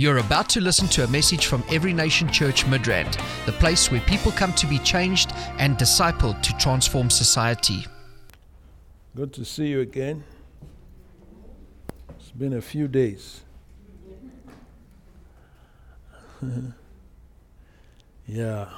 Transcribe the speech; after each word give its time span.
You're 0.00 0.16
about 0.16 0.48
to 0.56 0.62
listen 0.62 0.88
to 0.96 1.04
a 1.04 1.08
message 1.08 1.44
from 1.44 1.62
Every 1.70 1.92
Nation 1.92 2.32
Church 2.32 2.64
Midrand, 2.64 3.20
the 3.44 3.52
place 3.52 3.90
where 3.90 4.00
people 4.00 4.32
come 4.32 4.54
to 4.54 4.66
be 4.66 4.78
changed 4.78 5.30
and 5.58 5.76
discipled 5.76 6.40
to 6.40 6.56
transform 6.56 7.10
society. 7.10 7.86
Good 9.14 9.34
to 9.34 9.44
see 9.44 9.66
you 9.66 9.80
again. 9.80 10.24
It's 12.18 12.30
been 12.30 12.54
a 12.54 12.62
few 12.62 12.88
days. 12.88 13.42
yeah. 18.26 18.70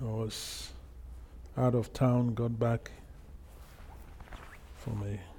I 0.00 0.04
was 0.04 0.70
out 1.56 1.74
of 1.74 1.92
town, 1.92 2.34
got 2.34 2.56
back 2.56 2.92
from 4.76 5.02
a 5.02 5.33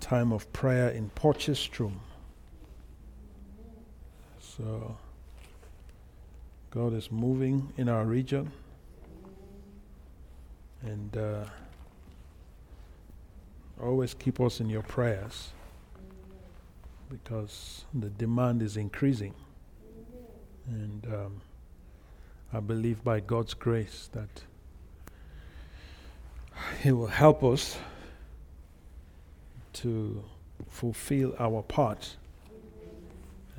time 0.00 0.32
of 0.32 0.52
prayer 0.52 0.88
in 0.88 1.10
Potchefstroom. 1.10 1.94
So, 4.40 4.96
God 6.70 6.92
is 6.92 7.10
moving 7.10 7.72
in 7.76 7.88
our 7.88 8.04
region. 8.04 8.50
And 10.82 11.16
uh, 11.16 11.44
always 13.82 14.14
keep 14.14 14.40
us 14.40 14.60
in 14.60 14.68
your 14.68 14.82
prayers 14.82 15.50
because 17.10 17.84
the 17.94 18.10
demand 18.10 18.62
is 18.62 18.76
increasing. 18.76 19.34
And 20.66 21.06
um, 21.06 21.40
I 22.52 22.60
believe 22.60 23.02
by 23.02 23.20
God's 23.20 23.54
grace 23.54 24.08
that 24.12 24.42
He 26.82 26.92
will 26.92 27.06
help 27.06 27.42
us 27.42 27.78
to 29.82 30.22
fulfill 30.68 31.34
our 31.38 31.62
part. 31.62 32.16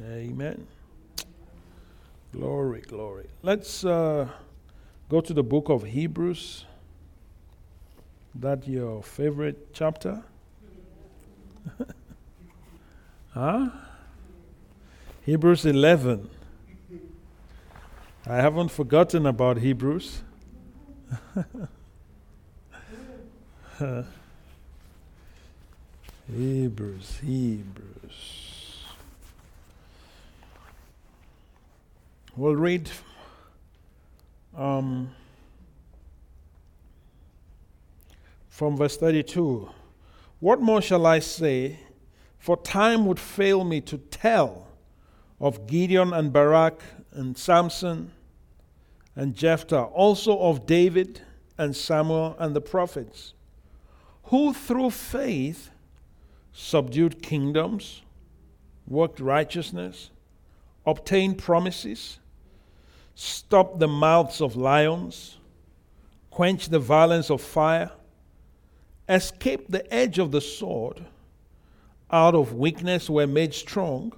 Amen. 0.04 0.68
Glory, 2.34 2.82
glory. 2.82 3.28
Let's 3.42 3.86
uh, 3.86 4.28
go 5.10 5.22
to 5.22 5.34
the 5.34 5.44
book 5.44 5.70
of 5.70 5.84
Hebrews. 5.84 6.66
That 8.36 8.68
your 8.68 9.02
favorite 9.02 9.74
chapter? 9.74 10.24
huh? 13.34 13.70
Hebrews 15.26 15.66
11. 15.66 16.30
I 18.28 18.36
haven't 18.36 18.70
forgotten 18.70 19.26
about 19.26 19.58
Hebrews. 19.58 20.22
Hebrews, 26.36 27.20
Hebrews. 27.24 28.84
We'll 32.36 32.56
read 32.56 32.92
um, 34.56 35.10
from 38.48 38.78
verse 38.78 38.96
32. 38.96 39.70
What 40.40 40.62
more 40.62 40.84
shall 40.84 41.08
I 41.08 41.18
say? 41.18 41.80
For 42.38 42.56
time 42.58 43.08
would 43.08 43.20
fail 43.20 43.64
me 43.64 43.82
to 43.82 43.98
tell 43.98 44.68
of 45.42 45.66
Gideon 45.66 46.14
and 46.14 46.32
Barak 46.32 46.80
and 47.12 47.36
Samson 47.36 48.12
and 49.16 49.36
Jephthah, 49.36 49.84
also 49.84 50.38
of 50.40 50.68
David 50.68 51.22
and 51.58 51.76
Samuel 51.76 52.36
and 52.38 52.56
the 52.56 52.62
prophets, 52.62 53.34
who 54.26 54.54
through 54.54 54.92
faith 54.92 55.72
subdued 56.54 57.22
kingdoms, 57.22 58.02
worked 58.88 59.20
righteousness, 59.20 60.10
obtained 60.86 61.38
promises, 61.38 62.20
stopped 63.16 63.80
the 63.80 63.88
mouths 63.88 64.42
of 64.42 64.56
lions, 64.56 65.38
quenched 66.30 66.72
the 66.72 66.80
violence 66.80 67.30
of 67.30 67.42
fire, 67.42 67.92
escaped 69.08 69.70
the 69.72 69.94
edge 69.94 70.20
of 70.20 70.32
the 70.32 70.42
sword, 70.42 71.06
out 72.12 72.34
of 72.34 72.54
weakness 72.54 73.10
were 73.10 73.28
made 73.28 73.54
strong, 73.54 74.12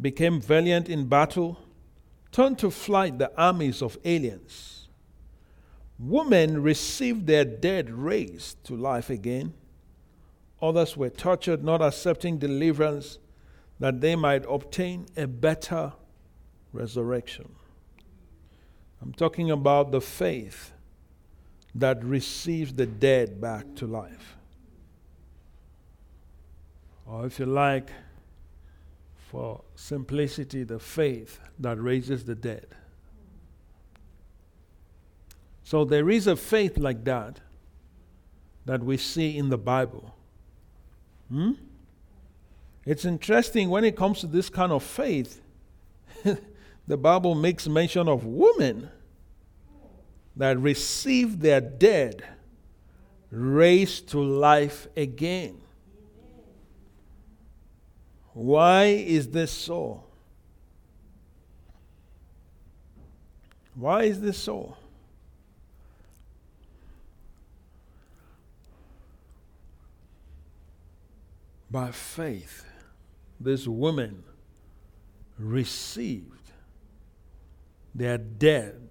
became 0.00 0.40
valiant 0.40 0.88
in 0.88 1.06
battle, 1.06 1.58
turned 2.32 2.58
to 2.58 2.70
flight 2.70 3.18
the 3.18 3.30
armies 3.36 3.82
of 3.82 3.98
aliens. 4.04 4.88
Women 5.98 6.62
received 6.62 7.26
their 7.26 7.44
dead 7.44 7.90
raised 7.90 8.64
to 8.64 8.76
life 8.76 9.10
again 9.10 9.52
Others 10.62 10.96
were 10.96 11.10
tortured, 11.10 11.64
not 11.64 11.80
accepting 11.80 12.38
deliverance, 12.38 13.18
that 13.78 14.00
they 14.00 14.14
might 14.14 14.44
obtain 14.48 15.06
a 15.16 15.26
better 15.26 15.94
resurrection. 16.72 17.54
I'm 19.00 19.12
talking 19.14 19.50
about 19.50 19.90
the 19.90 20.00
faith 20.00 20.72
that 21.74 22.04
receives 22.04 22.74
the 22.74 22.86
dead 22.86 23.40
back 23.40 23.74
to 23.76 23.86
life. 23.86 24.36
Or 27.06 27.26
if 27.26 27.38
you 27.38 27.46
like, 27.46 27.90
for 29.30 29.62
simplicity, 29.76 30.64
the 30.64 30.78
faith 30.78 31.38
that 31.58 31.80
raises 31.80 32.24
the 32.24 32.34
dead. 32.34 32.66
So 35.62 35.84
there 35.84 36.10
is 36.10 36.26
a 36.26 36.36
faith 36.36 36.76
like 36.76 37.04
that 37.04 37.40
that 38.66 38.82
we 38.82 38.96
see 38.96 39.38
in 39.38 39.48
the 39.48 39.58
Bible. 39.58 40.14
Hmm? 41.30 41.52
It's 42.84 43.04
interesting 43.04 43.70
when 43.70 43.84
it 43.84 43.96
comes 43.96 44.20
to 44.20 44.26
this 44.26 44.48
kind 44.50 44.72
of 44.72 44.82
faith, 44.82 45.40
the 46.86 46.96
Bible 46.96 47.34
makes 47.34 47.68
mention 47.68 48.08
of 48.08 48.24
women 48.24 48.90
that 50.36 50.58
receive 50.58 51.40
their 51.40 51.60
dead 51.60 52.24
raised 53.30 54.08
to 54.08 54.20
life 54.20 54.88
again. 54.96 55.60
Why 58.32 58.84
is 58.84 59.28
this 59.28 59.50
so? 59.50 60.02
Why 63.74 64.04
is 64.04 64.20
this 64.20 64.38
so? 64.38 64.76
By 71.70 71.90
faith, 71.90 72.64
this 73.38 73.66
woman 73.66 74.24
received 75.38 76.50
their 77.94 78.18
dead 78.18 78.88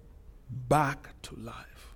back 0.68 1.10
to 1.22 1.36
life. 1.36 1.94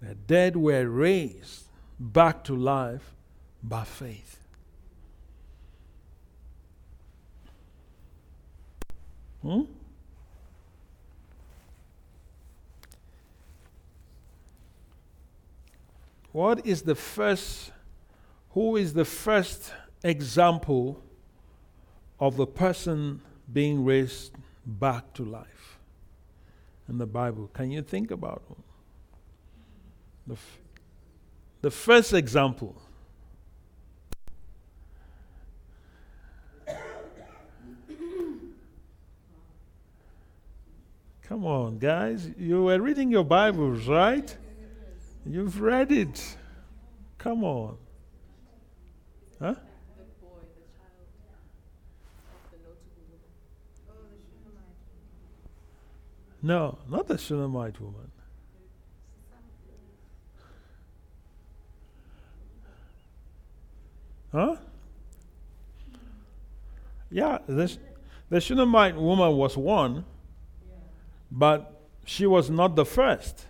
Their 0.00 0.14
dead 0.14 0.56
were 0.56 0.86
raised 0.88 1.68
back 1.98 2.44
to 2.44 2.56
life 2.56 3.14
by 3.62 3.84
faith. 3.84 4.38
Hmm? 9.42 9.62
What 16.32 16.66
is 16.66 16.82
the 16.82 16.94
first 16.94 17.70
who 18.56 18.74
is 18.76 18.94
the 18.94 19.04
first 19.04 19.70
example 20.02 20.98
of 22.18 22.38
the 22.38 22.46
person 22.46 23.20
being 23.52 23.84
raised 23.84 24.32
back 24.64 25.12
to 25.12 25.22
life 25.22 25.78
in 26.88 26.96
the 26.96 27.04
Bible? 27.04 27.50
Can 27.52 27.70
you 27.70 27.82
think 27.82 28.10
about 28.10 28.42
it? 28.50 28.56
The, 30.26 30.32
f- 30.32 30.58
the 31.60 31.70
first 31.70 32.14
example. 32.14 32.74
Come 41.24 41.44
on, 41.44 41.76
guys. 41.78 42.30
You 42.38 42.62
were 42.62 42.80
reading 42.80 43.10
your 43.10 43.24
Bibles, 43.24 43.86
right? 43.86 44.34
You've 45.26 45.60
read 45.60 45.92
it. 45.92 46.38
Come 47.18 47.44
on. 47.44 47.76
Huh? 49.40 49.54
No, 56.42 56.78
not 56.88 57.08
the 57.08 57.18
Shunammite 57.18 57.80
woman. 57.80 58.12
Huh? 64.32 64.56
Yeah, 67.10 67.38
the, 67.46 67.76
the 68.28 68.40
Shunammite 68.40 68.96
woman 68.96 69.36
was 69.36 69.56
one, 69.56 70.04
but 71.30 71.80
she 72.04 72.26
was 72.26 72.50
not 72.50 72.76
the 72.76 72.84
first. 72.84 73.46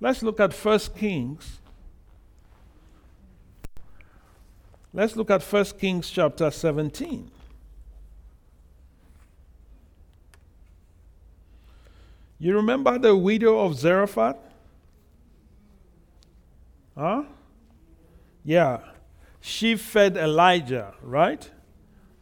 Let's 0.00 0.22
look 0.22 0.40
at 0.40 0.54
First 0.54 0.96
Kings 0.96 1.59
Let's 4.92 5.14
look 5.14 5.30
at 5.30 5.42
1 5.42 5.64
Kings 5.78 6.10
chapter 6.10 6.50
17. 6.50 7.30
You 12.38 12.56
remember 12.56 12.98
the 12.98 13.14
widow 13.14 13.60
of 13.60 13.78
Zarephath? 13.78 14.38
Huh? 16.96 17.24
Yeah. 18.44 18.80
She 19.40 19.76
fed 19.76 20.16
Elijah, 20.16 20.94
right? 21.02 21.48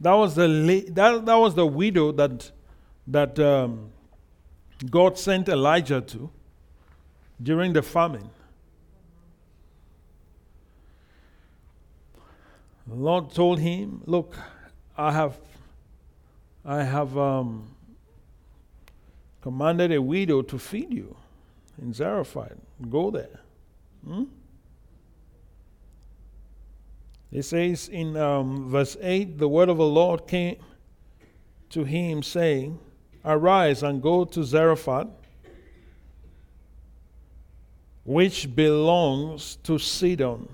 That 0.01 0.13
was 0.13 0.35
the 0.35 0.85
that, 0.91 1.25
that 1.25 1.35
was 1.35 1.55
the 1.55 1.67
widow 1.67 2.13
that 2.13 2.51
that 3.07 3.39
um, 3.39 3.91
God 4.89 5.19
sent 5.19 5.49
Elijah 5.49 6.01
to 6.01 6.31
during 7.43 7.73
the 7.73 7.83
famine. 7.83 8.31
The 12.89 12.95
Lord 12.95 13.31
told 13.31 13.59
him, 13.59 14.03
"Look, 14.07 14.37
I 14.97 15.13
have 15.13 15.37
I 16.65 16.83
have 16.83 17.17
um, 17.17 17.69
commanded 19.43 19.93
a 19.93 20.01
widow 20.01 20.43
to 20.43 20.59
feed 20.59 20.93
you 20.93 21.17
in 21.81 21.93
Zarephath. 21.93 22.57
Go 22.89 23.11
there." 23.11 23.41
Hmm? 24.05 24.25
It 27.31 27.43
says 27.43 27.89
in 27.89 28.17
um, 28.17 28.71
verse 28.71 28.97
8 29.01 29.39
the 29.39 29.49
word 29.49 29.69
of 29.69 29.77
the 29.77 29.87
Lord 29.87 30.27
came 30.27 30.57
to 31.71 31.85
him, 31.85 32.23
saying, 32.23 32.79
Arise 33.25 33.83
and 33.83 34.01
go 34.01 34.25
to 34.25 34.43
Zarephath, 34.43 35.09
which 38.05 38.55
belongs 38.55 39.57
to 39.65 39.79
Sidon, 39.79 40.49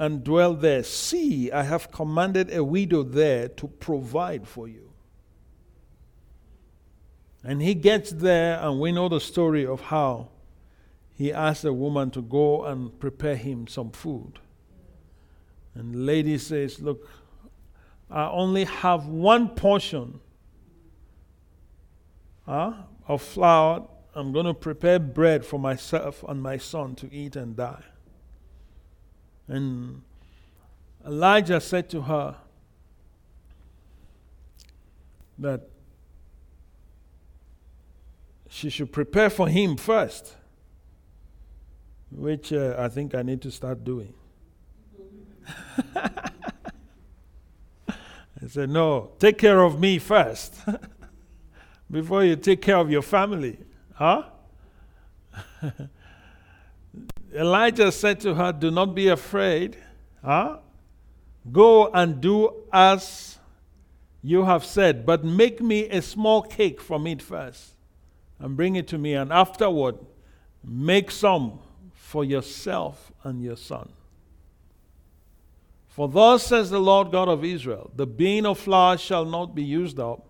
and 0.00 0.24
dwell 0.24 0.54
there. 0.54 0.82
See, 0.82 1.52
I 1.52 1.62
have 1.62 1.92
commanded 1.92 2.50
a 2.54 2.64
widow 2.64 3.02
there 3.02 3.48
to 3.48 3.68
provide 3.68 4.48
for 4.48 4.66
you. 4.66 4.92
And 7.44 7.60
he 7.60 7.74
gets 7.74 8.10
there, 8.10 8.58
and 8.62 8.80
we 8.80 8.92
know 8.92 9.10
the 9.10 9.20
story 9.20 9.66
of 9.66 9.82
how 9.82 10.30
he 11.14 11.30
asked 11.30 11.62
the 11.62 11.74
woman 11.74 12.10
to 12.12 12.22
go 12.22 12.64
and 12.64 12.98
prepare 12.98 13.36
him 13.36 13.66
some 13.66 13.90
food. 13.90 14.38
And 15.74 15.92
the 15.92 15.98
lady 15.98 16.38
says, 16.38 16.80
Look, 16.80 17.06
I 18.10 18.30
only 18.30 18.64
have 18.64 19.06
one 19.06 19.50
portion 19.50 20.20
uh, 22.48 22.72
of 23.06 23.20
flour. 23.20 23.86
I'm 24.14 24.32
going 24.32 24.46
to 24.46 24.54
prepare 24.54 24.98
bread 24.98 25.44
for 25.44 25.60
myself 25.60 26.24
and 26.26 26.42
my 26.42 26.56
son 26.56 26.94
to 26.96 27.14
eat 27.14 27.36
and 27.36 27.54
die. 27.54 27.84
And 29.50 30.02
Elijah 31.04 31.60
said 31.60 31.90
to 31.90 32.02
her 32.02 32.36
that 35.36 35.68
she 38.48 38.70
should 38.70 38.92
prepare 38.92 39.28
for 39.28 39.48
him 39.48 39.76
first, 39.76 40.36
which 42.12 42.52
uh, 42.52 42.76
I 42.78 42.86
think 42.86 43.12
I 43.16 43.22
need 43.22 43.42
to 43.42 43.50
start 43.50 43.82
doing. 43.82 44.14
I 45.96 46.30
said, 48.46 48.70
No, 48.70 49.10
take 49.18 49.36
care 49.36 49.64
of 49.64 49.80
me 49.80 49.98
first 49.98 50.60
before 51.90 52.22
you 52.24 52.36
take 52.36 52.62
care 52.62 52.76
of 52.76 52.88
your 52.88 53.02
family. 53.02 53.58
Huh? 53.94 54.26
Elijah 57.34 57.92
said 57.92 58.20
to 58.20 58.34
her, 58.34 58.52
Do 58.52 58.70
not 58.70 58.94
be 58.94 59.08
afraid. 59.08 59.76
Huh? 60.24 60.58
Go 61.50 61.88
and 61.88 62.20
do 62.20 62.54
as 62.72 63.38
you 64.22 64.44
have 64.44 64.64
said, 64.64 65.06
but 65.06 65.24
make 65.24 65.60
me 65.60 65.88
a 65.88 66.02
small 66.02 66.42
cake 66.42 66.80
from 66.80 67.06
it 67.06 67.22
first 67.22 67.74
and 68.38 68.56
bring 68.56 68.76
it 68.76 68.88
to 68.88 68.98
me, 68.98 69.14
and 69.14 69.32
afterward 69.32 69.96
make 70.64 71.10
some 71.10 71.58
for 71.94 72.24
yourself 72.24 73.12
and 73.22 73.42
your 73.42 73.56
son. 73.56 73.90
For 75.88 76.08
thus 76.08 76.46
says 76.46 76.70
the 76.70 76.80
Lord 76.80 77.12
God 77.12 77.28
of 77.28 77.44
Israel 77.44 77.90
The 77.94 78.06
bean 78.06 78.46
of 78.46 78.58
flour 78.58 78.96
shall 78.96 79.24
not 79.24 79.54
be 79.54 79.62
used 79.62 80.00
up, 80.00 80.26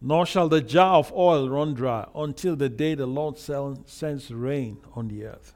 nor 0.00 0.24
shall 0.24 0.48
the 0.48 0.62
jar 0.62 0.96
of 0.96 1.12
oil 1.12 1.48
run 1.48 1.74
dry, 1.74 2.06
until 2.14 2.56
the 2.56 2.68
day 2.68 2.94
the 2.94 3.06
Lord 3.06 3.38
sends 3.38 4.30
rain 4.30 4.78
on 4.94 5.08
the 5.08 5.24
earth. 5.24 5.54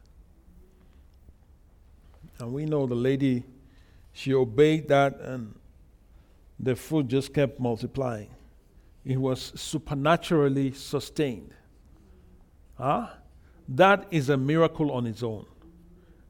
And 2.44 2.52
we 2.52 2.66
know 2.66 2.86
the 2.86 2.94
lady, 2.94 3.42
she 4.12 4.34
obeyed 4.34 4.88
that, 4.88 5.18
and 5.18 5.54
the 6.60 6.76
food 6.76 7.08
just 7.08 7.32
kept 7.32 7.58
multiplying. 7.58 8.28
It 9.02 9.16
was 9.16 9.58
supernaturally 9.58 10.72
sustained. 10.72 11.54
Huh? 12.76 13.06
That 13.66 14.08
is 14.10 14.28
a 14.28 14.36
miracle 14.36 14.92
on 14.92 15.06
its 15.06 15.22
own. 15.22 15.46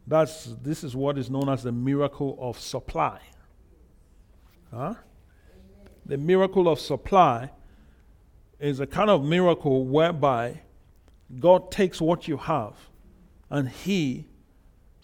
That's, 0.06 0.55
this 0.62 0.84
is 0.84 0.94
what 0.94 1.19
is 1.19 1.31
known 1.31 1.49
as 1.49 1.64
the 1.64 1.72
miracle 1.72 2.38
of 2.40 2.60
supply. 2.60 3.19
Huh? 4.72 4.94
The 6.06 6.17
miracle 6.17 6.69
of 6.69 6.78
supply 6.78 7.50
is 8.60 8.78
a 8.78 8.87
kind 8.87 9.10
of 9.10 9.25
miracle 9.25 9.84
whereby 9.84 10.60
God 11.40 11.72
takes 11.72 12.00
what 12.00 12.28
you 12.28 12.37
have 12.37 12.75
and 13.50 13.69
He 13.69 14.28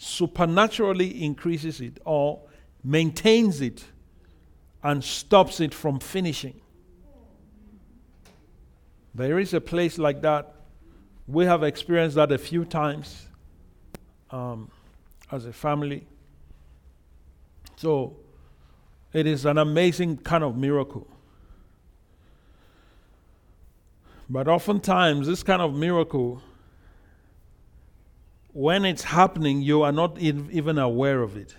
supernaturally 0.02 1.22
increases 1.22 1.80
it 1.80 1.98
or 2.06 2.40
maintains 2.82 3.60
it 3.60 3.84
and 4.82 5.04
stops 5.04 5.60
it 5.60 5.74
from 5.74 6.00
finishing. 6.00 6.58
There 9.14 9.38
is 9.38 9.52
a 9.52 9.60
place 9.60 9.98
like 9.98 10.22
that. 10.22 10.54
We 11.28 11.44
have 11.44 11.62
experienced 11.62 12.16
that 12.16 12.32
a 12.32 12.38
few 12.38 12.64
times. 12.64 13.26
Um, 14.30 14.70
as 15.32 15.46
a 15.46 15.52
family. 15.52 16.06
So 17.76 18.16
it 19.12 19.26
is 19.26 19.44
an 19.44 19.58
amazing 19.58 20.18
kind 20.18 20.44
of 20.44 20.56
miracle. 20.56 21.06
But 24.28 24.46
oftentimes, 24.48 25.26
this 25.26 25.42
kind 25.42 25.60
of 25.60 25.74
miracle, 25.74 26.40
when 28.52 28.84
it's 28.84 29.04
happening, 29.04 29.62
you 29.62 29.82
are 29.82 29.92
not 29.92 30.18
even 30.18 30.78
aware 30.78 31.22
of 31.22 31.36
it. 31.36 31.54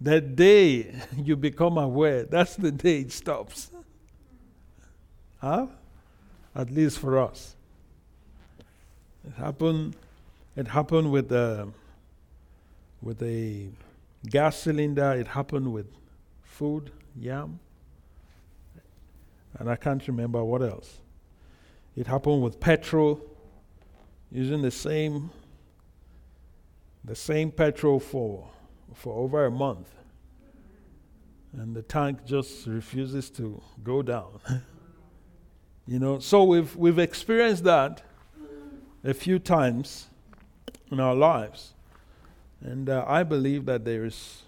The 0.00 0.20
day 0.20 0.94
you 1.16 1.36
become 1.36 1.78
aware, 1.78 2.24
that's 2.24 2.56
the 2.56 2.72
day 2.72 3.00
it 3.00 3.12
stops. 3.12 3.70
Huh? 5.38 5.66
At 6.54 6.70
least 6.70 6.98
for 6.98 7.18
us. 7.18 7.54
It 9.24 9.34
happened 9.34 9.94
it 10.56 10.68
happened 10.68 11.12
with 11.12 11.28
the 11.28 11.68
with 13.02 13.22
a 13.22 13.68
gas 14.26 14.56
cylinder. 14.56 15.12
It 15.12 15.26
happened 15.26 15.72
with 15.72 15.86
food, 16.42 16.90
yam, 17.14 17.60
and 19.58 19.70
I 19.70 19.76
can't 19.76 20.04
remember 20.08 20.42
what 20.42 20.62
else. 20.62 20.98
It 21.94 22.06
happened 22.06 22.42
with 22.42 22.58
petrol, 22.58 23.20
using 24.30 24.62
the 24.62 24.70
same 24.70 25.30
the 27.04 27.14
same 27.14 27.50
petrol 27.50 28.00
for 28.00 28.48
for 28.94 29.14
over 29.16 29.46
a 29.46 29.50
month, 29.50 29.88
and 31.52 31.74
the 31.74 31.82
tank 31.82 32.24
just 32.24 32.66
refuses 32.66 33.30
to 33.30 33.62
go 33.84 34.02
down. 34.02 34.40
you 35.86 35.98
know, 35.98 36.18
so 36.18 36.44
we've 36.44 36.74
we've 36.76 36.98
experienced 36.98 37.64
that 37.64 38.02
a 39.04 39.14
few 39.14 39.38
times 39.38 40.08
in 40.90 41.00
our 41.00 41.14
lives. 41.14 41.74
And 42.60 42.88
uh, 42.88 43.04
I 43.06 43.22
believe 43.22 43.66
that 43.66 43.84
there 43.84 44.04
is, 44.04 44.42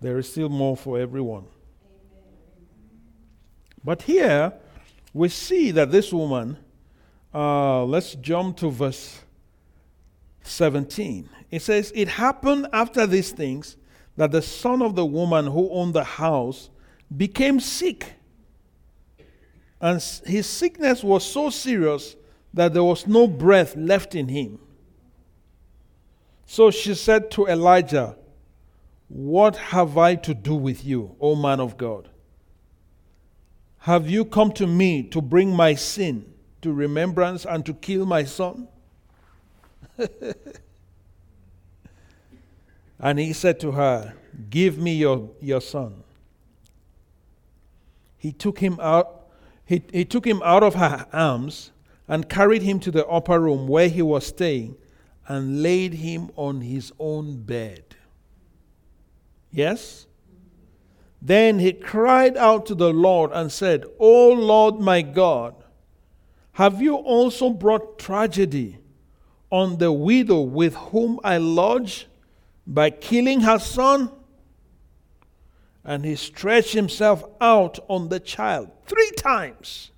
there 0.00 0.18
is 0.18 0.30
still 0.30 0.48
more 0.48 0.76
for 0.76 0.98
everyone. 0.98 1.44
But 3.84 4.02
here, 4.02 4.52
we 5.12 5.28
see 5.28 5.72
that 5.72 5.90
this 5.90 6.12
woman, 6.12 6.56
uh, 7.34 7.84
let's 7.84 8.14
jump 8.16 8.58
to 8.58 8.70
verse 8.70 9.20
17. 10.42 11.28
It 11.50 11.62
says, 11.62 11.92
It 11.94 12.08
happened 12.08 12.68
after 12.72 13.06
these 13.06 13.30
things 13.30 13.76
that 14.16 14.32
the 14.32 14.42
son 14.42 14.82
of 14.82 14.94
the 14.94 15.06
woman 15.06 15.46
who 15.46 15.70
owned 15.70 15.94
the 15.94 16.04
house 16.04 16.70
became 17.14 17.60
sick. 17.60 18.14
And 19.80 20.02
his 20.26 20.46
sickness 20.46 21.02
was 21.02 21.24
so 21.24 21.50
serious 21.50 22.16
that 22.54 22.72
there 22.72 22.84
was 22.84 23.06
no 23.06 23.26
breath 23.26 23.74
left 23.76 24.14
in 24.14 24.28
him. 24.28 24.58
So 26.46 26.70
she 26.70 26.94
said 26.94 27.30
to 27.32 27.46
Elijah, 27.46 28.16
What 29.08 29.56
have 29.56 29.96
I 29.96 30.16
to 30.16 30.34
do 30.34 30.54
with 30.54 30.84
you, 30.84 31.16
O 31.18 31.34
man 31.34 31.60
of 31.60 31.76
God? 31.78 32.10
Have 33.78 34.08
you 34.08 34.24
come 34.24 34.52
to 34.52 34.66
me 34.66 35.02
to 35.04 35.20
bring 35.20 35.56
my 35.56 35.74
sin 35.74 36.31
to 36.62 36.72
remembrance 36.72 37.44
and 37.44 37.64
to 37.66 37.74
kill 37.74 38.06
my 38.06 38.24
son? 38.24 38.68
And 43.02 43.18
he 43.18 43.32
said 43.32 43.58
to 43.60 43.72
her, 43.72 44.14
Give 44.48 44.78
me 44.78 44.94
your, 44.94 45.30
your 45.40 45.60
son. 45.60 46.04
He 48.16 48.30
took 48.30 48.60
him 48.60 48.78
out, 48.80 49.26
he, 49.66 49.82
he 49.92 50.04
took 50.04 50.24
him 50.24 50.40
out 50.44 50.62
of 50.62 50.76
her 50.76 51.06
arms 51.12 51.72
and 52.06 52.28
carried 52.28 52.62
him 52.62 52.78
to 52.80 52.92
the 52.92 53.04
upper 53.08 53.40
room 53.40 53.66
where 53.66 53.88
he 53.88 54.00
was 54.00 54.26
staying 54.26 54.76
and 55.26 55.62
laid 55.62 55.94
him 55.94 56.30
on 56.36 56.60
his 56.60 56.92
own 57.00 57.42
bed. 57.42 57.82
Yes? 59.50 60.06
Then 61.20 61.58
he 61.58 61.72
cried 61.72 62.36
out 62.36 62.66
to 62.66 62.74
the 62.74 62.92
Lord 62.92 63.32
and 63.32 63.50
said, 63.50 63.84
O 63.98 64.28
Lord 64.28 64.78
my 64.78 65.02
God, 65.02 65.56
have 66.52 66.82
you 66.82 66.96
also 66.96 67.50
brought 67.50 67.98
tragedy 67.98 68.78
on 69.50 69.78
the 69.78 69.92
widow 69.92 70.40
with 70.40 70.74
whom 70.74 71.18
I 71.24 71.38
lodge 71.38 72.06
by 72.66 72.90
killing 72.90 73.40
her 73.40 73.58
son? 73.58 74.10
And 75.84 76.04
he 76.04 76.14
stretched 76.14 76.74
himself 76.74 77.24
out 77.40 77.78
on 77.88 78.08
the 78.08 78.20
child 78.20 78.70
three 78.86 79.10
times 79.16 79.90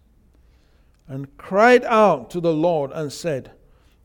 and 1.06 1.36
cried 1.36 1.84
out 1.84 2.30
to 2.30 2.40
the 2.40 2.52
Lord 2.52 2.90
and 2.92 3.12
said, 3.12 3.52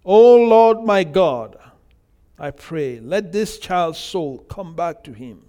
O 0.03 0.35
Lord 0.35 0.83
my 0.83 1.03
God, 1.03 1.57
I 2.37 2.51
pray, 2.51 2.99
let 2.99 3.31
this 3.31 3.59
child's 3.59 3.99
soul 3.99 4.39
come 4.49 4.75
back 4.75 5.03
to 5.03 5.13
him. 5.13 5.45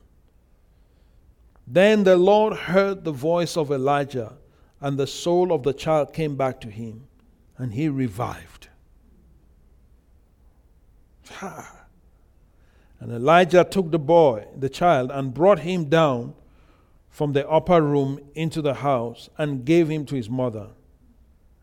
Then 1.66 2.04
the 2.04 2.16
Lord 2.16 2.52
heard 2.52 3.04
the 3.04 3.12
voice 3.12 3.57
of 3.57 3.71
Elijah, 3.71 4.35
and 4.80 4.99
the 4.99 5.06
soul 5.06 5.52
of 5.52 5.62
the 5.62 5.72
child 5.72 6.12
came 6.12 6.37
back 6.37 6.60
to 6.60 6.68
him, 6.68 7.06
and 7.58 7.75
he 7.75 7.88
revived. 7.88 8.68
And 13.00 13.12
Elijah 13.12 13.64
took 13.64 13.90
the 13.90 13.99
boy, 13.99 14.46
the 14.56 14.68
child, 14.68 15.10
and 15.10 15.32
brought 15.32 15.60
him 15.60 15.87
down 15.87 16.34
from 17.08 17.32
the 17.32 17.49
upper 17.49 17.80
room 17.82 18.20
into 18.34 18.60
the 18.60 18.75
house 18.75 19.30
and 19.38 19.64
gave 19.64 19.88
him 19.88 20.04
to 20.06 20.14
his 20.14 20.28
mother. 20.28 20.68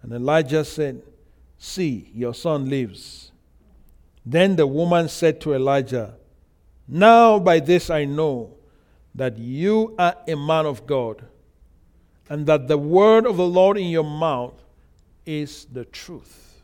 And 0.01 0.11
Elijah 0.11 0.65
said, 0.65 1.03
See, 1.59 2.11
your 2.13 2.33
son 2.33 2.69
lives. 2.69 3.31
Then 4.25 4.55
the 4.55 4.67
woman 4.67 5.07
said 5.09 5.39
to 5.41 5.53
Elijah, 5.53 6.15
Now 6.87 7.39
by 7.39 7.59
this 7.59 7.89
I 7.89 8.05
know 8.05 8.55
that 9.15 9.37
you 9.37 9.95
are 9.97 10.15
a 10.27 10.35
man 10.35 10.65
of 10.65 10.85
God, 10.85 11.25
and 12.29 12.45
that 12.47 12.67
the 12.67 12.77
word 12.77 13.25
of 13.25 13.37
the 13.37 13.45
Lord 13.45 13.77
in 13.77 13.87
your 13.87 14.03
mouth 14.03 14.53
is 15.25 15.65
the 15.65 15.85
truth. 15.85 16.61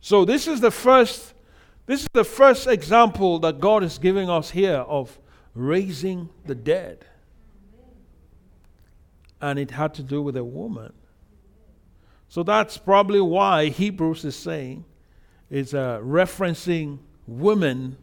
So 0.00 0.24
this 0.24 0.48
is 0.48 0.60
the 0.60 0.70
first 0.70 1.34
this 1.86 2.02
is 2.02 2.08
the 2.12 2.24
first 2.24 2.68
example 2.68 3.40
that 3.40 3.58
God 3.58 3.82
is 3.82 3.98
giving 3.98 4.30
us 4.30 4.50
here 4.50 4.76
of 4.76 5.18
raising 5.56 6.28
the 6.46 6.54
dead. 6.54 7.04
And 9.40 9.58
it 9.58 9.72
had 9.72 9.94
to 9.94 10.04
do 10.04 10.22
with 10.22 10.36
a 10.36 10.44
woman. 10.44 10.92
So 12.28 12.44
that's 12.44 12.78
probably 12.78 13.20
why 13.20 13.70
Hebrews 13.70 14.24
is 14.24 14.36
saying 14.36 14.84
it's 15.50 15.74
uh, 15.74 15.98
referencing 15.98 17.00
women 17.26 17.96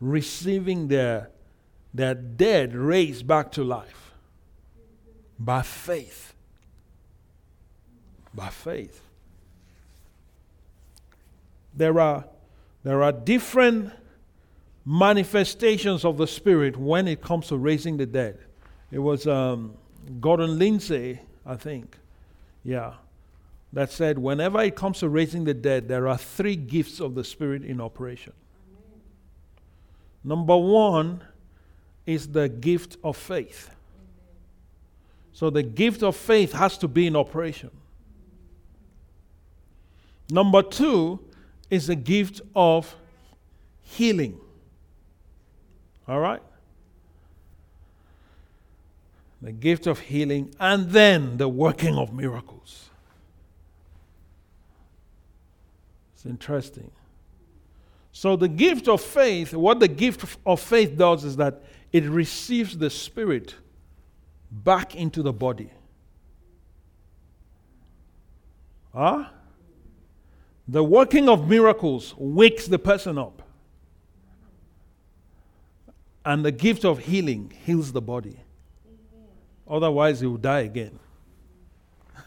receiving 0.00 0.88
their, 0.88 1.28
their 1.96 2.14
dead 2.14 2.74
raised 2.74 3.26
back 3.26 3.50
to 3.52 3.64
life 3.64 4.12
by 5.38 5.62
faith. 5.62 6.34
By 8.34 8.48
faith. 8.50 9.00
There 11.74 11.98
are, 11.98 12.26
there 12.84 13.02
are 13.02 13.12
different 13.12 13.92
manifestations 14.84 16.04
of 16.04 16.18
the 16.18 16.26
Spirit 16.26 16.76
when 16.76 17.08
it 17.08 17.22
comes 17.22 17.48
to 17.48 17.56
raising 17.56 17.96
the 17.96 18.06
dead. 18.06 18.38
It 18.90 18.98
was 18.98 19.26
um, 19.26 19.74
Gordon 20.20 20.58
Lindsay, 20.58 21.20
I 21.44 21.56
think, 21.56 21.96
yeah, 22.62 22.94
that 23.72 23.90
said, 23.90 24.18
whenever 24.18 24.62
it 24.62 24.76
comes 24.76 25.00
to 25.00 25.08
raising 25.08 25.44
the 25.44 25.54
dead, 25.54 25.88
there 25.88 26.08
are 26.08 26.18
three 26.18 26.56
gifts 26.56 27.00
of 27.00 27.14
the 27.14 27.24
Spirit 27.24 27.64
in 27.64 27.80
operation. 27.80 28.32
Number 30.22 30.56
one 30.56 31.22
is 32.06 32.28
the 32.28 32.48
gift 32.48 32.96
of 33.02 33.16
faith. 33.16 33.70
So 35.32 35.50
the 35.50 35.62
gift 35.62 36.02
of 36.02 36.16
faith 36.16 36.52
has 36.52 36.78
to 36.78 36.88
be 36.88 37.06
in 37.06 37.16
operation. 37.16 37.70
Number 40.30 40.62
two 40.62 41.20
is 41.68 41.88
the 41.88 41.94
gift 41.94 42.40
of 42.54 42.94
healing. 43.82 44.38
All 46.08 46.20
right? 46.20 46.42
The 49.42 49.52
gift 49.52 49.86
of 49.86 50.00
healing 50.00 50.54
and 50.58 50.90
then 50.90 51.36
the 51.36 51.48
working 51.48 51.96
of 51.96 52.12
miracles. 52.12 52.88
It's 56.14 56.24
interesting. 56.24 56.90
So, 58.12 58.34
the 58.34 58.48
gift 58.48 58.88
of 58.88 59.02
faith, 59.02 59.52
what 59.52 59.78
the 59.78 59.88
gift 59.88 60.24
of 60.46 60.58
faith 60.58 60.96
does 60.96 61.22
is 61.22 61.36
that 61.36 61.62
it 61.92 62.04
receives 62.04 62.78
the 62.78 62.90
spirit 62.90 63.54
back 64.50 64.94
into 64.94 65.22
the 65.22 65.32
body. 65.32 65.70
Huh? 68.92 69.26
The 70.68 70.82
working 70.82 71.28
of 71.28 71.48
miracles 71.48 72.14
wakes 72.16 72.66
the 72.66 72.78
person 72.78 73.18
up. 73.18 73.42
And 76.24 76.44
the 76.44 76.50
gift 76.50 76.84
of 76.84 76.98
healing 77.00 77.52
heals 77.64 77.92
the 77.92 78.00
body. 78.00 78.40
Otherwise, 79.68 80.20
he 80.20 80.26
will 80.26 80.38
die 80.38 80.60
again. 80.60 80.98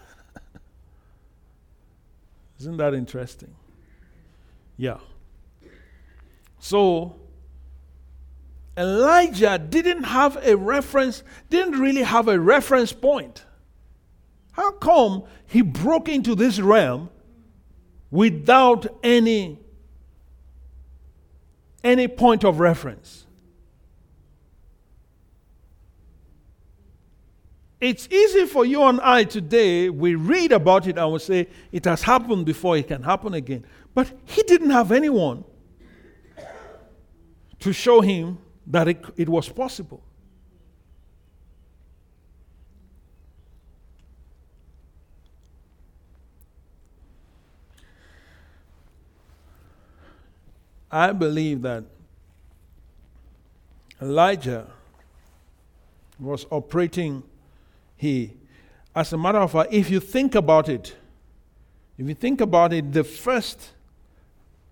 Isn't 2.59 2.77
that 2.77 2.93
interesting? 2.93 3.53
Yeah. 4.77 4.99
So, 6.59 7.15
Elijah 8.79 9.59
didn't 9.59 10.03
have 10.03 10.37
a 10.41 10.55
reference, 10.55 11.21
didn't 11.49 11.77
really 11.77 12.03
have 12.03 12.29
a 12.29 12.39
reference 12.39 12.93
point. 12.93 13.43
How 14.53 14.71
come 14.71 15.23
he 15.47 15.61
broke 15.61 16.07
into 16.07 16.33
this 16.33 16.59
realm 16.59 17.09
without 18.09 18.87
any 19.03 19.59
any 21.83 22.07
point 22.07 22.45
of 22.45 22.61
reference? 22.61 23.25
It's 27.81 28.07
easy 28.09 28.45
for 28.45 28.65
you 28.65 28.83
and 28.83 29.01
I 29.01 29.25
today, 29.25 29.89
we 29.89 30.15
read 30.15 30.53
about 30.53 30.87
it 30.87 30.97
and 30.97 31.11
we 31.11 31.19
say 31.19 31.47
it 31.73 31.83
has 31.83 32.03
happened 32.03 32.45
before, 32.45 32.77
it 32.77 32.87
can 32.87 33.03
happen 33.03 33.33
again. 33.33 33.65
But 33.93 34.11
he 34.23 34.41
didn't 34.43 34.69
have 34.69 34.93
anyone 34.93 35.43
to 37.59 37.73
show 37.73 37.99
him 37.99 38.37
that 38.69 38.87
it, 38.87 39.03
it 39.17 39.27
was 39.27 39.49
possible. 39.49 40.01
I 50.91 51.11
believe 51.11 51.61
that 51.63 51.83
Elijah 54.01 54.65
was 56.19 56.45
operating 56.49 57.23
he 57.95 58.33
as 58.95 59.13
a 59.13 59.17
matter 59.17 59.37
of 59.37 59.51
fact 59.51 59.71
if 59.71 59.89
you 59.89 59.99
think 59.99 60.35
about 60.35 60.67
it 60.67 60.95
if 61.97 62.07
you 62.07 62.15
think 62.15 62.41
about 62.41 62.73
it 62.73 62.91
the 62.91 63.03
first 63.03 63.69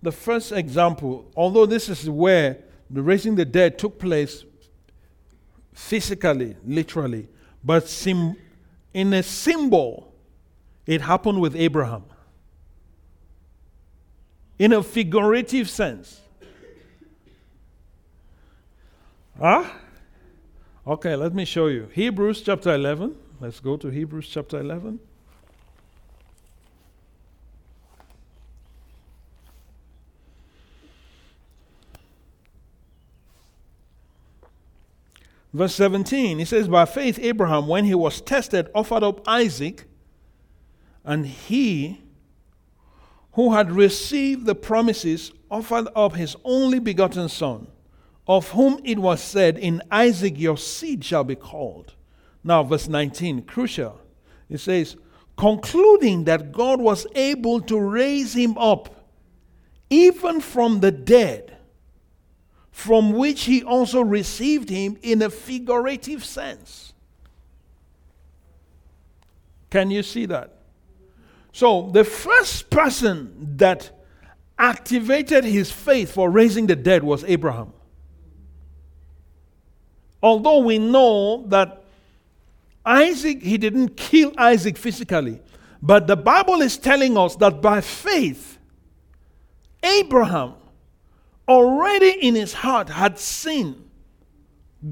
the 0.02 0.12
first 0.12 0.52
example 0.52 1.30
although 1.36 1.66
this 1.66 1.88
is 1.88 2.10
where 2.10 2.58
the 2.90 3.02
raising 3.02 3.36
the 3.36 3.46
dead 3.46 3.78
took 3.78 4.00
place 4.00 4.46
physically, 5.74 6.56
literally, 6.66 7.28
but 7.64 7.88
sim- 7.88 8.36
in 8.94 9.14
a 9.14 9.22
symbol, 9.22 10.14
it 10.86 11.02
happened 11.02 11.40
with 11.42 11.56
Abraham. 11.56 12.04
In 14.58 14.74
a 14.74 14.82
figurative 14.82 15.70
sense. 15.70 16.22
Huh? 19.40 19.66
Okay, 20.86 21.16
let 21.16 21.34
me 21.36 21.46
show 21.46 21.68
you. 21.68 21.90
Hebrews 21.94 22.42
chapter 22.42 22.74
11. 22.74 23.16
Let's 23.40 23.60
go 23.60 23.78
to 23.78 23.90
Hebrews 23.90 24.28
chapter 24.28 24.60
11. 24.60 25.00
Verse 35.58 35.74
17, 35.74 36.38
he 36.38 36.46
says, 36.46 36.68
By 36.68 36.86
faith, 36.86 37.18
Abraham, 37.20 37.66
when 37.68 37.84
he 37.86 37.96
was 37.96 38.22
tested, 38.22 38.70
offered 38.76 39.02
up 39.02 39.28
Isaac, 39.28 39.86
and 41.04 41.26
he 41.26 42.04
who 43.32 43.56
had 43.56 43.72
received 43.72 44.46
the 44.46 44.54
promises 44.54 45.32
offered 45.50 45.88
up 45.96 46.14
his 46.14 46.36
only 46.44 46.78
begotten 46.78 47.28
Son, 47.28 47.66
of 48.28 48.52
whom 48.52 48.80
it 48.84 49.00
was 49.00 49.20
said, 49.20 49.58
In 49.58 49.82
Isaac 49.90 50.36
your 50.38 50.58
seed 50.58 51.04
shall 51.04 51.24
be 51.24 51.36
called. 51.36 51.96
Now, 52.44 52.62
verse 52.62 52.88
19, 52.88 53.42
crucial. 53.44 54.00
It 54.50 54.60
says, 54.60 54.96
concluding 55.38 56.26
that 56.26 56.52
God 56.52 56.80
was 56.80 57.08
able 57.16 57.62
to 57.62 57.80
raise 57.80 58.36
him 58.36 58.56
up, 58.60 59.10
even 59.90 60.40
from 60.40 60.82
the 60.82 60.92
dead, 60.92 61.57
from 62.78 63.12
which 63.14 63.46
he 63.46 63.64
also 63.64 64.02
received 64.02 64.70
him 64.70 65.00
in 65.02 65.20
a 65.24 65.32
figurative 65.32 66.24
sense. 66.24 66.94
Can 69.72 69.90
you 69.90 70.04
see 70.04 70.28
that? 70.28 70.60
So, 71.52 71.90
the 71.92 72.04
first 72.04 72.70
person 72.70 73.56
that 73.58 73.90
activated 74.60 75.44
his 75.44 75.72
faith 75.72 76.12
for 76.12 76.30
raising 76.30 76.68
the 76.68 76.76
dead 76.76 77.04
was 77.04 77.24
Abraham. 77.24 77.74
Although 80.22 80.60
we 80.60 80.78
know 80.78 81.48
that 81.48 81.84
Isaac, 82.86 83.42
he 83.42 83.58
didn't 83.58 83.98
kill 83.98 84.34
Isaac 84.38 84.78
physically, 84.78 85.42
but 85.82 86.06
the 86.06 86.16
Bible 86.16 86.62
is 86.62 86.78
telling 86.78 87.18
us 87.18 87.36
that 87.38 87.60
by 87.60 87.82
faith, 87.82 88.60
Abraham 89.82 90.54
already 91.48 92.12
in 92.26 92.36
his 92.36 92.54
heart 92.54 92.90
had 92.90 93.18
seen 93.18 93.90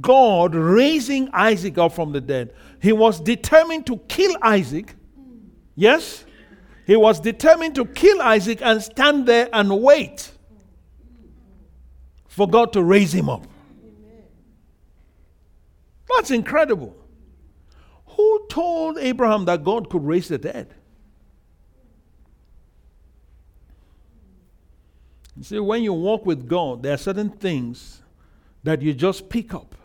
God 0.02 0.56
raising 0.56 1.30
Isaac 1.34 1.78
up 1.78 1.94
from 1.94 2.12
the 2.12 2.22
dead. 2.22 2.54
He 2.82 2.92
was 2.92 3.20
determined 3.20 3.86
to 3.88 3.98
kill 3.98 4.36
Isaac. 4.42 4.96
Yes? 5.76 6.26
He 6.86 6.96
was 6.96 7.20
determined 7.20 7.76
to 7.76 7.86
kill 7.86 8.22
Isaac 8.22 8.62
and 8.62 8.82
stand 8.82 9.28
there 9.28 9.50
and 9.54 9.82
wait 9.82 10.32
for 12.28 12.48
God 12.48 12.74
to 12.74 12.84
raise 12.84 13.14
him 13.14 13.30
up. 13.30 13.48
That's 16.16 16.32
incredible. 16.32 16.96
Who 18.08 18.46
told 18.50 18.98
Abraham 18.98 19.46
that 19.46 19.64
God 19.64 19.90
could 19.90 20.04
raise 20.04 20.28
the 20.30 20.38
dead? 20.38 20.74
You 25.38 25.44
see, 25.44 25.60
when 25.60 25.84
you 25.84 25.94
walk 25.94 26.26
with 26.26 26.48
God, 26.48 26.84
there 26.84 26.94
are 26.94 26.98
certain 26.98 27.30
things 27.30 28.02
that 28.64 28.82
you 28.82 28.94
just 28.94 29.30
pick 29.30 29.54
up. 29.54 29.76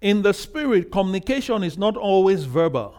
In 0.00 0.22
the 0.22 0.32
spirit, 0.32 0.90
communication 0.90 1.62
is 1.62 1.76
not 1.76 1.96
always 1.96 2.44
verbal. 2.44 2.94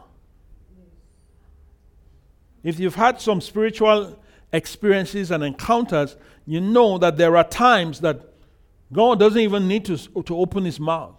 If 2.63 2.79
you've 2.79 2.95
had 2.95 3.19
some 3.19 3.41
spiritual 3.41 4.19
experiences 4.53 5.31
and 5.31 5.43
encounters, 5.43 6.15
you 6.45 6.61
know 6.61 6.99
that 6.99 7.17
there 7.17 7.35
are 7.35 7.43
times 7.43 8.01
that 8.01 8.21
God 8.93 9.19
doesn't 9.19 9.41
even 9.41 9.67
need 9.67 9.85
to, 9.85 9.97
to 9.97 10.37
open 10.37 10.65
his 10.65 10.79
mouth. 10.79 11.15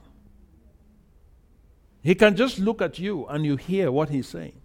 He 2.03 2.15
can 2.15 2.37
just 2.37 2.59
look 2.59 2.81
at 2.83 2.99
you 2.99 3.27
and 3.27 3.45
you 3.45 3.57
hear 3.57 3.91
what 3.91 4.11
he's 4.11 4.29
saying. 4.29 4.61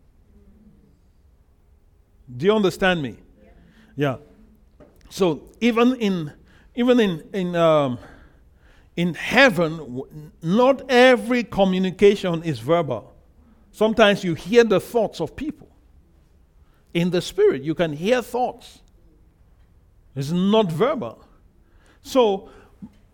Do 2.36 2.46
you 2.46 2.56
understand 2.56 3.02
me? 3.02 3.18
Yeah. 3.98 4.18
So 5.10 5.42
even 5.60 5.96
in 5.96 6.32
even 6.76 7.00
in 7.00 7.30
in 7.34 7.56
um, 7.56 7.98
in 8.96 9.16
heaven, 9.16 10.34
not 10.42 10.90
every 10.90 11.44
communication 11.44 12.44
is 12.44 12.60
verbal. 12.60 13.14
Sometimes 13.72 14.24
you 14.24 14.36
hear 14.36 14.64
the 14.64 14.80
thoughts 14.80 15.20
of 15.20 15.36
people. 15.36 15.70
In 16.94 17.10
the 17.10 17.22
spirit, 17.22 17.64
you 17.64 17.76
can 17.76 17.94
hear 17.94 18.22
thoughts. 18.22 18.82
It's 20.16 20.32
not 20.32 20.72
verbal. 20.72 21.24
So 22.02 22.50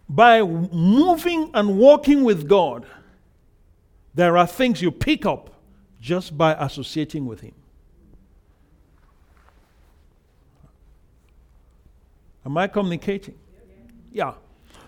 by 0.07 0.41
moving 0.41 1.49
and 1.53 1.77
walking 1.77 2.23
with 2.23 2.47
God, 2.47 2.85
there 4.13 4.37
are 4.37 4.47
things 4.47 4.81
you 4.81 4.91
pick 4.91 5.25
up 5.25 5.49
just 5.99 6.37
by 6.37 6.53
associating 6.53 7.25
with 7.25 7.41
Him. 7.41 7.55
Am 12.45 12.57
I 12.57 12.67
communicating? 12.67 13.35
Yeah. 14.11 14.33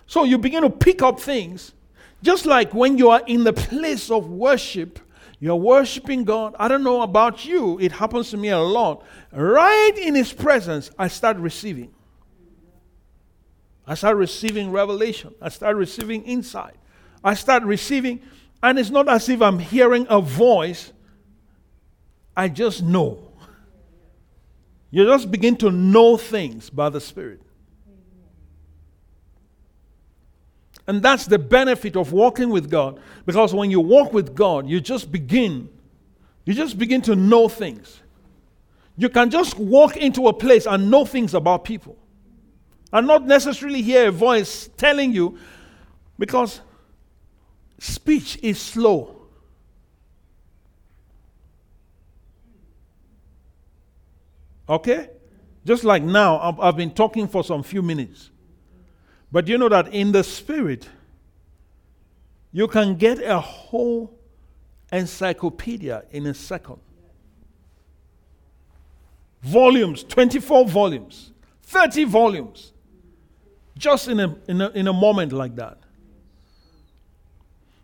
So 0.07 0.23
you 0.23 0.37
begin 0.37 0.63
to 0.63 0.69
pick 0.69 1.01
up 1.01 1.19
things, 1.19 1.73
just 2.21 2.45
like 2.45 2.73
when 2.73 2.97
you 2.97 3.09
are 3.09 3.21
in 3.25 3.43
the 3.43 3.53
place 3.53 4.11
of 4.11 4.29
worship, 4.29 4.99
you're 5.39 5.55
worshiping 5.55 6.23
God. 6.23 6.55
I 6.59 6.67
don't 6.67 6.83
know 6.83 7.01
about 7.01 7.45
you, 7.45 7.79
it 7.79 7.91
happens 7.91 8.29
to 8.31 8.37
me 8.37 8.49
a 8.49 8.59
lot. 8.59 9.03
Right 9.31 9.93
in 9.97 10.15
His 10.15 10.31
presence, 10.31 10.91
I 10.97 11.07
start 11.07 11.37
receiving. 11.37 11.93
I 13.87 13.95
start 13.95 14.17
receiving 14.17 14.71
revelation. 14.71 15.33
I 15.41 15.49
start 15.49 15.75
receiving 15.75 16.23
insight. 16.23 16.75
I 17.23 17.33
start 17.33 17.63
receiving, 17.63 18.21
and 18.63 18.79
it's 18.79 18.89
not 18.89 19.07
as 19.07 19.29
if 19.29 19.41
I'm 19.41 19.59
hearing 19.59 20.07
a 20.09 20.21
voice, 20.21 20.91
I 22.35 22.49
just 22.49 22.83
know. 22.83 23.31
You 24.91 25.05
just 25.05 25.29
begin 25.29 25.55
to 25.57 25.71
know 25.71 26.17
things 26.17 26.69
by 26.69 26.89
the 26.89 27.01
Spirit. 27.01 27.41
And 30.87 31.01
that's 31.01 31.25
the 31.25 31.39
benefit 31.39 31.95
of 31.95 32.11
walking 32.11 32.49
with 32.49 32.69
God. 32.69 32.99
Because 33.25 33.53
when 33.53 33.71
you 33.71 33.79
walk 33.79 34.13
with 34.13 34.35
God, 34.35 34.67
you 34.69 34.79
just 34.79 35.11
begin, 35.11 35.69
you 36.45 36.53
just 36.53 36.77
begin 36.77 37.01
to 37.03 37.15
know 37.15 37.49
things. 37.49 38.01
You 38.97 39.09
can 39.09 39.29
just 39.29 39.57
walk 39.57 39.97
into 39.97 40.27
a 40.27 40.33
place 40.33 40.65
and 40.65 40.89
know 40.91 41.03
things 41.03 41.33
about 41.33 41.63
people. 41.65 41.97
And 42.93 43.07
not 43.07 43.25
necessarily 43.25 43.81
hear 43.81 44.07
a 44.09 44.11
voice 44.11 44.69
telling 44.77 45.11
you, 45.11 45.37
because 46.17 46.61
speech 47.79 48.39
is 48.41 48.59
slow. 48.59 49.23
Okay? 54.69 55.09
Just 55.65 55.83
like 55.83 56.03
now, 56.03 56.57
I've 56.59 56.77
been 56.77 56.91
talking 56.91 57.27
for 57.27 57.43
some 57.43 57.63
few 57.63 57.81
minutes. 57.81 58.29
But 59.35 59.49
you 59.49 59.57
know 59.57 59.67
that 59.67 59.89
in 59.89 60.13
the 60.13 60.23
spirit, 60.23 60.87
you 62.53 62.69
can 62.69 62.95
get 62.95 63.21
a 63.21 63.37
whole 63.37 64.17
encyclopedia 64.93 66.05
in 66.11 66.25
a 66.27 66.33
second. 66.33 66.77
Volumes, 69.41 70.05
24 70.05 70.69
volumes, 70.69 71.33
30 71.63 72.05
volumes, 72.05 72.71
just 73.77 74.07
in 74.07 74.21
a, 74.21 74.37
in 74.47 74.61
a, 74.61 74.69
in 74.69 74.87
a 74.87 74.93
moment 74.93 75.33
like 75.33 75.57
that. 75.57 75.79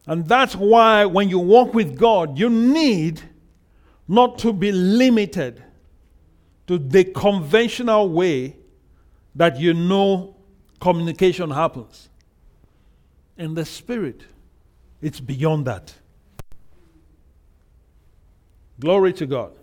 And 0.07 0.25
that's 0.25 0.55
why 0.55 1.03
when 1.05 1.27
you 1.27 1.39
walk 1.39 1.73
with 1.73 1.97
God, 1.97 2.39
you 2.39 2.49
need 2.49 3.21
not 4.07 4.39
to 4.39 4.53
be 4.53 4.71
limited 4.71 5.61
to 6.67 6.77
the 6.77 7.03
conventional 7.03 8.07
way 8.07 8.55
that 9.35 9.59
you 9.59 9.73
know 9.73 10.37
communication 10.81 11.49
happens. 11.51 12.09
In 13.37 13.53
the 13.53 13.63
spirit, 13.63 14.23
it's 15.01 15.21
beyond 15.21 15.65
that. 15.67 15.93
Glory 18.79 19.13
to 19.13 19.25
God. 19.25 19.53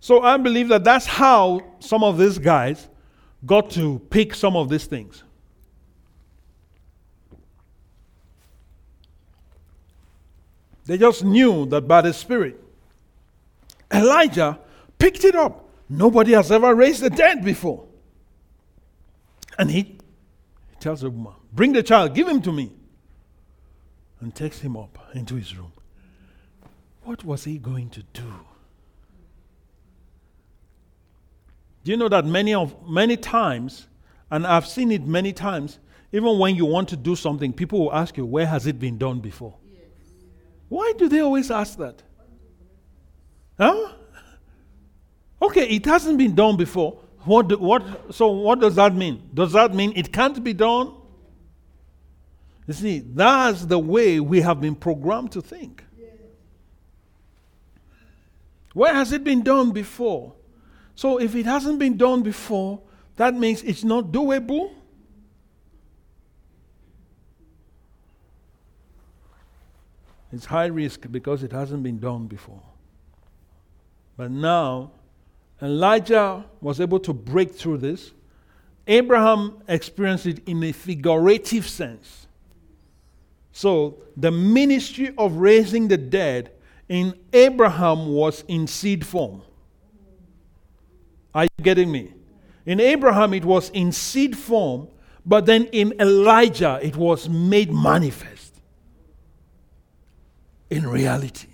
So 0.00 0.22
I 0.22 0.36
believe 0.36 0.68
that 0.68 0.84
that's 0.84 1.06
how 1.06 1.62
some 1.78 2.02
of 2.02 2.18
these 2.18 2.38
guys 2.38 2.88
got 3.46 3.70
to 3.70 4.00
pick 4.10 4.34
some 4.34 4.56
of 4.56 4.68
these 4.68 4.84
things. 4.84 5.22
They 10.84 10.98
just 10.98 11.24
knew 11.24 11.66
that 11.66 11.82
by 11.82 12.00
the 12.00 12.12
Spirit. 12.12 12.60
Elijah 13.92 14.58
picked 14.98 15.24
it 15.24 15.36
up. 15.36 15.68
Nobody 15.88 16.32
has 16.32 16.50
ever 16.50 16.74
raised 16.74 17.02
the 17.02 17.10
dead 17.10 17.44
before. 17.44 17.86
And 19.58 19.70
he, 19.70 19.82
he 19.82 20.76
tells 20.80 21.00
the 21.02 21.10
woman, 21.10 21.34
Bring 21.52 21.72
the 21.72 21.82
child, 21.82 22.14
give 22.14 22.28
him 22.28 22.40
to 22.42 22.52
me. 22.52 22.72
And 24.20 24.34
takes 24.34 24.60
him 24.60 24.76
up 24.76 24.98
into 25.14 25.34
his 25.34 25.56
room. 25.56 25.72
What 27.04 27.24
was 27.24 27.44
he 27.44 27.58
going 27.58 27.90
to 27.90 28.02
do? 28.12 28.32
Do 31.84 31.90
you 31.90 31.96
know 31.96 32.08
that 32.08 32.24
many 32.24 32.54
of 32.54 32.88
many 32.88 33.16
times, 33.16 33.88
and 34.30 34.46
I've 34.46 34.66
seen 34.66 34.92
it 34.92 35.04
many 35.04 35.32
times, 35.32 35.80
even 36.12 36.38
when 36.38 36.54
you 36.54 36.64
want 36.64 36.88
to 36.90 36.96
do 36.96 37.16
something, 37.16 37.52
people 37.52 37.80
will 37.80 37.92
ask 37.92 38.16
you, 38.16 38.24
Where 38.24 38.46
has 38.46 38.66
it 38.66 38.78
been 38.78 38.98
done 38.98 39.18
before? 39.18 39.56
Why 40.68 40.92
do 40.96 41.08
they 41.08 41.20
always 41.20 41.50
ask 41.50 41.76
that? 41.78 42.02
Huh? 43.58 43.92
Okay, 45.42 45.68
it 45.68 45.84
hasn't 45.84 46.18
been 46.18 46.34
done 46.34 46.56
before. 46.56 47.01
What, 47.24 47.48
do, 47.48 47.58
what, 47.58 48.14
so, 48.14 48.30
what 48.30 48.60
does 48.60 48.74
that 48.76 48.94
mean? 48.94 49.30
Does 49.32 49.52
that 49.52 49.74
mean 49.74 49.92
it 49.94 50.12
can't 50.12 50.42
be 50.42 50.52
done? 50.52 50.94
You 52.66 52.74
see, 52.74 52.98
that's 53.00 53.64
the 53.64 53.78
way 53.78 54.20
we 54.20 54.40
have 54.40 54.60
been 54.60 54.74
programmed 54.74 55.32
to 55.32 55.42
think. 55.42 55.84
Where 58.74 58.94
has 58.94 59.12
it 59.12 59.22
been 59.22 59.42
done 59.42 59.72
before? 59.72 60.34
So 60.94 61.18
if 61.18 61.34
it 61.34 61.46
hasn't 61.46 61.78
been 61.78 61.96
done 61.96 62.22
before, 62.22 62.80
that 63.16 63.34
means 63.34 63.62
it's 63.62 63.84
not 63.84 64.06
doable. 64.06 64.72
It's 70.32 70.46
high 70.46 70.66
risk 70.66 71.06
because 71.10 71.42
it 71.42 71.52
hasn't 71.52 71.82
been 71.82 71.98
done 71.98 72.26
before. 72.26 72.62
But 74.16 74.30
now, 74.30 74.92
Elijah 75.62 76.44
was 76.60 76.80
able 76.80 76.98
to 77.00 77.12
break 77.12 77.54
through 77.54 77.78
this. 77.78 78.10
Abraham 78.86 79.62
experienced 79.68 80.26
it 80.26 80.46
in 80.46 80.62
a 80.64 80.72
figurative 80.72 81.68
sense. 81.68 82.26
So, 83.52 83.98
the 84.16 84.30
ministry 84.30 85.14
of 85.16 85.36
raising 85.36 85.86
the 85.88 85.96
dead 85.96 86.50
in 86.88 87.14
Abraham 87.32 88.08
was 88.08 88.44
in 88.48 88.66
seed 88.66 89.06
form. 89.06 89.42
Are 91.34 91.44
you 91.44 91.62
getting 91.62 91.92
me? 91.92 92.12
In 92.66 92.80
Abraham, 92.80 93.32
it 93.34 93.44
was 93.44 93.70
in 93.70 93.92
seed 93.92 94.36
form, 94.36 94.88
but 95.24 95.46
then 95.46 95.66
in 95.66 95.94
Elijah, 96.00 96.80
it 96.82 96.96
was 96.96 97.28
made 97.28 97.72
manifest 97.72 98.60
in 100.70 100.88
reality. 100.88 101.51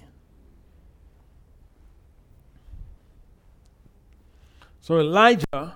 So 4.88 5.00
Elijah 5.00 5.74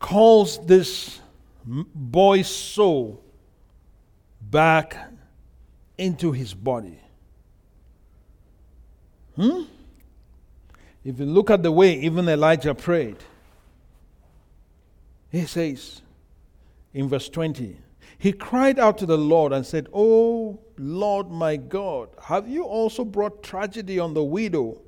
calls 0.00 0.58
this 0.66 1.20
boy's 1.64 2.48
soul 2.48 3.22
back 4.42 4.96
into 5.96 6.32
his 6.32 6.54
body. 6.54 6.98
Hmm? 9.36 9.62
If 11.04 11.20
you 11.20 11.26
look 11.26 11.48
at 11.48 11.62
the 11.62 11.70
way 11.70 11.92
even 12.00 12.28
Elijah 12.28 12.74
prayed, 12.74 13.18
he 15.30 15.46
says 15.46 16.02
in 16.92 17.08
verse 17.08 17.28
20, 17.28 17.76
he 18.18 18.32
cried 18.32 18.80
out 18.80 18.98
to 18.98 19.06
the 19.06 19.16
Lord 19.16 19.52
and 19.52 19.64
said, 19.64 19.86
Oh 19.92 20.58
Lord 20.76 21.30
my 21.30 21.54
God, 21.54 22.08
have 22.20 22.48
you 22.48 22.64
also 22.64 23.04
brought 23.04 23.44
tragedy 23.44 24.00
on 24.00 24.12
the 24.12 24.24
widow 24.24 24.82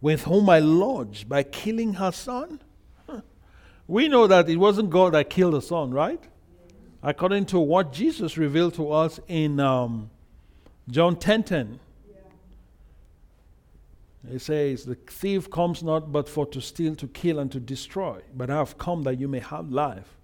with 0.00 0.24
whom 0.24 0.48
I 0.48 0.58
lodged 0.58 1.28
by 1.28 1.42
killing 1.42 1.94
her 1.94 2.12
son? 2.12 2.60
We 3.86 4.06
know 4.08 4.26
that 4.26 4.48
it 4.48 4.56
wasn't 4.56 4.90
God 4.90 5.14
that 5.14 5.30
killed 5.30 5.54
the 5.54 5.62
son, 5.62 5.92
right? 5.92 6.22
According 7.02 7.46
to 7.46 7.58
what 7.58 7.92
Jesus 7.92 8.36
revealed 8.36 8.74
to 8.74 8.92
us 8.92 9.18
in 9.28 9.60
um, 9.60 10.10
John 10.90 11.16
10 11.16 11.42
10. 11.44 11.80
It 14.30 14.40
says, 14.40 14.84
The 14.84 14.94
thief 14.94 15.50
comes 15.50 15.82
not 15.82 16.12
but 16.12 16.28
for 16.28 16.46
to 16.46 16.60
steal, 16.60 16.94
to 16.96 17.08
kill, 17.08 17.38
and 17.38 17.50
to 17.52 17.60
destroy. 17.60 18.20
But 18.36 18.50
I 18.50 18.56
have 18.56 18.76
come 18.76 19.02
that 19.04 19.18
you 19.18 19.28
may 19.28 19.40
have 19.40 19.70
life. 19.70 20.16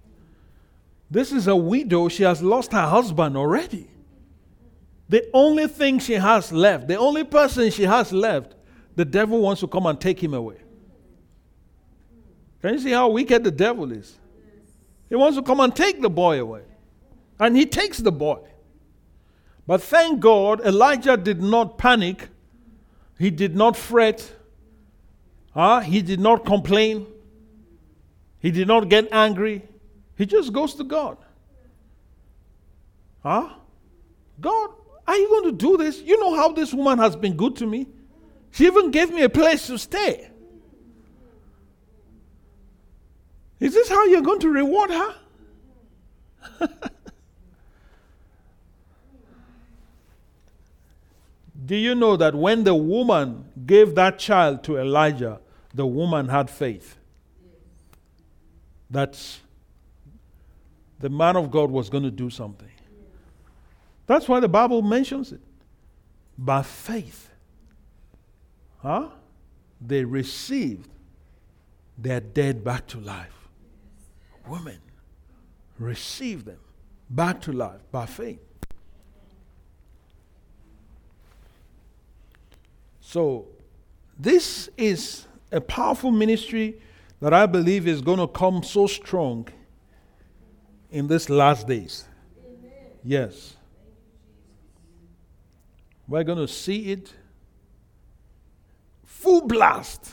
This 1.11 1.33
is 1.33 1.47
a 1.47 1.57
widow. 1.57 2.09
She 2.09 2.23
has 2.25 2.43
lost 2.43 2.73
her 2.73 2.87
husband 2.87 3.37
already. 3.37 3.89
The 5.09 5.29
only 5.33 5.69
thing 5.69 5.99
she 5.99 6.15
has 6.15 6.51
left, 6.51 6.89
the 6.89 6.97
only 6.97 7.25
person 7.25 7.71
she 7.71 7.85
has 7.85 8.13
left, 8.13 8.55
the 8.97 9.05
devil 9.05 9.41
wants 9.41 9.61
to 9.61 9.69
come 9.69 9.87
and 9.87 10.01
take 10.01 10.23
him 10.23 10.35
away. 10.35 10.57
Can 12.63 12.75
you 12.75 12.81
see 12.81 12.93
how 12.93 13.11
wicked 13.11 13.45
the 13.45 13.51
devil 13.51 13.93
is? 13.93 14.19
He 15.09 15.17
wants 15.17 15.37
to 15.37 15.43
come 15.43 15.61
and 15.61 15.75
take 15.75 16.01
the 16.01 16.11
boy 16.11 16.41
away. 16.41 16.63
And 17.39 17.57
he 17.57 17.67
takes 17.67 17.99
the 17.99 18.13
boy. 18.13 18.41
But 19.67 19.83
thank 19.83 20.21
God, 20.21 20.61
Elijah 20.61 21.17
did 21.17 21.43
not 21.43 21.79
panic. 21.79 22.29
He 23.19 23.31
did 23.31 23.57
not 23.57 23.77
fret. 23.77 24.33
Huh? 25.53 25.81
He 25.81 26.03
did 26.03 26.21
not 26.21 26.45
complain. 26.45 27.07
He 28.41 28.51
did 28.51 28.69
not 28.69 28.89
get 28.89 29.09
angry. 29.13 29.63
He 30.17 30.27
just 30.27 30.53
goes 30.53 30.75
to 30.75 30.85
God. 30.85 31.17
Huh? 33.23 33.51
God, 34.41 34.71
are 35.07 35.17
you 35.17 35.29
going 35.29 35.45
to 35.45 35.53
do 35.53 35.77
this? 35.77 36.01
You 36.01 36.19
know 36.21 36.35
how 36.35 36.53
this 36.53 36.73
woman 36.75 36.99
has 36.99 37.17
been 37.17 37.37
good 37.37 37.57
to 37.57 37.67
me? 37.67 37.89
She 38.55 38.67
even 38.67 38.93
gave 38.93 39.13
me 39.13 39.23
a 39.23 39.29
place 39.29 39.67
to 39.67 39.77
stay. 39.77 40.31
Is 43.59 43.75
this 43.75 43.89
how 43.89 44.05
you're 44.05 44.23
going 44.23 44.39
to 44.39 44.49
reward 44.49 44.91
her? 44.91 45.15
Do 51.67 51.75
you 51.75 51.97
know 51.97 52.17
that 52.17 52.37
when 52.37 52.63
the 52.63 52.77
woman 52.77 53.47
gave 53.67 53.97
that 53.97 54.21
child 54.21 54.63
to 54.65 54.79
Elijah, 54.79 55.41
the 55.75 55.87
woman 55.87 56.29
had 56.29 56.49
faith? 56.49 56.97
That 58.89 59.21
the 61.01 61.09
man 61.09 61.35
of 61.35 61.51
God 61.51 61.73
was 61.73 61.91
going 61.91 62.05
to 62.05 62.11
do 62.13 62.31
something. 62.31 62.71
That's 64.07 64.29
why 64.29 64.39
the 64.39 64.47
Bible 64.47 64.81
mentions 64.81 65.33
it. 65.33 65.41
By 66.39 66.63
faith, 66.63 67.24
huh? 68.85 69.09
They 69.81 70.05
received 70.05 70.89
their 71.99 72.21
dead 72.21 72.63
back 72.63 72.87
to 72.89 73.01
life. 73.01 73.49
Women 74.47 74.79
received 75.79 76.45
them 76.45 76.61
back 77.09 77.41
to 77.43 77.53
life 77.53 77.81
by 77.91 78.07
faith. 78.07 78.41
So, 83.01 83.47
this 84.19 84.69
is 84.77 85.27
a 85.51 85.61
powerful 85.61 86.11
ministry 86.11 86.81
that 87.21 87.33
I 87.33 87.47
believe 87.47 87.87
is 87.87 88.03
going 88.03 88.19
to 88.19 88.27
come 88.27 88.63
so 88.63 88.87
strong 88.87 89.49
in 90.91 91.09
these 91.09 91.31
last 91.31 91.67
days. 91.67 92.05
Amen. 92.45 92.73
Yes. 93.03 93.57
We're 96.07 96.25
going 96.25 96.39
to 96.39 96.49
see 96.49 96.93
it 96.93 97.15
full 99.15 99.47
blast. 99.47 100.13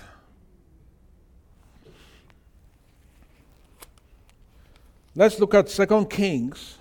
Let's 5.15 5.39
look 5.39 5.53
at 5.53 5.69
Second 5.69 6.09
Kings. 6.09 6.77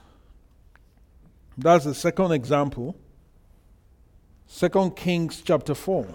That's 1.58 1.84
the 1.84 1.94
second 1.94 2.32
example. 2.32 2.94
Second 4.46 4.94
Kings 4.94 5.42
chapter 5.44 5.74
4. 5.74 6.06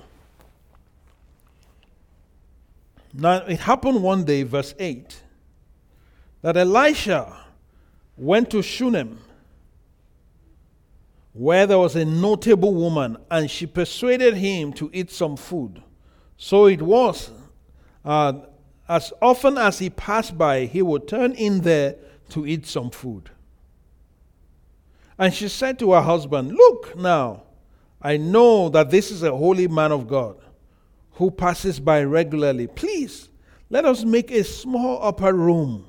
Now 3.13 3.37
it 3.45 3.59
happened 3.59 4.01
one 4.01 4.23
day, 4.23 4.43
verse 4.43 4.73
8, 4.79 5.21
that 6.41 6.55
Elisha 6.55 7.35
went 8.15 8.49
to 8.51 8.61
Shunem 8.61 9.19
where 11.33 11.67
there 11.67 11.77
was 11.77 11.97
a 11.97 12.05
notable 12.05 12.73
woman, 12.73 13.17
and 13.29 13.51
she 13.51 13.65
persuaded 13.65 14.35
him 14.35 14.71
to 14.71 14.89
eat 14.93 15.11
some 15.11 15.35
food. 15.35 15.83
So 16.37 16.65
it 16.65 16.81
was, 16.81 17.31
uh, 18.03 18.33
as 18.87 19.13
often 19.21 19.57
as 19.57 19.79
he 19.79 19.89
passed 19.89 20.37
by, 20.37 20.65
he 20.65 20.81
would 20.81 21.07
turn 21.07 21.33
in 21.33 21.61
there 21.61 21.95
to 22.29 22.45
eat 22.45 22.65
some 22.65 22.91
food. 22.91 23.29
And 25.17 25.33
she 25.33 25.47
said 25.47 25.79
to 25.79 25.93
her 25.93 26.01
husband, 26.01 26.53
Look 26.53 26.97
now, 26.97 27.43
I 28.01 28.17
know 28.17 28.69
that 28.69 28.91
this 28.91 29.11
is 29.11 29.23
a 29.23 29.35
holy 29.35 29.67
man 29.67 29.91
of 29.91 30.07
God 30.07 30.37
who 31.13 31.31
passes 31.31 31.79
by 31.79 32.03
regularly. 32.03 32.67
Please, 32.67 33.29
let 33.69 33.85
us 33.85 34.03
make 34.03 34.31
a 34.31 34.43
small 34.43 34.99
upper 35.01 35.33
room 35.33 35.85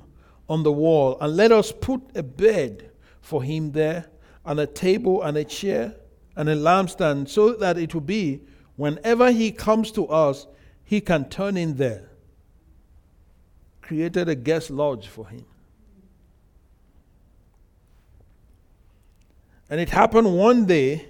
on 0.49 0.63
the 0.63 0.71
wall 0.71 1.17
and 1.19 1.35
let 1.35 1.51
us 1.51 1.71
put 1.71 2.01
a 2.15 2.23
bed 2.23 2.89
for 3.21 3.43
him 3.43 3.71
there 3.73 4.07
and 4.45 4.59
a 4.59 4.65
table 4.65 5.21
and 5.21 5.37
a 5.37 5.43
chair 5.43 5.93
and 6.35 6.47
a 6.47 6.55
lampstand 6.55 7.27
so 7.27 7.53
that 7.53 7.77
it 7.77 7.93
will 7.93 8.01
be 8.01 8.41
whenever 8.77 9.31
he 9.31 9.51
comes 9.51 9.91
to 9.91 10.07
us, 10.07 10.47
he 10.85 11.01
can 11.01 11.27
turn 11.29 11.57
in 11.57 11.75
there. 11.75 12.09
Created 13.81 14.29
a 14.29 14.35
guest 14.35 14.69
lodge 14.69 15.07
for 15.07 15.27
him. 15.27 15.45
And 19.69 19.81
it 19.81 19.89
happened 19.89 20.37
one 20.37 20.65
day 20.65 21.05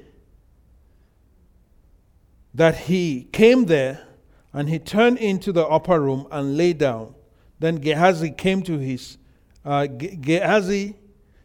that 2.56 2.76
he 2.76 3.28
came 3.32 3.66
there 3.66 4.04
and 4.52 4.68
he 4.68 4.80
turned 4.80 5.20
into 5.20 5.52
the 5.52 5.66
upper 5.68 6.02
room 6.02 6.28
and 6.32 6.58
lay 6.58 6.74
down. 6.74 7.14
Then 7.60 7.76
Gehazi 7.76 8.32
came 8.32 8.64
to 8.64 8.80
his, 8.80 9.18
uh, 9.64 9.86
Gehazi 9.86 10.96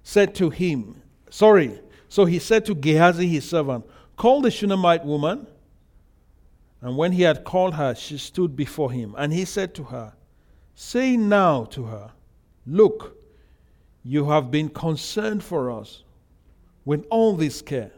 said 0.02 0.34
to 0.36 0.48
him, 0.48 1.02
Sorry. 1.28 1.78
So 2.08 2.24
he 2.24 2.38
said 2.38 2.64
to 2.66 2.74
Gehazi 2.74 3.26
his 3.26 3.48
servant, 3.48 3.86
Call 4.16 4.40
the 4.40 4.50
Shunammite 4.50 5.04
woman. 5.04 5.46
And 6.82 6.96
when 6.96 7.12
he 7.12 7.22
had 7.22 7.44
called 7.44 7.74
her, 7.74 7.94
she 7.94 8.18
stood 8.18 8.56
before 8.56 8.90
him. 8.90 9.14
And 9.16 9.32
he 9.32 9.44
said 9.44 9.72
to 9.76 9.84
her, 9.84 10.14
Say 10.74 11.16
now 11.16 11.64
to 11.66 11.84
her, 11.84 12.10
Look, 12.66 13.16
you 14.04 14.28
have 14.28 14.50
been 14.50 14.68
concerned 14.68 15.44
for 15.44 15.70
us 15.70 16.02
with 16.84 17.06
all 17.08 17.36
this 17.36 17.62
care. 17.62 17.92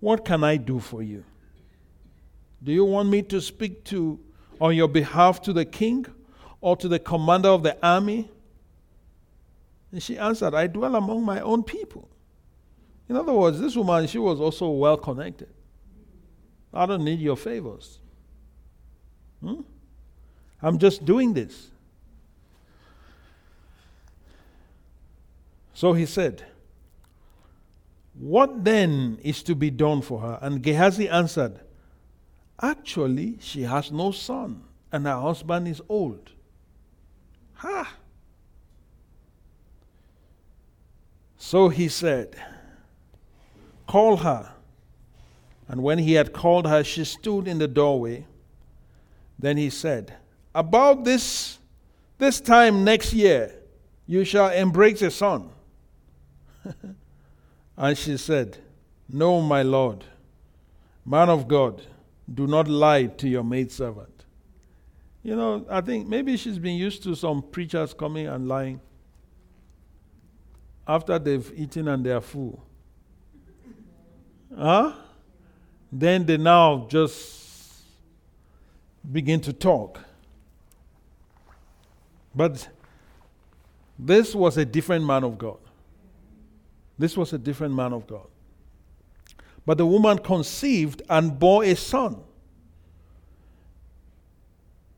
What 0.00 0.24
can 0.24 0.42
I 0.42 0.56
do 0.56 0.80
for 0.80 1.02
you? 1.02 1.24
Do 2.62 2.72
you 2.72 2.84
want 2.84 3.10
me 3.10 3.22
to 3.22 3.42
speak 3.42 3.84
to 3.84 4.18
on 4.58 4.74
your 4.74 4.88
behalf 4.88 5.42
to 5.42 5.52
the 5.52 5.66
king 5.66 6.06
or 6.62 6.76
to 6.78 6.88
the 6.88 6.98
commander 6.98 7.50
of 7.50 7.62
the 7.62 7.76
army? 7.86 8.30
And 9.92 10.02
she 10.02 10.16
answered, 10.16 10.54
I 10.54 10.66
dwell 10.66 10.96
among 10.96 11.22
my 11.24 11.40
own 11.40 11.62
people. 11.62 12.08
In 13.08 13.16
other 13.16 13.34
words, 13.34 13.60
this 13.60 13.76
woman, 13.76 14.06
she 14.06 14.18
was 14.18 14.40
also 14.40 14.70
well 14.70 14.96
connected. 14.96 15.50
I 16.72 16.86
don't 16.86 17.04
need 17.04 17.20
your 17.20 17.36
favors. 17.36 18.00
Hmm? 19.44 19.60
I'm 20.62 20.78
just 20.78 21.04
doing 21.04 21.34
this. 21.34 21.70
So 25.74 25.92
he 25.92 26.06
said, 26.06 26.44
What 28.18 28.64
then 28.64 29.18
is 29.22 29.42
to 29.42 29.54
be 29.54 29.70
done 29.70 30.00
for 30.00 30.20
her? 30.20 30.38
And 30.40 30.62
Gehazi 30.62 31.08
answered, 31.08 31.60
Actually, 32.62 33.36
she 33.40 33.62
has 33.62 33.92
no 33.92 34.12
son, 34.12 34.62
and 34.90 35.04
her 35.04 35.20
husband 35.20 35.68
is 35.68 35.82
old. 35.88 36.30
Ha! 37.56 37.96
So 41.36 41.68
he 41.68 41.88
said, 41.88 42.36
Call 43.86 44.16
her. 44.18 44.54
And 45.68 45.82
when 45.82 45.98
he 45.98 46.14
had 46.14 46.32
called 46.32 46.66
her, 46.66 46.82
she 46.82 47.04
stood 47.04 47.46
in 47.46 47.58
the 47.58 47.68
doorway. 47.68 48.26
Then 49.44 49.58
he 49.58 49.68
said, 49.68 50.14
About 50.54 51.04
this, 51.04 51.58
this 52.16 52.40
time 52.40 52.82
next 52.82 53.12
year, 53.12 53.54
you 54.06 54.24
shall 54.24 54.48
embrace 54.48 55.02
a 55.02 55.10
son. 55.10 55.50
and 57.76 57.98
she 57.98 58.16
said, 58.16 58.56
No, 59.06 59.42
my 59.42 59.60
Lord, 59.60 60.02
man 61.04 61.28
of 61.28 61.46
God, 61.46 61.82
do 62.32 62.46
not 62.46 62.68
lie 62.68 63.04
to 63.04 63.28
your 63.28 63.44
maidservant. 63.44 64.24
You 65.22 65.36
know, 65.36 65.66
I 65.68 65.82
think 65.82 66.08
maybe 66.08 66.38
she's 66.38 66.58
been 66.58 66.78
used 66.78 67.02
to 67.02 67.14
some 67.14 67.42
preachers 67.42 67.92
coming 67.92 68.26
and 68.26 68.48
lying 68.48 68.80
after 70.88 71.18
they've 71.18 71.52
eaten 71.54 71.88
and 71.88 72.02
they're 72.02 72.22
full. 72.22 72.64
Huh? 74.56 74.94
Then 75.92 76.24
they 76.24 76.38
now 76.38 76.86
just 76.88 77.43
begin 79.10 79.40
to 79.40 79.52
talk. 79.52 80.00
But 82.34 82.68
this 83.98 84.34
was 84.34 84.56
a 84.56 84.64
different 84.64 85.04
man 85.04 85.24
of 85.24 85.38
God. 85.38 85.58
This 86.98 87.16
was 87.16 87.32
a 87.32 87.38
different 87.38 87.74
man 87.74 87.92
of 87.92 88.06
God. 88.06 88.26
But 89.66 89.78
the 89.78 89.86
woman 89.86 90.18
conceived 90.18 91.02
and 91.08 91.38
bore 91.38 91.64
a 91.64 91.74
son. 91.74 92.20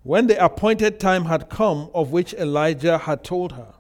When 0.02 0.26
the 0.26 0.42
appointed 0.42 1.00
time 1.00 1.24
had 1.24 1.48
come, 1.48 1.90
of 1.92 2.12
which 2.12 2.32
Elijah 2.34 2.98
had 2.98 3.24
told 3.24 3.52
her, 3.52 3.74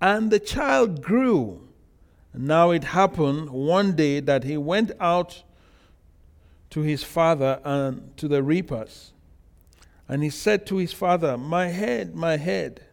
and 0.00 0.30
the 0.30 0.40
child 0.40 1.02
grew. 1.02 1.68
Now 2.34 2.70
it 2.70 2.84
happened 2.84 3.50
one 3.50 3.94
day 3.94 4.20
that 4.20 4.44
he 4.44 4.56
went 4.56 4.90
out 4.98 5.42
to 6.72 6.80
his 6.80 7.04
father 7.04 7.60
and 7.64 8.16
to 8.16 8.26
the 8.26 8.42
reapers. 8.42 9.12
And 10.08 10.22
he 10.22 10.30
said 10.30 10.66
to 10.68 10.78
his 10.78 10.90
father, 10.94 11.36
My 11.36 11.66
head, 11.66 12.14
my 12.14 12.38
head. 12.38 12.86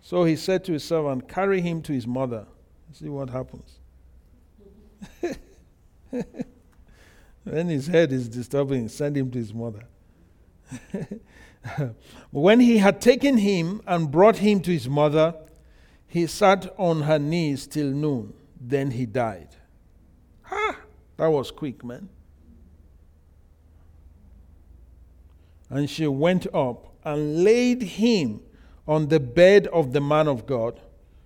So 0.00 0.22
he 0.22 0.36
said 0.36 0.64
to 0.64 0.72
his 0.72 0.84
servant, 0.84 1.28
Carry 1.28 1.60
him 1.60 1.82
to 1.82 1.92
his 1.92 2.06
mother. 2.06 2.46
See 2.92 3.08
what 3.08 3.30
happens. 3.30 3.80
when 7.42 7.68
his 7.68 7.88
head 7.88 8.12
is 8.12 8.28
disturbing, 8.28 8.88
send 8.88 9.16
him 9.16 9.32
to 9.32 9.38
his 9.38 9.52
mother. 9.52 9.82
when 12.30 12.60
he 12.60 12.78
had 12.78 13.00
taken 13.00 13.36
him 13.38 13.82
and 13.84 14.12
brought 14.12 14.36
him 14.36 14.60
to 14.60 14.70
his 14.70 14.88
mother, 14.88 15.34
he 16.06 16.28
sat 16.28 16.72
on 16.78 17.02
her 17.02 17.18
knees 17.18 17.66
till 17.66 17.88
noon. 17.88 18.32
Then 18.60 18.92
he 18.92 19.06
died. 19.06 19.48
Ha! 20.42 20.76
That 21.16 21.26
was 21.30 21.50
quick, 21.50 21.84
man. 21.84 22.08
And 25.72 25.90
she 25.90 26.06
went 26.06 26.46
up 26.54 26.94
and 27.04 27.42
laid 27.42 27.82
him 27.82 28.42
on 28.86 29.08
the 29.08 29.18
bed 29.18 29.66
of 29.68 29.92
the 29.92 30.00
man 30.00 30.28
of 30.28 30.46
God 30.46 30.78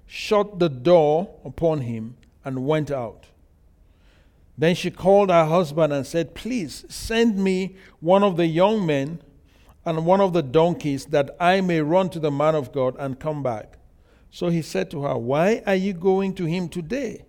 shut 0.06 0.58
the 0.58 0.68
door 0.68 1.28
upon 1.44 1.82
him, 1.82 2.16
and 2.44 2.64
went 2.64 2.90
out. 2.90 3.26
Then 4.56 4.74
she 4.76 4.90
called 4.90 5.30
her 5.30 5.44
husband 5.44 5.92
and 5.92 6.06
said, 6.06 6.34
Please 6.34 6.84
send 6.88 7.36
me 7.36 7.76
one 8.00 8.22
of 8.22 8.36
the 8.36 8.46
young 8.46 8.86
men 8.86 9.20
and 9.84 10.06
one 10.06 10.20
of 10.20 10.32
the 10.32 10.42
donkeys 10.42 11.06
that 11.06 11.36
I 11.40 11.60
may 11.60 11.80
run 11.80 12.08
to 12.10 12.20
the 12.20 12.30
man 12.30 12.54
of 12.54 12.72
God 12.72 12.94
and 12.98 13.18
come 13.18 13.42
back. 13.42 13.78
So 14.30 14.48
he 14.48 14.62
said 14.62 14.90
to 14.92 15.02
her, 15.02 15.18
Why 15.18 15.62
are 15.66 15.74
you 15.74 15.92
going 15.92 16.34
to 16.36 16.44
him 16.44 16.68
today? 16.68 17.24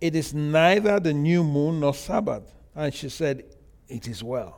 It 0.00 0.14
is 0.14 0.32
neither 0.32 1.00
the 1.00 1.14
new 1.14 1.42
moon 1.42 1.80
nor 1.80 1.94
Sabbath. 1.94 2.52
And 2.74 2.92
she 2.92 3.08
said, 3.08 3.44
It 3.88 4.06
is 4.06 4.22
well. 4.22 4.57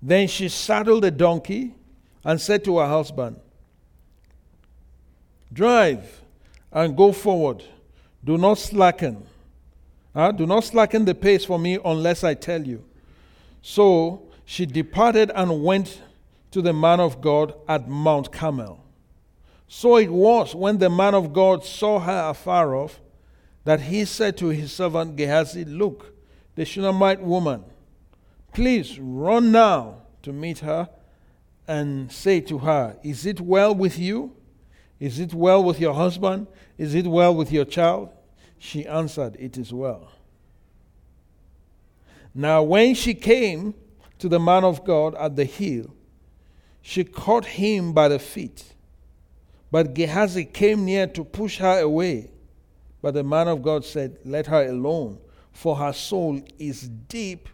Then 0.00 0.28
she 0.28 0.48
saddled 0.48 1.02
the 1.02 1.10
donkey 1.10 1.74
and 2.24 2.40
said 2.40 2.64
to 2.64 2.78
her 2.78 2.86
husband, 2.86 3.40
Drive 5.52 6.22
and 6.72 6.96
go 6.96 7.12
forward. 7.12 7.64
Do 8.24 8.36
not 8.36 8.58
slacken. 8.58 9.24
Uh, 10.14 10.32
do 10.32 10.46
not 10.46 10.64
slacken 10.64 11.04
the 11.04 11.14
pace 11.14 11.44
for 11.44 11.58
me 11.58 11.78
unless 11.84 12.24
I 12.24 12.34
tell 12.34 12.62
you. 12.62 12.84
So 13.62 14.22
she 14.44 14.66
departed 14.66 15.30
and 15.34 15.62
went 15.62 16.00
to 16.50 16.62
the 16.62 16.72
man 16.72 17.00
of 17.00 17.20
God 17.20 17.54
at 17.68 17.88
Mount 17.88 18.32
Carmel. 18.32 18.84
So 19.68 19.96
it 19.96 20.10
was 20.10 20.54
when 20.54 20.78
the 20.78 20.90
man 20.90 21.14
of 21.14 21.32
God 21.32 21.64
saw 21.64 21.98
her 21.98 22.30
afar 22.30 22.74
off 22.74 23.00
that 23.64 23.82
he 23.82 24.04
said 24.06 24.36
to 24.38 24.48
his 24.48 24.72
servant 24.72 25.16
Gehazi, 25.16 25.64
Look, 25.64 26.14
the 26.54 26.64
Shunammite 26.64 27.20
woman, 27.20 27.64
please 28.52 28.98
run 28.98 29.52
now 29.52 30.02
to 30.22 30.32
meet 30.32 30.60
her 30.60 30.88
and 31.66 32.10
say 32.10 32.40
to 32.40 32.58
her, 32.58 32.96
Is 33.02 33.26
it 33.26 33.40
well 33.40 33.74
with 33.74 33.98
you? 33.98 34.34
Is 34.98 35.20
it 35.20 35.32
well 35.32 35.62
with 35.62 35.78
your 35.80 35.94
husband? 35.94 36.46
Is 36.76 36.94
it 36.94 37.06
well 37.06 37.34
with 37.34 37.52
your 37.52 37.64
child? 37.64 38.10
She 38.58 38.86
answered, 38.86 39.36
It 39.38 39.56
is 39.56 39.72
well. 39.72 40.10
Now, 42.34 42.62
when 42.62 42.94
she 42.94 43.14
came 43.14 43.74
to 44.18 44.28
the 44.28 44.40
man 44.40 44.64
of 44.64 44.84
God 44.84 45.14
at 45.16 45.36
the 45.36 45.44
hill, 45.44 45.94
she 46.82 47.04
caught 47.04 47.44
him 47.44 47.92
by 47.92 48.08
the 48.08 48.18
feet. 48.18 48.74
But 49.70 49.94
Gehazi 49.94 50.44
came 50.44 50.84
near 50.84 51.06
to 51.08 51.24
push 51.24 51.58
her 51.58 51.80
away. 51.80 52.30
But 53.02 53.14
the 53.14 53.22
man 53.22 53.48
of 53.48 53.62
God 53.62 53.84
said, 53.84 54.18
Let 54.24 54.46
her 54.46 54.66
alone, 54.68 55.18
for 55.52 55.76
her 55.76 55.92
soul 55.92 56.40
is 56.58 56.88
deep, 56.88 57.48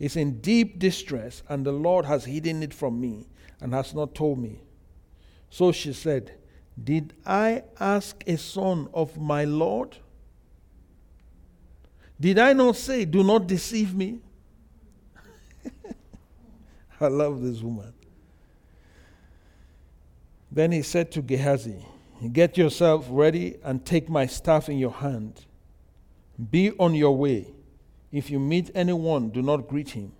is 0.00 0.16
in 0.16 0.40
deep 0.40 0.80
distress, 0.80 1.44
and 1.48 1.64
the 1.64 1.72
Lord 1.72 2.06
has 2.06 2.24
hidden 2.24 2.64
it 2.64 2.74
from 2.74 3.00
me 3.00 3.28
and 3.60 3.72
has 3.72 3.94
not 3.94 4.14
told 4.16 4.38
me. 4.38 4.62
So 5.50 5.70
she 5.70 5.92
said, 5.92 6.32
did 6.82 7.14
I 7.26 7.64
ask 7.78 8.22
a 8.26 8.38
son 8.38 8.88
of 8.94 9.18
my 9.18 9.44
Lord? 9.44 9.98
Did 12.18 12.38
I 12.38 12.52
not 12.52 12.76
say, 12.76 13.04
Do 13.04 13.24
not 13.24 13.46
deceive 13.46 13.94
me? 13.94 14.20
I 17.00 17.08
love 17.08 17.42
this 17.42 17.60
woman. 17.60 17.92
Then 20.52 20.72
he 20.72 20.82
said 20.82 21.10
to 21.12 21.22
Gehazi, 21.22 21.84
Get 22.32 22.58
yourself 22.58 23.06
ready 23.08 23.56
and 23.64 23.84
take 23.84 24.08
my 24.08 24.26
staff 24.26 24.68
in 24.68 24.78
your 24.78 24.92
hand. 24.92 25.46
Be 26.50 26.72
on 26.72 26.94
your 26.94 27.16
way. 27.16 27.46
If 28.12 28.30
you 28.30 28.40
meet 28.40 28.70
anyone, 28.74 29.30
do 29.30 29.42
not 29.42 29.68
greet 29.68 29.90
him. 29.90 30.12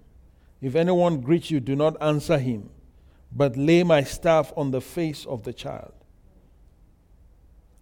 If 0.61 0.74
anyone 0.74 1.20
greets 1.20 1.50
you, 1.50 1.61
do 1.61 1.74
not 1.74 2.00
answer 2.00 2.38
him, 2.38 2.70
but 3.33 3.57
lay 3.57 3.83
my 3.83 4.03
staff 4.03 4.53
on 4.57 4.70
the 4.70 4.81
face 4.81 5.24
of 5.26 5.42
the 5.42 5.53
child. 5.53 5.92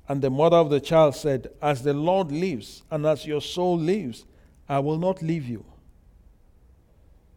And 0.09 0.23
the 0.23 0.31
mother 0.31 0.57
of 0.57 0.71
the 0.71 0.81
child 0.81 1.15
said, 1.15 1.49
As 1.61 1.83
the 1.83 1.93
Lord 1.93 2.33
lives, 2.33 2.83
and 2.91 3.05
as 3.05 3.27
your 3.27 3.43
soul 3.43 3.79
lives, 3.79 4.25
I 4.69 4.79
will 4.79 4.99
not 4.99 5.23
leave 5.23 5.47
you. 5.47 5.65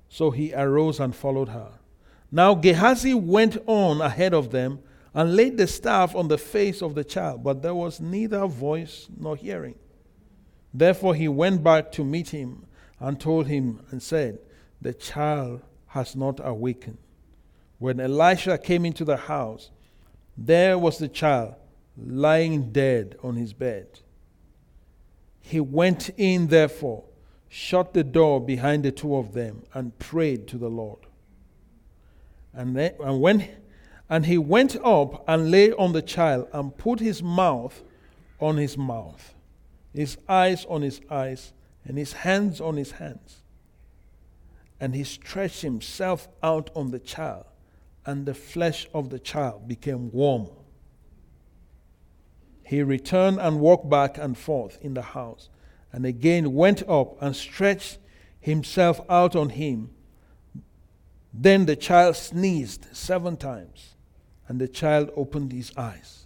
So 0.07 0.31
he 0.31 0.53
arose 0.53 0.99
and 0.99 1.15
followed 1.15 1.49
her. 1.49 1.71
Now 2.31 2.55
Gehazi 2.55 3.13
went 3.13 3.57
on 3.65 3.99
ahead 4.01 4.33
of 4.33 4.51
them 4.51 4.79
and 5.13 5.35
laid 5.35 5.57
the 5.57 5.67
staff 5.67 6.15
on 6.15 6.29
the 6.29 6.37
face 6.37 6.81
of 6.81 6.95
the 6.95 7.03
child, 7.03 7.43
but 7.43 7.61
there 7.61 7.75
was 7.75 7.99
neither 7.99 8.45
voice 8.45 9.07
nor 9.17 9.35
hearing. 9.35 9.75
Therefore 10.73 11.15
he 11.15 11.27
went 11.27 11.63
back 11.63 11.91
to 11.93 12.03
meet 12.03 12.29
him 12.29 12.65
and 12.99 13.19
told 13.19 13.47
him 13.47 13.81
and 13.91 14.01
said, 14.01 14.39
The 14.81 14.93
child 14.93 15.61
has 15.87 16.15
not 16.15 16.39
awakened. 16.43 16.97
When 17.79 17.99
Elisha 17.99 18.57
came 18.57 18.85
into 18.85 19.03
the 19.03 19.17
house, 19.17 19.71
there 20.37 20.77
was 20.77 20.97
the 20.97 21.07
child 21.07 21.55
lying 21.97 22.71
dead 22.71 23.17
on 23.23 23.35
his 23.35 23.53
bed. 23.53 23.99
He 25.41 25.59
went 25.59 26.09
in, 26.17 26.47
therefore, 26.47 27.03
shut 27.49 27.93
the 27.93 28.03
door 28.03 28.39
behind 28.39 28.83
the 28.83 28.91
two 28.91 29.15
of 29.15 29.33
them, 29.33 29.63
and 29.73 29.97
prayed 29.99 30.47
to 30.49 30.57
the 30.57 30.69
Lord. 30.69 30.99
And, 32.53 32.77
and 32.77 33.21
when 33.21 33.47
and 34.09 34.25
he 34.25 34.37
went 34.37 34.75
up 34.83 35.23
and 35.25 35.49
lay 35.51 35.71
on 35.71 35.93
the 35.93 36.01
child 36.01 36.49
and 36.51 36.77
put 36.77 36.99
his 36.99 37.23
mouth 37.23 37.81
on 38.41 38.57
his 38.57 38.77
mouth, 38.77 39.33
his 39.93 40.17
eyes 40.27 40.65
on 40.65 40.81
his 40.81 41.01
eyes, 41.09 41.53
and 41.85 41.97
his 41.97 42.13
hands 42.13 42.61
on 42.61 42.77
his 42.77 42.91
hands. 42.91 43.41
And 44.79 44.95
he 44.95 45.03
stretched 45.03 45.61
himself 45.61 46.27
out 46.41 46.69
on 46.75 46.91
the 46.91 46.99
child, 46.99 47.45
and 48.05 48.25
the 48.25 48.33
flesh 48.33 48.87
of 48.93 49.09
the 49.09 49.19
child 49.19 49.67
became 49.67 50.11
warm. 50.11 50.49
He 52.63 52.81
returned 52.83 53.39
and 53.39 53.59
walked 53.59 53.89
back 53.89 54.17
and 54.17 54.37
forth 54.37 54.77
in 54.81 54.93
the 54.93 55.01
house, 55.01 55.49
and 55.91 56.05
again 56.05 56.53
went 56.53 56.87
up 56.87 57.21
and 57.21 57.35
stretched 57.35 57.97
himself 58.39 59.01
out 59.09 59.35
on 59.35 59.49
him. 59.49 59.89
Then 61.33 61.65
the 61.65 61.75
child 61.75 62.15
sneezed 62.15 62.87
seven 62.95 63.37
times. 63.37 63.95
And 64.47 64.59
the 64.59 64.67
child 64.67 65.11
opened 65.15 65.53
his 65.53 65.71
eyes. 65.77 66.25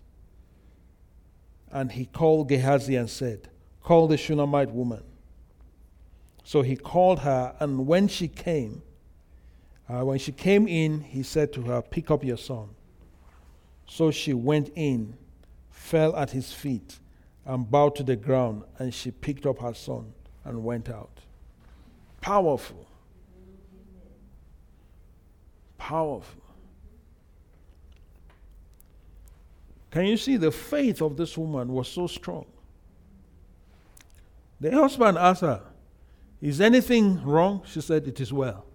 And 1.72 1.92
he 1.92 2.06
called 2.06 2.50
Gehazi 2.50 2.96
and 2.96 3.08
said, 3.08 3.50
Call 3.86 4.08
the 4.08 4.18
Shunammite 4.18 4.72
woman. 4.72 5.04
So 6.44 6.64
he 6.64 6.76
called 6.76 7.20
her, 7.20 7.56
and 7.60 7.86
when 7.86 8.08
she 8.08 8.28
came, 8.28 8.82
uh, 9.88 10.04
when 10.04 10.18
she 10.18 10.32
came 10.32 10.68
in, 10.68 11.02
he 11.02 11.22
said 11.22 11.54
to 11.54 11.62
her, 11.62 11.84
Pick 11.84 12.10
up 12.10 12.24
your 12.24 12.38
son. 12.38 12.70
So 13.86 14.10
she 14.10 14.34
went 14.34 14.72
in, 14.74 15.16
fell 15.70 16.16
at 16.16 16.32
his 16.32 16.52
feet, 16.52 16.98
and 17.46 17.70
bowed 17.70 17.96
to 17.98 18.04
the 18.04 18.16
ground, 18.16 18.64
and 18.80 18.92
she 18.92 19.12
picked 19.12 19.46
up 19.46 19.60
her 19.60 19.76
son 19.76 20.12
and 20.46 20.64
went 20.64 20.90
out. 20.90 21.20
Powerful. 22.22 22.88
Powerful. 25.78 26.42
Can 29.92 30.06
you 30.06 30.18
see 30.18 30.38
the 30.38 30.52
faith 30.52 31.04
of 31.04 31.18
this 31.18 31.38
woman 31.38 31.68
was 31.68 31.88
so 31.88 32.08
strong? 32.08 32.48
The 34.60 34.72
husband 34.72 35.18
asked 35.18 35.42
her, 35.42 35.62
Is 36.42 36.62
anything 36.62 37.24
wrong? 37.24 37.62
She 37.66 37.82
said, 37.82 38.08
It 38.08 38.20
is 38.20 38.32
well. 38.32 38.66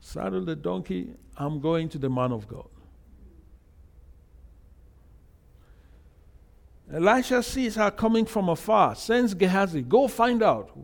Saddle 0.00 0.44
the 0.44 0.54
donkey, 0.54 1.14
I'm 1.36 1.60
going 1.60 1.88
to 1.90 1.98
the 1.98 2.10
man 2.10 2.32
of 2.32 2.46
God. 2.46 2.68
Elisha 6.92 7.42
sees 7.42 7.74
her 7.76 7.90
coming 7.90 8.26
from 8.26 8.48
afar, 8.48 8.94
sends 8.94 9.34
Gehazi, 9.34 9.82
Go 9.82 10.06
find 10.06 10.42
out. 10.42 10.76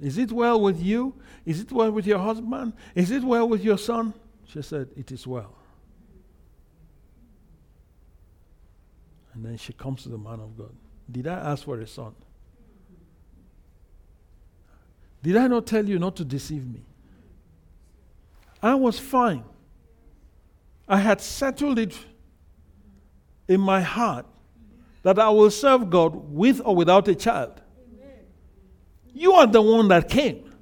Is 0.00 0.18
it 0.18 0.32
well 0.32 0.60
with 0.60 0.80
you? 0.80 1.14
Is 1.44 1.60
it 1.60 1.70
well 1.70 1.90
with 1.90 2.06
your 2.06 2.18
husband? 2.18 2.72
Is 2.94 3.10
it 3.10 3.22
well 3.22 3.48
with 3.48 3.62
your 3.62 3.78
son? 3.78 4.14
She 4.46 4.62
said, 4.62 4.88
It 4.96 5.12
is 5.12 5.26
well. 5.26 5.54
And 9.34 9.44
then 9.44 9.56
she 9.56 9.72
comes 9.72 10.02
to 10.02 10.08
the 10.08 10.18
man 10.18 10.40
of 10.40 10.56
God. 10.56 10.74
Did 11.10 11.26
I 11.26 11.34
ask 11.52 11.64
for 11.64 11.78
a 11.80 11.86
son? 11.86 12.14
Did 15.22 15.36
I 15.36 15.46
not 15.46 15.66
tell 15.66 15.88
you 15.88 15.98
not 15.98 16.16
to 16.16 16.24
deceive 16.24 16.66
me? 16.66 16.82
I 18.62 18.74
was 18.74 18.98
fine. 18.98 19.44
I 20.88 20.98
had 20.98 21.20
settled 21.20 21.78
it 21.78 21.96
in 23.48 23.60
my 23.60 23.80
heart 23.80 24.26
that 25.02 25.18
I 25.18 25.28
will 25.30 25.50
serve 25.50 25.90
God 25.90 26.14
with 26.14 26.60
or 26.64 26.76
without 26.76 27.08
a 27.08 27.14
child. 27.14 27.60
You 29.14 29.32
are 29.32 29.46
the 29.46 29.62
one 29.62 29.88
that 29.88 30.08
came 30.08 30.52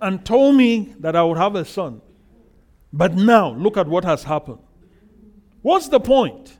and 0.00 0.24
told 0.24 0.56
me 0.56 0.94
that 1.00 1.14
I 1.14 1.22
would 1.22 1.36
have 1.36 1.54
a 1.54 1.64
son. 1.64 2.00
But 2.92 3.14
now, 3.14 3.52
look 3.52 3.76
at 3.76 3.86
what 3.86 4.04
has 4.04 4.24
happened. 4.24 4.58
What's 5.62 5.88
the 5.88 6.00
point? 6.00 6.56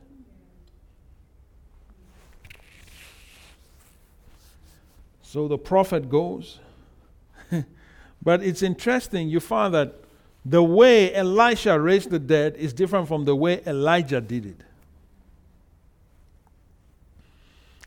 So 5.23 5.47
the 5.47 5.57
prophet 5.57 6.09
goes. 6.09 6.59
but 8.21 8.43
it's 8.43 8.61
interesting, 8.61 9.29
you 9.29 9.39
find 9.39 9.73
that 9.73 9.95
the 10.43 10.61
way 10.61 11.13
Elisha 11.13 11.79
raised 11.79 12.09
the 12.09 12.19
dead 12.19 12.55
is 12.57 12.73
different 12.73 13.07
from 13.07 13.25
the 13.25 13.35
way 13.35 13.61
Elijah 13.65 14.19
did 14.19 14.45
it. 14.45 14.61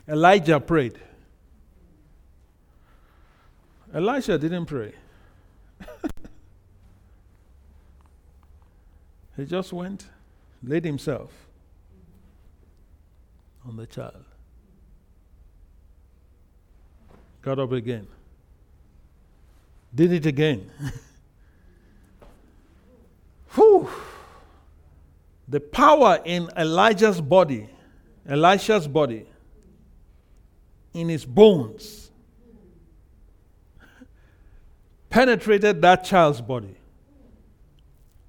Elijah 0.09 0.61
prayed. 0.61 0.99
Elisha 3.93 4.39
didn't 4.39 4.67
pray. 4.67 4.93
he 9.37 9.45
just 9.45 9.73
went, 9.73 10.07
laid 10.67 10.85
himself 10.85 11.33
on 13.67 13.77
the 13.77 13.87
child. 13.87 14.25
Got 17.43 17.59
up 17.59 17.73
again. 17.73 18.07
Did 19.95 20.13
it 20.13 20.27
again. 20.27 20.71
Whew. 23.55 23.89
The 25.47 25.61
power 25.61 26.21
in 26.25 26.49
Elijah's 26.57 27.21
body, 27.21 27.69
Elisha's 28.27 28.89
body, 28.89 29.27
in 30.95 31.09
his 31.09 31.25
bones, 31.25 32.11
penetrated 35.11 35.83
that 35.83 36.05
child's 36.05 36.41
body. 36.41 36.77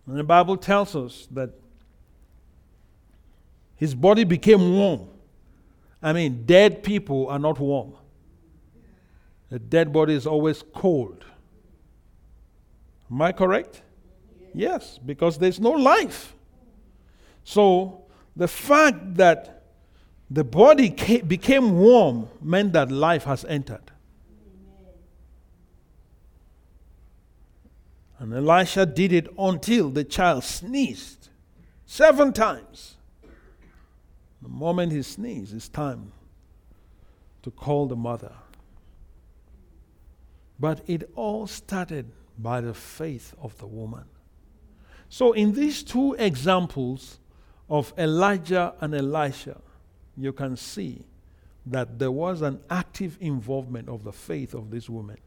And 0.07 0.17
the 0.17 0.23
Bible 0.23 0.57
tells 0.57 0.95
us 0.95 1.27
that 1.31 1.51
his 3.75 3.93
body 3.93 4.23
became 4.23 4.75
warm. 4.75 5.07
I 6.01 6.13
mean, 6.13 6.45
dead 6.45 6.83
people 6.83 7.27
are 7.27 7.39
not 7.39 7.59
warm. 7.59 7.93
A 9.51 9.59
dead 9.59 9.91
body 9.91 10.13
is 10.13 10.27
always 10.27 10.63
cold. 10.73 11.23
Am 13.11 13.21
I 13.21 13.31
correct? 13.31 13.81
Yes, 14.53 14.99
because 15.05 15.37
there's 15.37 15.59
no 15.59 15.71
life. 15.71 16.35
So 17.43 18.05
the 18.35 18.47
fact 18.47 19.15
that 19.15 19.63
the 20.29 20.43
body 20.43 20.89
became 21.27 21.77
warm 21.77 22.27
meant 22.41 22.73
that 22.73 22.91
life 22.91 23.25
has 23.25 23.45
entered. 23.45 23.91
And 28.17 28.33
Elisha 28.33 28.85
did 28.85 29.11
it 29.11 29.27
until 29.37 29.89
the 29.89 30.03
child 30.03 30.43
sneezed 30.43 31.29
seven 31.85 32.33
times. 32.33 32.94
Moment 34.55 34.93
he 34.93 35.01
sneezes, 35.01 35.53
it's 35.53 35.67
time 35.67 36.13
to 37.43 37.51
call 37.51 37.87
the 37.87 37.95
mother. 37.97 38.31
But 40.57 40.81
it 40.87 41.11
all 41.13 41.45
started 41.45 42.09
by 42.37 42.61
the 42.61 42.73
faith 42.73 43.35
of 43.41 43.57
the 43.57 43.67
woman. 43.67 44.05
So, 45.09 45.33
in 45.33 45.51
these 45.51 45.83
two 45.83 46.13
examples 46.13 47.19
of 47.69 47.93
Elijah 47.97 48.73
and 48.79 48.95
Elisha, 48.95 49.59
you 50.15 50.31
can 50.31 50.55
see 50.55 51.03
that 51.65 51.99
there 51.99 52.11
was 52.11 52.41
an 52.41 52.61
active 52.69 53.17
involvement 53.19 53.89
of 53.89 54.05
the 54.05 54.13
faith 54.13 54.53
of 54.53 54.71
this 54.71 54.89
woman. 54.89 55.17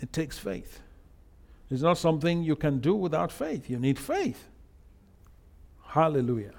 It 0.00 0.12
takes 0.12 0.38
faith. 0.38 0.80
It's 1.70 1.82
not 1.82 1.98
something 1.98 2.44
you 2.44 2.56
can 2.56 2.78
do 2.78 2.94
without 2.94 3.32
faith. 3.32 3.68
You 3.68 3.78
need 3.78 3.98
faith. 3.98 4.46
Hallelujah. 5.88 6.54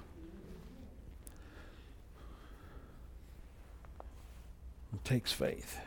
It 4.92 5.04
takes 5.04 5.32
faith. 5.32 5.78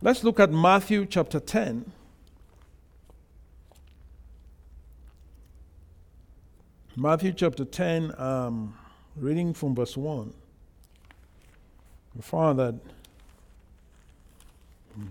Let's 0.00 0.22
look 0.22 0.38
at 0.38 0.52
Matthew 0.52 1.06
chapter 1.06 1.40
10. 1.40 1.90
Matthew 6.94 7.32
chapter 7.32 7.64
10, 7.64 8.20
um, 8.20 8.76
reading 9.16 9.54
from 9.54 9.74
verse 9.74 9.96
1. 9.96 10.34
We 12.14 12.20
find 12.20 12.58
that 12.58 12.74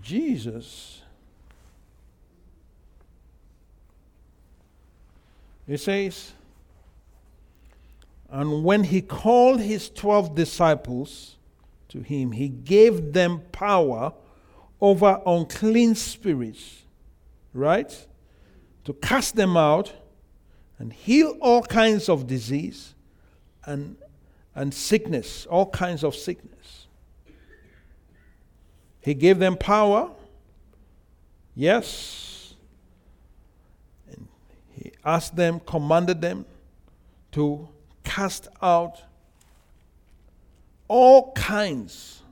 Jesus 0.00 1.01
It 5.66 5.78
says, 5.78 6.32
And 8.30 8.64
when 8.64 8.84
he 8.84 9.00
called 9.00 9.60
his 9.60 9.88
twelve 9.90 10.34
disciples 10.34 11.36
to 11.88 12.00
him, 12.00 12.32
he 12.32 12.48
gave 12.48 13.12
them 13.12 13.42
power 13.52 14.12
over 14.80 15.20
unclean 15.24 15.94
spirits, 15.94 16.82
right? 17.54 18.06
To 18.84 18.92
cast 18.94 19.36
them 19.36 19.56
out 19.56 19.92
and 20.78 20.92
heal 20.92 21.36
all 21.40 21.62
kinds 21.62 22.08
of 22.08 22.26
disease 22.26 22.94
and, 23.64 23.96
and 24.54 24.74
sickness, 24.74 25.46
all 25.46 25.70
kinds 25.70 26.02
of 26.02 26.16
sickness. 26.16 26.88
He 29.00 29.14
gave 29.14 29.38
them 29.38 29.56
power, 29.56 30.10
yes. 31.54 32.31
He 34.82 34.90
asked 35.04 35.36
them, 35.36 35.60
commanded 35.60 36.20
them 36.20 36.44
to 37.32 37.68
cast 38.02 38.48
out 38.60 39.00
all 40.88 41.30
kinds 41.32 42.22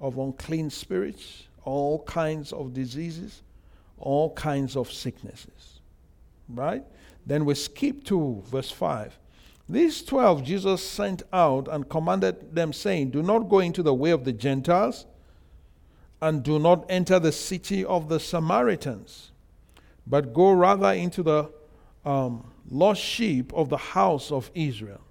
of 0.00 0.18
unclean 0.18 0.70
spirits, 0.70 1.44
all 1.62 2.02
kinds 2.02 2.52
of 2.52 2.74
diseases, 2.74 3.42
all 3.96 4.32
kinds 4.34 4.76
of 4.76 4.90
sicknesses. 4.90 5.80
Right? 6.48 6.84
Then 7.24 7.44
we 7.44 7.54
skip 7.54 8.02
to 8.04 8.42
verse 8.46 8.72
5. 8.72 9.16
These 9.68 10.02
twelve 10.02 10.42
Jesus 10.42 10.82
sent 10.82 11.22
out 11.32 11.68
and 11.70 11.88
commanded 11.88 12.54
them, 12.54 12.72
saying, 12.72 13.10
Do 13.10 13.22
not 13.22 13.50
go 13.50 13.60
into 13.60 13.84
the 13.84 13.94
way 13.94 14.10
of 14.10 14.24
the 14.24 14.32
Gentiles, 14.32 15.06
and 16.20 16.42
do 16.42 16.58
not 16.58 16.86
enter 16.88 17.20
the 17.20 17.30
city 17.30 17.84
of 17.84 18.08
the 18.08 18.18
Samaritans, 18.18 19.30
but 20.06 20.34
go 20.34 20.50
rather 20.50 20.92
into 20.92 21.22
the 21.22 21.52
um, 22.08 22.42
lost 22.70 23.02
sheep 23.02 23.52
of 23.52 23.68
the 23.68 23.76
house 23.76 24.32
of 24.32 24.50
Israel. 24.54 25.02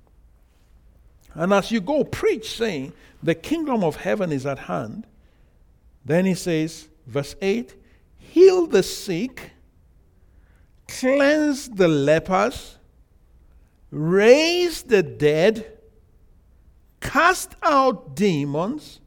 And 1.35 1.53
as 1.53 1.71
you 1.71 1.79
go, 1.79 2.03
preach, 2.03 2.57
saying, 2.57 2.93
The 3.21 3.35
kingdom 3.35 3.83
of 3.83 3.97
heaven 3.97 4.31
is 4.31 4.47
at 4.47 4.57
hand. 4.57 5.05
Then 6.03 6.25
he 6.25 6.33
says, 6.33 6.87
verse 7.05 7.35
8, 7.39 7.75
Heal 8.17 8.65
the 8.65 8.81
sick, 8.81 9.51
cleanse 10.87 11.69
the 11.69 11.87
lepers, 11.87 12.77
raise 13.91 14.81
the 14.81 15.03
dead, 15.03 15.77
cast 16.99 17.55
out 17.61 18.15
demons. 18.15 19.01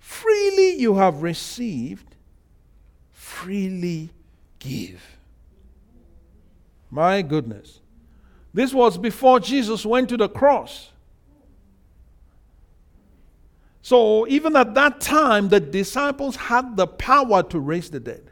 Freely 0.00 0.80
you 0.80 0.96
have 0.96 1.22
received, 1.22 2.16
freely 3.12 4.10
give. 4.58 5.15
My 6.96 7.20
goodness. 7.20 7.80
This 8.54 8.72
was 8.72 8.96
before 8.96 9.38
Jesus 9.38 9.84
went 9.84 10.08
to 10.08 10.16
the 10.16 10.30
cross. 10.30 10.92
So 13.82 14.26
even 14.28 14.56
at 14.56 14.72
that 14.72 15.02
time, 15.02 15.50
the 15.50 15.60
disciples 15.60 16.36
had 16.36 16.74
the 16.74 16.86
power 16.86 17.42
to 17.42 17.60
raise 17.60 17.90
the 17.90 18.00
dead. 18.00 18.30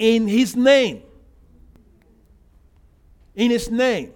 In 0.00 0.26
his 0.26 0.56
name. 0.56 1.04
In 3.36 3.52
his 3.52 3.70
name. 3.70 4.14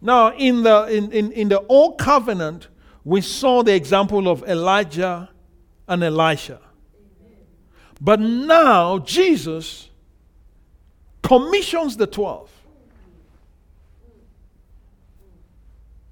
Now, 0.00 0.32
in 0.32 0.64
the, 0.64 0.86
in, 0.86 1.12
in, 1.12 1.30
in 1.30 1.48
the 1.48 1.64
old 1.68 1.96
covenant, 1.96 2.66
we 3.04 3.20
saw 3.20 3.62
the 3.62 3.72
example 3.72 4.26
of 4.26 4.42
Elijah 4.48 5.30
and 5.86 6.02
Elisha. 6.02 6.58
But 8.00 8.18
now, 8.18 8.98
Jesus 8.98 9.89
commissions 11.22 11.96
the 11.96 12.06
12. 12.06 12.50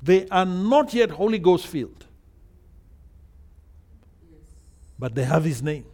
They 0.02 0.28
are 0.28 0.46
not 0.46 0.94
yet 0.94 1.10
Holy 1.10 1.38
Ghost 1.38 1.66
filled, 1.66 2.06
but 4.98 5.14
they 5.14 5.24
have 5.24 5.44
His 5.44 5.62
name. 5.62 5.84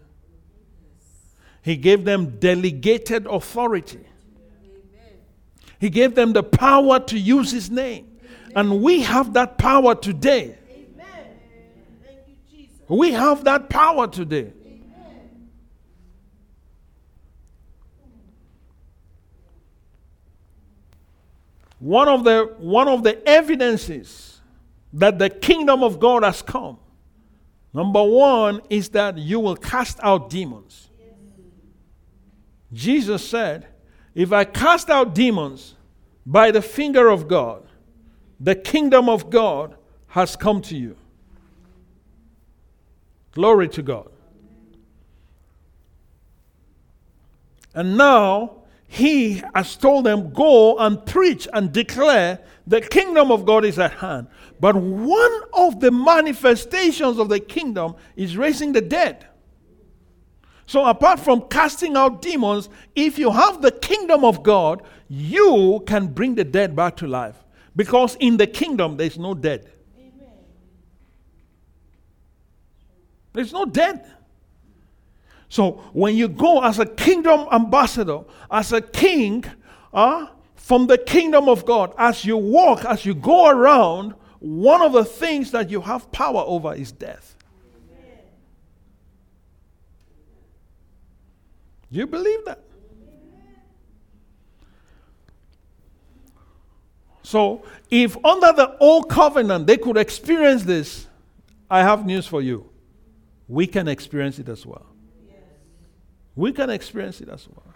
He 1.62 1.76
gave 1.76 2.04
them 2.04 2.38
delegated 2.38 3.26
authority. 3.26 4.00
He 5.80 5.88
gave 5.90 6.14
them 6.14 6.32
the 6.32 6.42
power 6.42 7.00
to 7.00 7.18
use 7.18 7.50
His 7.50 7.70
name. 7.70 8.18
And 8.54 8.82
we 8.82 9.02
have 9.02 9.32
that 9.32 9.58
power 9.58 9.94
today. 9.94 10.58
We 12.88 13.12
have 13.12 13.44
that 13.44 13.70
power 13.70 14.06
today. 14.06 14.52
One 21.78 22.08
of 22.08 22.24
the, 22.24 22.54
one 22.58 22.88
of 22.88 23.02
the 23.02 23.26
evidences 23.28 24.40
that 24.92 25.18
the 25.18 25.28
kingdom 25.28 25.82
of 25.82 25.98
God 25.98 26.22
has 26.22 26.40
come, 26.40 26.78
number 27.72 28.02
one, 28.02 28.60
is 28.70 28.88
that 28.90 29.18
you 29.18 29.40
will 29.40 29.56
cast 29.56 29.98
out 30.02 30.30
demons. 30.30 30.88
Jesus 32.72 33.26
said, 33.28 33.66
If 34.14 34.32
I 34.32 34.44
cast 34.44 34.90
out 34.90 35.14
demons 35.14 35.74
by 36.24 36.50
the 36.50 36.62
finger 36.62 37.08
of 37.08 37.28
God, 37.28 37.66
the 38.40 38.54
kingdom 38.54 39.08
of 39.08 39.30
God 39.30 39.76
has 40.08 40.36
come 40.36 40.60
to 40.62 40.76
you. 40.76 40.96
Glory 43.32 43.68
to 43.68 43.82
God. 43.82 44.10
And 47.74 47.96
now 47.96 48.63
he 48.94 49.42
has 49.56 49.74
told 49.76 50.06
them, 50.06 50.32
Go 50.32 50.78
and 50.78 51.04
preach 51.04 51.48
and 51.52 51.72
declare 51.72 52.38
the 52.64 52.80
kingdom 52.80 53.32
of 53.32 53.44
God 53.44 53.64
is 53.64 53.76
at 53.76 53.90
hand. 53.94 54.28
But 54.60 54.76
one 54.76 55.40
of 55.52 55.80
the 55.80 55.90
manifestations 55.90 57.18
of 57.18 57.28
the 57.28 57.40
kingdom 57.40 57.96
is 58.14 58.36
raising 58.36 58.72
the 58.72 58.80
dead. 58.80 59.26
So, 60.66 60.84
apart 60.84 61.18
from 61.18 61.48
casting 61.48 61.96
out 61.96 62.22
demons, 62.22 62.68
if 62.94 63.18
you 63.18 63.32
have 63.32 63.60
the 63.62 63.72
kingdom 63.72 64.24
of 64.24 64.44
God, 64.44 64.82
you 65.08 65.82
can 65.88 66.06
bring 66.06 66.36
the 66.36 66.44
dead 66.44 66.76
back 66.76 66.96
to 66.98 67.08
life. 67.08 67.36
Because 67.74 68.16
in 68.20 68.36
the 68.36 68.46
kingdom, 68.46 68.96
there's 68.96 69.18
no 69.18 69.34
dead. 69.34 69.68
Amen. 69.98 70.30
There's 73.32 73.52
no 73.52 73.64
dead. 73.64 74.08
So 75.54 75.84
when 75.92 76.16
you 76.16 76.26
go 76.26 76.64
as 76.64 76.80
a 76.80 76.84
kingdom 76.84 77.46
ambassador, 77.52 78.22
as 78.50 78.72
a 78.72 78.80
king, 78.80 79.44
uh, 79.92 80.26
from 80.56 80.88
the 80.88 80.98
kingdom 80.98 81.48
of 81.48 81.64
God, 81.64 81.94
as 81.96 82.24
you 82.24 82.36
walk, 82.36 82.84
as 82.84 83.06
you 83.06 83.14
go 83.14 83.48
around, 83.48 84.14
one 84.40 84.82
of 84.82 84.92
the 84.92 85.04
things 85.04 85.52
that 85.52 85.70
you 85.70 85.80
have 85.80 86.10
power 86.10 86.42
over 86.44 86.74
is 86.74 86.90
death. 86.90 87.36
Do 91.92 92.00
you 92.00 92.08
believe 92.08 92.44
that? 92.46 92.58
So, 97.22 97.62
if 97.92 98.16
under 98.24 98.52
the 98.52 98.76
old 98.80 99.08
covenant 99.08 99.68
they 99.68 99.76
could 99.76 99.98
experience 99.98 100.64
this, 100.64 101.06
I 101.70 101.82
have 101.82 102.04
news 102.04 102.26
for 102.26 102.42
you. 102.42 102.68
We 103.46 103.68
can 103.68 103.86
experience 103.86 104.40
it 104.40 104.48
as 104.48 104.66
well. 104.66 104.93
We 106.36 106.52
can 106.52 106.70
experience 106.70 107.20
it 107.20 107.28
as 107.28 107.48
well. 107.48 107.74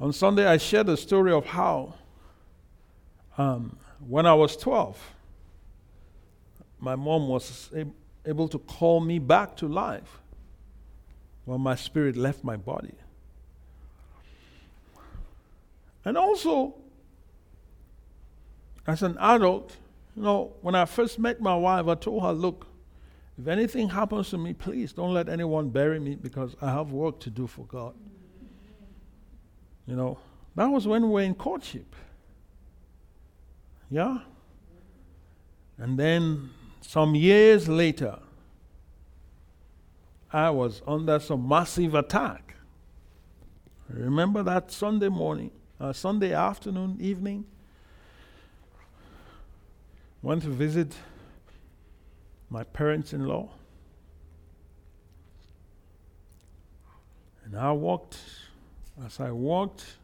On 0.00 0.12
Sunday, 0.12 0.46
I 0.46 0.56
shared 0.56 0.86
the 0.86 0.96
story 0.96 1.32
of 1.32 1.46
how, 1.46 1.94
um, 3.38 3.78
when 4.06 4.26
I 4.26 4.34
was 4.34 4.56
12, 4.56 4.98
my 6.80 6.96
mom 6.96 7.28
was 7.28 7.70
able 8.26 8.48
to 8.48 8.58
call 8.58 9.00
me 9.00 9.18
back 9.18 9.56
to 9.56 9.68
life 9.68 10.18
when 11.44 11.60
my 11.60 11.76
spirit 11.76 12.16
left 12.16 12.42
my 12.42 12.56
body. 12.56 12.94
And 16.04 16.18
also, 16.18 16.74
as 18.86 19.02
an 19.02 19.16
adult, 19.18 19.76
you 20.16 20.22
know, 20.22 20.52
when 20.60 20.74
I 20.74 20.84
first 20.84 21.18
met 21.18 21.40
my 21.40 21.56
wife, 21.56 21.86
I 21.86 21.94
told 21.94 22.22
her, 22.22 22.32
look, 22.32 22.66
if 23.38 23.48
anything 23.48 23.88
happens 23.88 24.30
to 24.30 24.38
me, 24.38 24.52
please 24.52 24.92
don't 24.92 25.12
let 25.12 25.28
anyone 25.28 25.70
bury 25.70 25.98
me 25.98 26.14
because 26.14 26.54
I 26.60 26.70
have 26.70 26.92
work 26.92 27.18
to 27.20 27.30
do 27.30 27.46
for 27.46 27.64
God. 27.66 27.94
You 29.86 29.96
know, 29.96 30.18
that 30.54 30.66
was 30.66 30.86
when 30.86 31.02
we 31.02 31.08
were 31.08 31.22
in 31.22 31.34
courtship. 31.34 31.94
Yeah? 33.90 34.18
And 35.78 35.98
then 35.98 36.50
some 36.80 37.14
years 37.14 37.68
later, 37.68 38.18
I 40.32 40.50
was 40.50 40.82
under 40.86 41.18
some 41.18 41.46
massive 41.46 41.94
attack. 41.94 42.54
Remember 43.88 44.42
that 44.42 44.70
Sunday 44.70 45.08
morning, 45.08 45.50
uh, 45.80 45.92
Sunday 45.92 46.32
afternoon, 46.32 46.96
evening? 47.00 47.44
Went 50.22 50.42
to 50.42 50.48
visit 50.48 50.94
my 52.50 52.64
parents 52.64 53.12
in 53.12 53.26
law. 53.26 53.50
And 57.44 57.56
I 57.56 57.72
walked, 57.72 58.18
as 59.04 59.20
I 59.20 59.30
walked, 59.30 59.96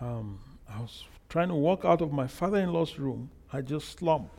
um, 0.00 0.38
I 0.68 0.80
was 0.80 1.04
trying 1.28 1.48
to 1.48 1.54
walk 1.54 1.84
out 1.84 2.00
of 2.00 2.12
my 2.12 2.26
father 2.26 2.58
in 2.58 2.72
law's 2.72 2.98
room. 2.98 3.30
I 3.52 3.60
just 3.60 3.98
slumped. 3.98 4.38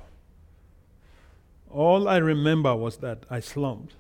All 1.70 2.07
I 2.07 2.18
remember 2.18 2.76
was 2.76 2.97
that 2.97 3.26
I 3.30 3.39
slumped. 3.39 3.95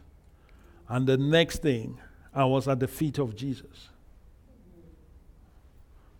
And 0.89 1.07
the 1.07 1.17
next 1.17 1.61
thing, 1.61 1.99
I 2.33 2.45
was 2.45 2.67
at 2.67 2.79
the 2.79 2.87
feet 2.87 3.17
of 3.17 3.35
Jesus. 3.35 3.89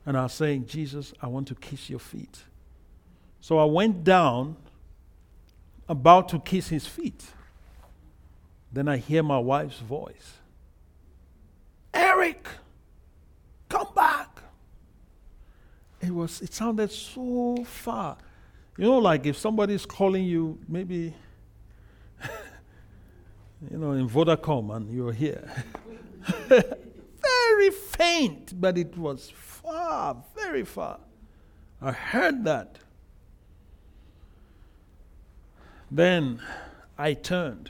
And 0.06 0.18
I 0.18 0.24
was 0.24 0.34
saying, 0.34 0.66
Jesus, 0.66 1.14
I 1.22 1.28
want 1.28 1.48
to 1.50 1.56
kiss 1.56 1.90
your 1.90 2.00
feet. 2.00 2.44
So 3.40 3.60
I 3.60 3.66
went 3.66 4.04
down, 4.04 4.56
about 5.92 6.30
to 6.30 6.40
kiss 6.40 6.70
his 6.70 6.88
feet. 6.88 7.24
Then 8.72 8.88
I 8.88 8.96
hear 8.98 9.22
my 9.22 9.38
wife's 9.38 9.80
voice 9.80 10.38
Eric, 11.94 12.48
come 13.68 13.88
back. 13.94 14.40
It 16.00 16.12
was 16.12 16.42
it 16.42 16.54
sounded 16.54 16.92
so 16.92 17.64
far. 17.66 18.18
You 18.78 18.86
know, 18.86 18.98
like 18.98 19.26
if 19.26 19.38
somebody's 19.38 19.86
calling 19.86 20.24
you, 20.24 20.58
maybe 20.68 21.14
you 23.70 23.78
know, 23.78 23.92
in 23.92 24.08
Vodacom 24.10 24.74
and 24.74 24.90
you're 24.90 25.12
here. 25.12 25.52
very 26.48 27.72
faint, 27.72 28.60
but 28.60 28.78
it 28.78 28.98
was 28.98 29.30
far, 29.36 30.24
very 30.36 30.64
far. 30.64 31.00
I 31.82 31.92
heard 31.92 32.46
that. 32.46 32.80
Then 35.92 36.42
I 36.98 37.14
turned. 37.14 37.70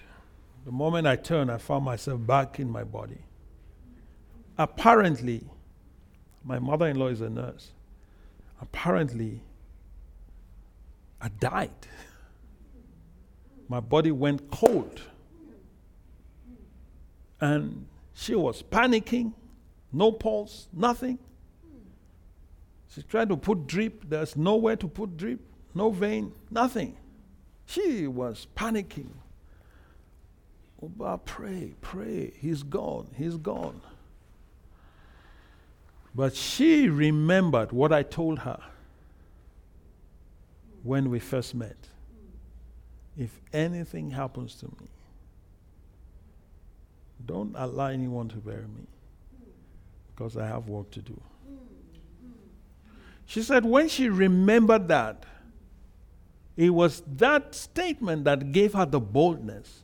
The 0.63 0.71
moment 0.71 1.07
I 1.07 1.15
turned, 1.15 1.51
I 1.51 1.57
found 1.57 1.83
myself 1.83 2.25
back 2.25 2.59
in 2.59 2.69
my 2.69 2.83
body. 2.83 3.17
Apparently, 4.59 5.43
my 6.43 6.59
mother 6.59 6.87
in 6.87 6.97
law 6.97 7.07
is 7.07 7.21
a 7.21 7.29
nurse. 7.29 7.71
Apparently, 8.61 9.41
I 11.19 11.29
died. 11.29 11.71
My 13.67 13.79
body 13.79 14.11
went 14.11 14.51
cold. 14.51 15.01
And 17.39 17.87
she 18.13 18.35
was 18.35 18.61
panicking, 18.61 19.33
no 19.91 20.11
pulse, 20.11 20.67
nothing. 20.71 21.17
She 22.89 23.01
tried 23.01 23.29
to 23.29 23.37
put 23.37 23.65
drip, 23.65 24.07
there's 24.07 24.35
nowhere 24.35 24.75
to 24.75 24.87
put 24.87 25.17
drip, 25.17 25.39
no 25.73 25.89
vein, 25.89 26.33
nothing. 26.51 26.97
She 27.71 28.05
was 28.05 28.47
panicking. 28.55 29.11
Oba, 30.83 31.19
pray, 31.23 31.73
pray. 31.79 32.33
He's 32.37 32.63
gone, 32.63 33.07
he's 33.15 33.37
gone. 33.37 33.81
But 36.13 36.35
she 36.35 36.89
remembered 36.89 37.71
what 37.71 37.93
I 37.93 38.03
told 38.03 38.39
her 38.39 38.59
when 40.83 41.09
we 41.09 41.19
first 41.19 41.55
met. 41.55 41.77
If 43.17 43.39
anything 43.53 44.11
happens 44.11 44.55
to 44.55 44.65
me, 44.65 44.89
don't 47.25 47.55
allow 47.55 47.87
anyone 47.87 48.27
to 48.29 48.37
bury 48.37 48.63
me 48.63 48.87
because 50.13 50.35
I 50.35 50.45
have 50.47 50.67
work 50.67 50.91
to 50.91 51.01
do. 51.01 51.19
She 53.25 53.41
said 53.41 53.63
when 53.63 53.87
she 53.87 54.09
remembered 54.09 54.89
that, 54.89 55.23
it 56.61 56.69
was 56.69 57.01
that 57.07 57.55
statement 57.55 58.23
that 58.25 58.51
gave 58.51 58.73
her 58.73 58.85
the 58.85 58.99
boldness 58.99 59.81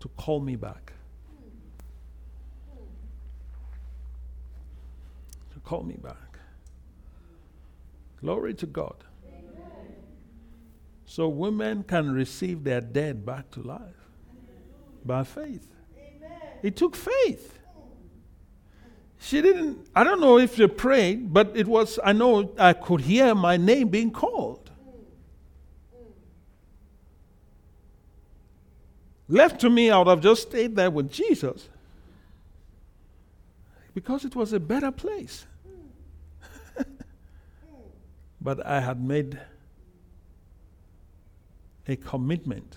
to 0.00 0.08
call 0.16 0.40
me 0.40 0.56
back. 0.56 0.94
To 5.52 5.60
call 5.60 5.82
me 5.82 5.96
back. 6.02 6.38
Glory 8.22 8.54
to 8.54 8.64
God. 8.64 8.96
So 11.04 11.28
women 11.28 11.82
can 11.82 12.10
receive 12.10 12.64
their 12.64 12.80
dead 12.80 13.26
back 13.26 13.50
to 13.50 13.60
life 13.60 14.08
by 15.04 15.24
faith. 15.24 15.68
It 16.62 16.76
took 16.76 16.96
faith. 16.96 17.58
She 19.26 19.42
didn't, 19.42 19.88
I 19.92 20.04
don't 20.04 20.20
know 20.20 20.38
if 20.38 20.54
she 20.54 20.68
prayed, 20.68 21.34
but 21.34 21.50
it 21.56 21.66
was, 21.66 21.98
I 22.04 22.12
know 22.12 22.52
I 22.56 22.74
could 22.74 23.00
hear 23.00 23.34
my 23.34 23.56
name 23.56 23.88
being 23.88 24.12
called. 24.12 24.70
Left 29.28 29.60
to 29.62 29.68
me, 29.68 29.90
I 29.90 29.98
would 29.98 30.06
have 30.06 30.20
just 30.20 30.42
stayed 30.42 30.76
there 30.76 30.92
with 30.92 31.10
Jesus 31.10 31.68
because 33.94 34.24
it 34.24 34.36
was 34.36 34.52
a 34.52 34.60
better 34.60 34.92
place. 34.92 35.44
but 38.40 38.64
I 38.64 38.78
had 38.78 39.02
made 39.02 39.40
a 41.88 41.96
commitment. 41.96 42.76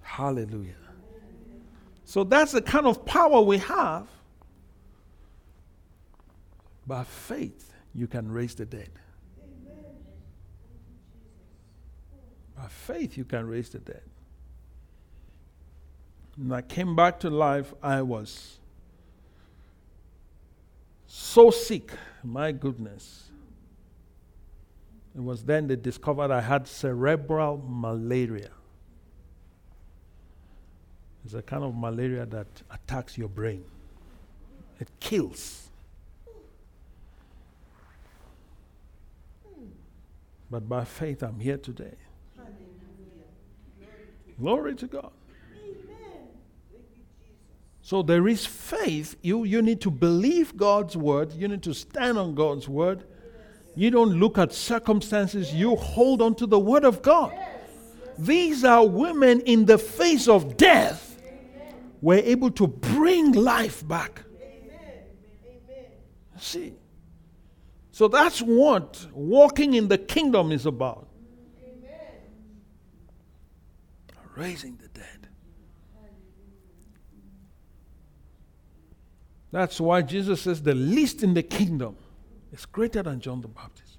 Hallelujah. 0.00 0.83
So 2.14 2.22
that's 2.22 2.52
the 2.52 2.62
kind 2.62 2.86
of 2.86 3.04
power 3.04 3.40
we 3.40 3.58
have. 3.58 4.06
By 6.86 7.02
faith, 7.02 7.72
you 7.92 8.06
can 8.06 8.30
raise 8.30 8.54
the 8.54 8.64
dead. 8.64 8.90
By 12.56 12.68
faith, 12.68 13.18
you 13.18 13.24
can 13.24 13.48
raise 13.48 13.70
the 13.70 13.80
dead. 13.80 14.02
When 16.36 16.52
I 16.52 16.62
came 16.62 16.94
back 16.94 17.18
to 17.18 17.30
life, 17.30 17.74
I 17.82 18.02
was 18.02 18.60
so 21.08 21.50
sick. 21.50 21.90
My 22.22 22.52
goodness. 22.52 23.24
It 25.16 25.20
was 25.20 25.42
then 25.42 25.66
they 25.66 25.74
discovered 25.74 26.30
I 26.30 26.42
had 26.42 26.68
cerebral 26.68 27.60
malaria. 27.68 28.50
It's 31.24 31.34
a 31.34 31.42
kind 31.42 31.64
of 31.64 31.74
malaria 31.74 32.26
that 32.26 32.46
attacks 32.70 33.16
your 33.16 33.28
brain, 33.28 33.64
it 34.78 34.88
kills. 35.00 35.60
But 40.50 40.68
by 40.68 40.84
faith, 40.84 41.22
I'm 41.22 41.40
here 41.40 41.56
today. 41.56 41.94
Glory 44.38 44.74
to 44.76 44.86
God. 44.86 45.10
So 47.82 48.02
there 48.02 48.28
is 48.28 48.46
faith. 48.46 49.16
You, 49.20 49.44
you 49.44 49.62
need 49.62 49.80
to 49.82 49.90
believe 49.90 50.56
God's 50.56 50.96
word. 50.96 51.32
You 51.32 51.48
need 51.48 51.62
to 51.64 51.74
stand 51.74 52.18
on 52.18 52.34
God's 52.34 52.68
word. 52.68 53.04
You 53.74 53.90
don't 53.90 54.20
look 54.20 54.38
at 54.38 54.52
circumstances. 54.52 55.52
You 55.52 55.76
hold 55.76 56.22
on 56.22 56.34
to 56.36 56.46
the 56.46 56.58
word 56.58 56.84
of 56.84 57.02
God. 57.02 57.32
These 58.18 58.64
are 58.64 58.86
women 58.86 59.40
in 59.40 59.66
the 59.66 59.78
face 59.78 60.28
of 60.28 60.56
death 60.56 61.13
were 62.04 62.16
able 62.16 62.50
to 62.50 62.66
bring 62.66 63.32
life 63.32 63.86
back. 63.88 64.20
Amen. 64.38 65.04
Amen. 65.46 65.86
See? 66.36 66.74
So 67.92 68.08
that's 68.08 68.40
what 68.40 69.06
walking 69.14 69.72
in 69.72 69.88
the 69.88 69.96
kingdom 69.96 70.52
is 70.52 70.66
about. 70.66 71.08
Raising 74.36 74.76
the 74.76 74.88
dead. 74.88 75.28
That's 79.50 79.80
why 79.80 80.02
Jesus 80.02 80.42
says 80.42 80.60
the 80.60 80.74
least 80.74 81.22
in 81.22 81.32
the 81.32 81.42
kingdom 81.42 81.96
is 82.52 82.66
greater 82.66 83.02
than 83.02 83.20
John 83.20 83.40
the 83.40 83.48
Baptist. 83.48 83.96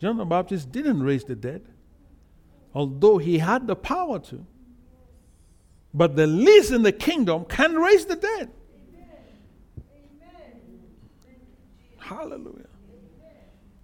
John 0.00 0.16
the 0.16 0.24
Baptist 0.24 0.72
didn't 0.72 1.02
raise 1.02 1.24
the 1.24 1.34
dead, 1.34 1.66
although 2.72 3.18
he 3.18 3.38
had 3.38 3.66
the 3.66 3.76
power 3.76 4.18
to. 4.20 4.46
But 5.94 6.16
the 6.16 6.26
least 6.26 6.72
in 6.72 6.82
the 6.82 6.90
kingdom 6.90 7.44
can 7.44 7.76
raise 7.76 8.04
the 8.04 8.16
dead. 8.16 8.50
Hallelujah. 11.98 12.66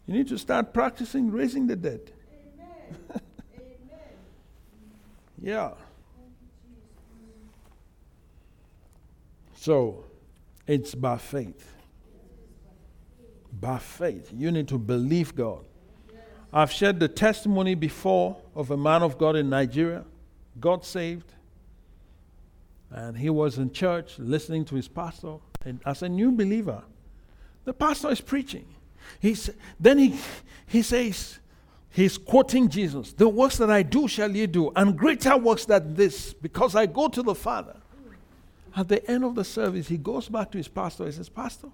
You 0.06 0.14
need 0.14 0.28
to 0.28 0.36
start 0.36 0.74
practicing 0.74 1.30
raising 1.30 1.68
the 1.68 1.76
dead. 1.76 2.10
yeah. 5.40 5.70
So, 9.54 10.04
it's 10.66 10.94
by 10.94 11.16
faith. 11.16 11.74
By 13.60 13.78
faith. 13.78 14.30
You 14.34 14.50
need 14.50 14.68
to 14.68 14.78
believe 14.78 15.34
God. 15.36 15.64
I've 16.52 16.72
shared 16.72 16.98
the 16.98 17.08
testimony 17.08 17.74
before 17.76 18.36
of 18.54 18.70
a 18.70 18.76
man 18.76 19.02
of 19.02 19.16
God 19.16 19.36
in 19.36 19.48
Nigeria. 19.48 20.04
God 20.58 20.84
saved. 20.84 21.32
And 22.90 23.16
he 23.16 23.30
was 23.30 23.58
in 23.58 23.72
church 23.72 24.18
listening 24.18 24.64
to 24.66 24.74
his 24.74 24.88
pastor. 24.88 25.36
And 25.64 25.80
as 25.86 26.02
a 26.02 26.08
new 26.08 26.32
believer, 26.32 26.82
the 27.64 27.72
pastor 27.72 28.10
is 28.10 28.20
preaching. 28.20 28.66
He's, 29.20 29.50
then 29.78 29.98
he, 29.98 30.18
he 30.66 30.82
says, 30.82 31.38
he's 31.90 32.18
quoting 32.18 32.68
Jesus 32.68 33.12
The 33.12 33.28
works 33.28 33.58
that 33.58 33.70
I 33.70 33.82
do 33.82 34.08
shall 34.08 34.34
ye 34.34 34.46
do, 34.46 34.72
and 34.76 34.96
greater 34.96 35.36
works 35.36 35.64
than 35.64 35.94
this, 35.94 36.32
because 36.32 36.74
I 36.74 36.86
go 36.86 37.08
to 37.08 37.22
the 37.22 37.34
Father. 37.34 37.76
At 38.76 38.88
the 38.88 39.08
end 39.10 39.24
of 39.24 39.34
the 39.34 39.44
service, 39.44 39.88
he 39.88 39.98
goes 39.98 40.28
back 40.28 40.50
to 40.52 40.58
his 40.58 40.68
pastor. 40.68 41.06
He 41.06 41.12
says, 41.12 41.28
Pastor, 41.28 41.68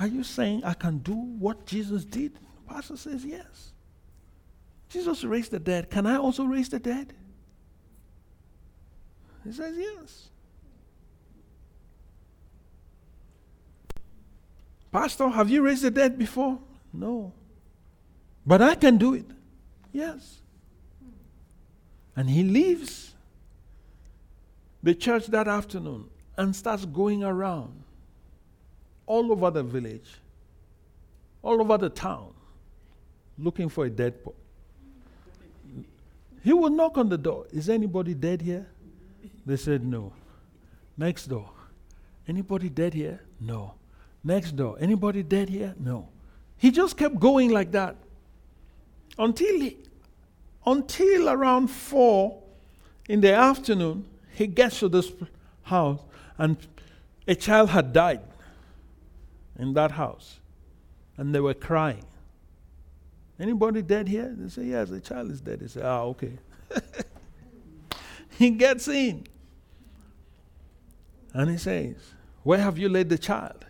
are 0.00 0.08
you 0.08 0.24
saying 0.24 0.64
I 0.64 0.74
can 0.74 0.98
do 0.98 1.14
what 1.14 1.64
Jesus 1.64 2.04
did? 2.04 2.34
The 2.34 2.74
pastor 2.74 2.96
says, 2.96 3.24
Yes. 3.24 3.72
Jesus 4.88 5.24
raised 5.24 5.52
the 5.52 5.58
dead. 5.58 5.88
Can 5.88 6.06
I 6.06 6.16
also 6.16 6.44
raise 6.44 6.68
the 6.68 6.78
dead? 6.78 7.14
He 9.44 9.52
says, 9.52 9.74
Yes. 9.76 10.28
Pastor, 14.90 15.28
have 15.28 15.48
you 15.48 15.62
raised 15.62 15.82
the 15.82 15.90
dead 15.90 16.18
before? 16.18 16.58
No. 16.92 17.32
But 18.44 18.60
I 18.60 18.74
can 18.74 18.98
do 18.98 19.14
it. 19.14 19.24
Yes. 19.90 20.40
And 22.14 22.28
he 22.28 22.42
leaves 22.42 23.14
the 24.82 24.94
church 24.94 25.28
that 25.28 25.48
afternoon 25.48 26.08
and 26.36 26.54
starts 26.54 26.84
going 26.84 27.24
around 27.24 27.82
all 29.06 29.32
over 29.32 29.50
the 29.50 29.62
village, 29.62 30.18
all 31.42 31.60
over 31.60 31.78
the 31.78 31.88
town, 31.88 32.34
looking 33.38 33.70
for 33.70 33.86
a 33.86 33.90
dead 33.90 34.22
boy. 34.22 34.32
He 36.44 36.52
will 36.52 36.70
knock 36.70 36.98
on 36.98 37.08
the 37.08 37.18
door. 37.18 37.46
Is 37.52 37.70
anybody 37.70 38.14
dead 38.14 38.42
here? 38.42 38.66
They 39.44 39.56
said 39.56 39.84
no. 39.84 40.12
Next 40.96 41.26
door. 41.26 41.50
Anybody 42.28 42.68
dead 42.68 42.94
here? 42.94 43.20
No. 43.40 43.74
Next 44.22 44.52
door. 44.56 44.76
Anybody 44.80 45.22
dead 45.22 45.48
here? 45.48 45.74
No. 45.78 46.08
He 46.56 46.70
just 46.70 46.96
kept 46.96 47.18
going 47.18 47.50
like 47.50 47.72
that 47.72 47.96
until 49.18 49.60
he, 49.60 49.78
until 50.64 51.28
around 51.28 51.68
four 51.68 52.42
in 53.08 53.20
the 53.20 53.34
afternoon. 53.34 54.04
He 54.34 54.46
gets 54.46 54.78
to 54.78 54.88
this 54.88 55.12
house 55.62 56.00
and 56.38 56.56
a 57.26 57.34
child 57.34 57.70
had 57.70 57.92
died 57.92 58.20
in 59.58 59.74
that 59.74 59.92
house, 59.92 60.40
and 61.16 61.34
they 61.34 61.40
were 61.40 61.54
crying. 61.54 62.04
Anybody 63.38 63.82
dead 63.82 64.08
here? 64.08 64.34
They 64.36 64.48
say, 64.48 64.64
Yes, 64.64 64.88
the 64.88 65.00
child 65.00 65.30
is 65.30 65.40
dead. 65.40 65.60
They 65.60 65.66
say, 65.66 65.82
Ah, 65.82 66.02
okay. 66.02 66.38
he 68.38 68.50
gets 68.50 68.88
in. 68.88 69.26
And 71.32 71.50
he 71.50 71.56
says, 71.56 71.96
Where 72.42 72.58
have 72.58 72.78
you 72.78 72.88
laid 72.88 73.08
the 73.08 73.18
child? 73.18 73.64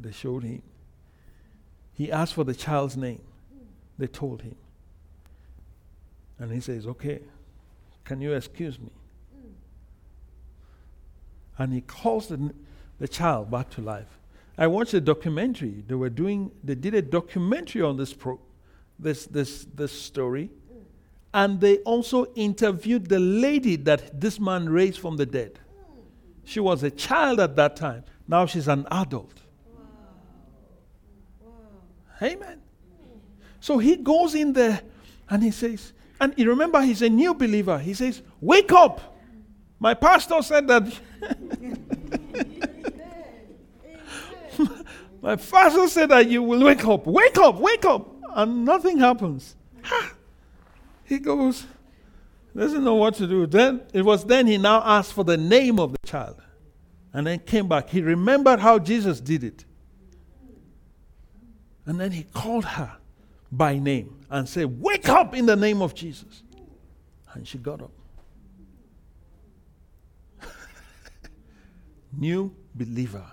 They 0.00 0.12
showed 0.12 0.44
him. 0.44 0.62
He 1.94 2.12
asked 2.12 2.34
for 2.34 2.44
the 2.44 2.54
child's 2.54 2.96
name. 2.96 3.22
They 3.98 4.06
told 4.06 4.42
him. 4.42 4.56
And 6.38 6.52
he 6.52 6.60
says, 6.60 6.86
Okay, 6.86 7.20
can 8.04 8.20
you 8.20 8.32
excuse 8.32 8.78
me? 8.78 8.90
And 11.58 11.72
he 11.72 11.80
calls 11.80 12.28
the, 12.28 12.52
the 12.98 13.08
child 13.08 13.50
back 13.50 13.70
to 13.70 13.80
life. 13.80 14.18
I 14.58 14.66
watched 14.66 14.94
a 14.94 15.00
documentary. 15.00 15.84
They 15.86 15.94
were 15.94 16.10
doing, 16.10 16.50
they 16.62 16.74
did 16.74 16.94
a 16.94 17.02
documentary 17.02 17.82
on 17.82 17.96
this, 17.96 18.12
pro, 18.12 18.38
this, 18.98 19.26
this, 19.26 19.66
this 19.74 19.92
story. 19.92 20.50
And 21.32 21.60
they 21.60 21.78
also 21.78 22.26
interviewed 22.34 23.08
the 23.08 23.20
lady 23.20 23.76
that 23.76 24.20
this 24.20 24.40
man 24.40 24.68
raised 24.68 24.98
from 24.98 25.16
the 25.16 25.26
dead. 25.26 25.58
She 26.46 26.60
was 26.60 26.84
a 26.84 26.90
child 26.92 27.40
at 27.40 27.56
that 27.56 27.74
time. 27.74 28.04
Now 28.28 28.46
she's 28.46 28.68
an 28.68 28.86
adult. 28.90 29.34
Wow. 29.66 29.82
Wow. 31.44 31.52
Amen. 32.22 32.60
So 33.60 33.78
he 33.78 33.96
goes 33.96 34.36
in 34.36 34.52
there 34.52 34.80
and 35.28 35.42
he 35.42 35.50
says, 35.50 35.92
and 36.20 36.32
you 36.36 36.48
remember 36.48 36.80
he's 36.80 37.02
a 37.02 37.08
new 37.08 37.34
believer. 37.34 37.78
He 37.78 37.94
says, 37.94 38.22
Wake 38.40 38.70
up. 38.72 39.18
My 39.80 39.94
pastor 39.94 40.40
said 40.40 40.68
that. 40.68 40.84
My 45.20 45.34
pastor 45.34 45.88
said 45.88 46.10
that 46.10 46.28
you 46.28 46.44
will 46.44 46.64
wake 46.64 46.86
up. 46.86 47.06
Wake 47.06 47.38
up, 47.38 47.56
wake 47.56 47.84
up. 47.84 48.08
And 48.36 48.64
nothing 48.64 48.98
happens. 48.98 49.56
he 51.04 51.18
goes, 51.18 51.66
doesn't 52.56 52.84
know 52.84 52.94
what 52.94 53.14
to 53.16 53.26
do. 53.26 53.46
Then 53.46 53.82
it 53.92 54.02
was 54.02 54.24
then 54.24 54.46
he 54.46 54.58
now 54.58 54.82
asked 54.84 55.12
for 55.12 55.24
the 55.24 55.36
name 55.36 55.78
of 55.78 55.92
the 55.92 55.98
child. 56.06 56.40
And 57.12 57.26
then 57.26 57.38
came 57.38 57.68
back. 57.68 57.88
He 57.88 58.02
remembered 58.02 58.60
how 58.60 58.78
Jesus 58.78 59.20
did 59.20 59.42
it. 59.42 59.64
And 61.86 62.00
then 62.00 62.10
he 62.10 62.24
called 62.24 62.64
her 62.64 62.96
by 63.50 63.78
name 63.78 64.18
and 64.28 64.48
said, 64.48 64.80
Wake 64.80 65.08
up 65.08 65.34
in 65.34 65.46
the 65.46 65.56
name 65.56 65.80
of 65.80 65.94
Jesus. 65.94 66.42
And 67.32 67.46
she 67.46 67.58
got 67.58 67.80
up. 67.80 67.92
New 72.18 72.54
believer. 72.74 73.24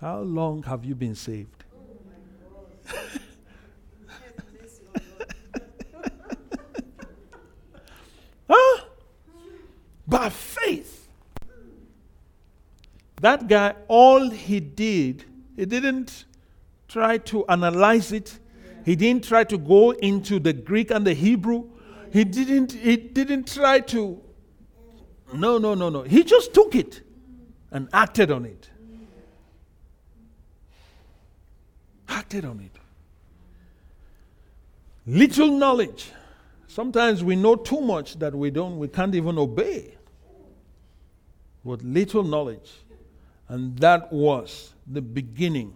How 0.00 0.20
long 0.20 0.64
have 0.64 0.84
you 0.84 0.96
been 0.96 1.14
saved? 1.14 1.62
huh? 8.48 8.80
By 10.06 10.28
faith. 10.28 11.08
That 13.20 13.46
guy, 13.46 13.74
all 13.86 14.30
he 14.30 14.58
did, 14.58 15.24
he 15.56 15.64
didn't 15.64 16.24
try 16.88 17.18
to 17.18 17.46
analyze 17.46 18.10
it. 18.12 18.38
He 18.84 18.96
didn't 18.96 19.24
try 19.24 19.44
to 19.44 19.56
go 19.56 19.92
into 19.92 20.40
the 20.40 20.52
Greek 20.52 20.90
and 20.90 21.06
the 21.06 21.14
Hebrew. 21.14 21.68
He 22.12 22.24
didn't, 22.24 22.72
he 22.72 22.96
didn't 22.96 23.52
try 23.52 23.80
to. 23.80 24.20
No, 25.32 25.58
no, 25.58 25.74
no, 25.74 25.88
no. 25.88 26.02
He 26.02 26.24
just 26.24 26.52
took 26.52 26.74
it 26.74 27.00
and 27.70 27.88
acted 27.92 28.30
on 28.30 28.44
it. 28.44 28.68
Acted 32.08 32.44
on 32.44 32.60
it. 32.60 32.76
Little 35.06 35.52
knowledge. 35.52 36.10
Sometimes 36.72 37.22
we 37.22 37.36
know 37.36 37.54
too 37.54 37.82
much 37.82 38.18
that 38.18 38.34
we 38.34 38.50
don't, 38.50 38.78
we 38.78 38.88
can't 38.88 39.14
even 39.14 39.36
obey. 39.36 39.92
With 41.64 41.82
little 41.82 42.22
knowledge. 42.22 42.72
And 43.48 43.78
that 43.80 44.10
was 44.10 44.72
the 44.86 45.02
beginning 45.02 45.74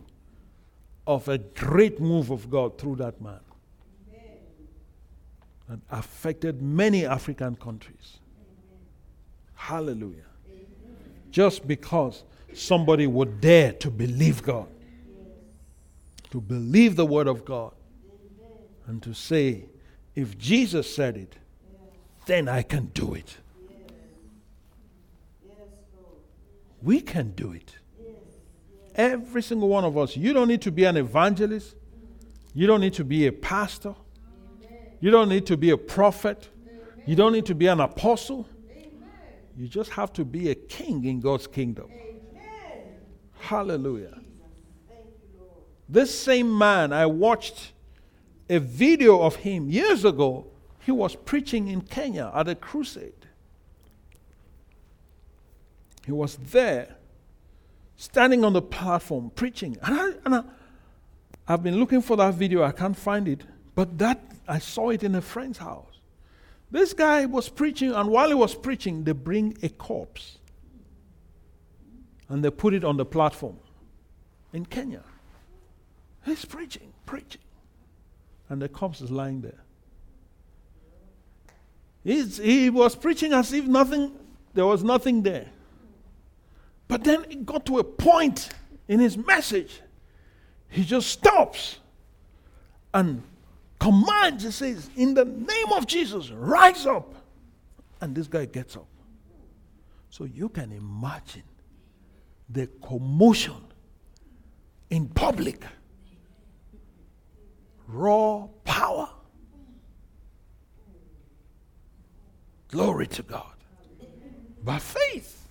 of 1.07 1.28
a 1.28 1.36
great 1.36 2.01
move 2.01 2.30
of 2.30 2.49
God 2.49 2.78
through 2.78 2.97
that 2.97 3.20
man 3.20 3.40
that 5.68 5.80
affected 5.90 6.62
many 6.62 7.05
African 7.05 7.57
countries. 7.57 8.16
Hallelujah. 9.55 10.30
Just 11.30 11.68
because 11.68 12.24
somebody 12.55 13.07
would 13.07 13.42
dare 13.42 13.72
to 13.74 13.90
believe 13.90 14.42
God, 14.42 14.68
to 16.30 16.40
believe 16.40 16.97
the 16.97 17.05
Word 17.05 17.26
of 17.26 17.44
God, 17.44 17.74
and 18.86 19.03
to 19.03 19.12
say, 19.12 19.66
if 20.16 20.38
Jesus 20.38 20.92
said 20.92 21.16
it, 21.16 21.36
then 22.24 22.48
I 22.48 22.62
can 22.62 22.86
do 22.86 23.14
it. 23.14 23.36
We 26.82 27.00
can 27.00 27.32
do 27.32 27.52
it. 27.52 27.76
Every 28.94 29.42
single 29.42 29.68
one 29.68 29.84
of 29.84 29.98
us. 29.98 30.16
You 30.16 30.32
don't 30.32 30.48
need 30.48 30.62
to 30.62 30.72
be 30.72 30.84
an 30.84 30.96
evangelist. 30.96 31.76
You 32.54 32.66
don't 32.66 32.80
need 32.80 32.94
to 32.94 33.04
be 33.04 33.26
a 33.26 33.32
pastor. 33.32 33.94
You 35.00 35.10
don't 35.10 35.28
need 35.28 35.44
to 35.46 35.56
be 35.56 35.70
a 35.70 35.76
prophet. 35.76 36.48
You 37.04 37.14
don't 37.14 37.32
need 37.32 37.46
to 37.46 37.54
be 37.54 37.66
an 37.66 37.80
apostle. 37.80 38.48
You 39.56 39.68
just 39.68 39.90
have 39.90 40.12
to 40.14 40.24
be 40.24 40.50
a 40.50 40.54
king 40.54 41.04
in 41.04 41.20
God's 41.20 41.46
kingdom. 41.46 41.90
Hallelujah. 43.38 44.18
This 45.88 46.18
same 46.18 46.56
man, 46.56 46.92
I 46.92 47.06
watched 47.06 47.72
a 48.49 48.59
video 48.59 49.22
of 49.22 49.36
him 49.36 49.68
years 49.68 50.05
ago. 50.05 50.47
He 50.80 50.92
was 50.92 51.16
preaching 51.16 51.68
in 51.68 51.80
Kenya 51.80 52.30
at 52.34 52.49
a 52.49 52.55
crusade. 52.55 53.12
He 56.05 56.12
was 56.12 56.36
there 56.36 56.97
standing 57.97 58.44
on 58.44 58.53
the 58.53 58.62
platform 58.62 59.30
preaching. 59.34 59.76
And, 59.82 60.01
I, 60.01 60.07
and 60.24 60.34
I, 60.36 60.42
I've 61.49 61.62
been 61.62 61.78
looking 61.78 62.03
for 62.03 62.16
that 62.18 62.34
video, 62.34 62.62
I 62.62 62.72
can't 62.72 62.97
find 62.97 63.26
it. 63.26 63.42
But 63.74 63.99
that, 63.99 64.20
I 64.47 64.59
saw 64.59 64.90
it 64.90 65.03
in 65.03 65.14
a 65.16 65.20
friend's 65.20 65.59
house. 65.59 66.01
This 66.70 66.92
guy 66.92 67.26
was 67.26 67.49
preaching, 67.49 67.92
and 67.92 68.11
while 68.11 68.28
he 68.28 68.34
was 68.34 68.55
preaching, 68.55 69.05
they 69.05 69.12
bring 69.12 69.57
a 69.62 69.68
corpse 69.68 70.38
and 72.28 72.44
they 72.44 72.51
put 72.51 72.74
it 72.74 72.84
on 72.84 72.97
the 72.97 73.05
platform 73.05 73.57
in 74.53 74.66
Kenya. 74.66 75.03
He's 76.24 76.44
preaching, 76.44 76.92
preaching, 77.07 77.40
and 78.49 78.61
the 78.61 78.68
corpse 78.68 79.01
is 79.01 79.11
lying 79.11 79.40
there. 79.40 79.64
He's, 82.05 82.36
he 82.36 82.70
was 82.70 82.94
preaching 82.94 83.32
as 83.32 83.53
if 83.53 83.64
nothing, 83.64 84.12
there 84.55 84.66
was 84.66 84.84
nothing 84.84 85.22
there. 85.22 85.47
But 86.88 87.03
then 87.03 87.24
it 87.24 87.44
got 87.44 87.66
to 87.66 87.78
a 87.78 87.84
point 87.84 88.51
in 88.86 89.01
his 89.01 89.16
message, 89.16 89.80
he 90.68 90.84
just 90.84 91.09
stops 91.09 91.78
and 92.94 93.22
commands, 93.80 94.44
he 94.44 94.51
says, 94.51 94.88
In 94.97 95.14
the 95.14 95.24
name 95.24 95.72
of 95.74 95.86
Jesus, 95.86 96.30
rise 96.30 96.86
up. 96.86 97.14
And 98.01 98.14
this 98.14 98.26
guy 98.26 98.44
gets 98.44 98.76
up. 98.76 98.86
So 100.11 100.24
you 100.24 100.49
can 100.49 100.72
imagine 100.72 101.42
the 102.49 102.68
commotion 102.82 103.64
in 104.90 105.09
public 105.09 105.64
raw 107.87 108.49
power. 108.64 109.09
Glory 112.68 113.07
to 113.07 113.22
God. 113.22 113.55
By 114.64 114.78
faith. 114.78 115.49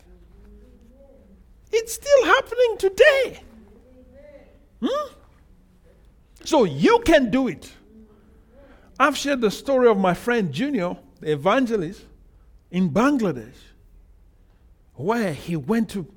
It's 1.71 1.93
still 1.93 2.25
happening 2.25 2.77
today. 2.77 3.39
Hmm? 4.81 5.13
So 6.43 6.63
you 6.63 6.99
can 7.05 7.31
do 7.31 7.47
it. 7.47 7.71
I've 8.99 9.17
shared 9.17 9.41
the 9.41 9.51
story 9.51 9.89
of 9.89 9.97
my 9.97 10.13
friend 10.13 10.53
Junior, 10.53 10.97
the 11.19 11.33
evangelist, 11.33 12.03
in 12.71 12.89
Bangladesh, 12.89 13.55
where 14.93 15.33
he 15.33 15.55
went 15.55 15.89
to 15.89 16.07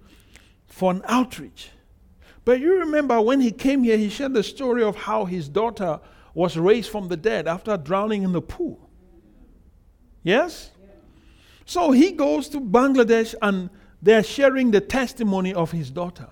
for 0.67 0.93
an 0.93 1.03
outreach. 1.07 1.71
But 2.49 2.61
you 2.61 2.79
remember 2.79 3.21
when 3.21 3.43
he 3.43 3.51
came 3.51 3.85
here, 3.85 3.99
he 3.99 4.09
shared 4.09 4.33
the 4.33 4.43
story 4.43 4.83
of 4.83 4.97
how 4.97 5.27
his 5.27 5.51
daughter 5.51 6.01
was 6.33 6.57
raised 6.57 6.89
from 6.91 7.09
the 7.09 7.17
dead 7.19 7.47
after 7.47 7.77
drowning 7.77 8.23
in 8.23 8.33
the 8.33 8.41
pool. 8.41 8.89
Yes? 10.23 10.71
So 11.67 11.91
he 11.91 12.11
goes 12.11 12.49
to 12.49 12.61
Bangladesh 12.63 13.35
and 13.43 13.69
they're 14.01 14.23
sharing 14.23 14.71
the 14.71 14.81
testimony 14.81 15.53
of 15.53 15.73
his 15.73 15.91
daughter. 15.91 16.31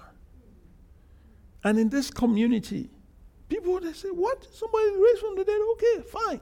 And 1.62 1.78
in 1.78 1.90
this 1.90 2.10
community, 2.10 2.88
people 3.50 3.78
they 3.78 3.92
say, 3.92 4.08
What? 4.08 4.42
Somebody 4.54 4.92
raised 4.96 5.20
from 5.20 5.36
the 5.36 5.44
dead? 5.44 5.60
Okay, 5.72 6.08
fine. 6.08 6.40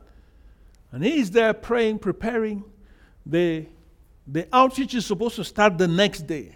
And 0.92 1.04
he's 1.04 1.32
there 1.32 1.52
praying, 1.52 1.98
preparing. 1.98 2.62
The, 3.26 3.66
the 4.24 4.46
outreach 4.52 4.94
is 4.94 5.04
supposed 5.04 5.34
to 5.34 5.44
start 5.44 5.78
the 5.78 5.88
next 5.88 6.28
day. 6.28 6.54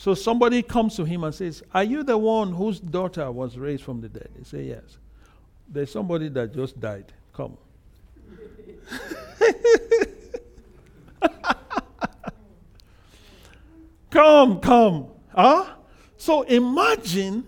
So 0.00 0.14
somebody 0.14 0.62
comes 0.62 0.96
to 0.96 1.04
him 1.04 1.24
and 1.24 1.34
says, 1.34 1.62
Are 1.74 1.84
you 1.84 2.02
the 2.02 2.16
one 2.16 2.54
whose 2.54 2.80
daughter 2.80 3.30
was 3.30 3.58
raised 3.58 3.84
from 3.84 4.00
the 4.00 4.08
dead? 4.08 4.30
He 4.38 4.44
says, 4.44 4.66
Yes. 4.66 4.96
There's 5.68 5.92
somebody 5.92 6.30
that 6.30 6.54
just 6.54 6.80
died. 6.80 7.12
Come. 7.34 7.58
come, 14.10 14.60
come. 14.60 15.08
Huh? 15.34 15.74
So 16.16 16.44
imagine 16.44 17.46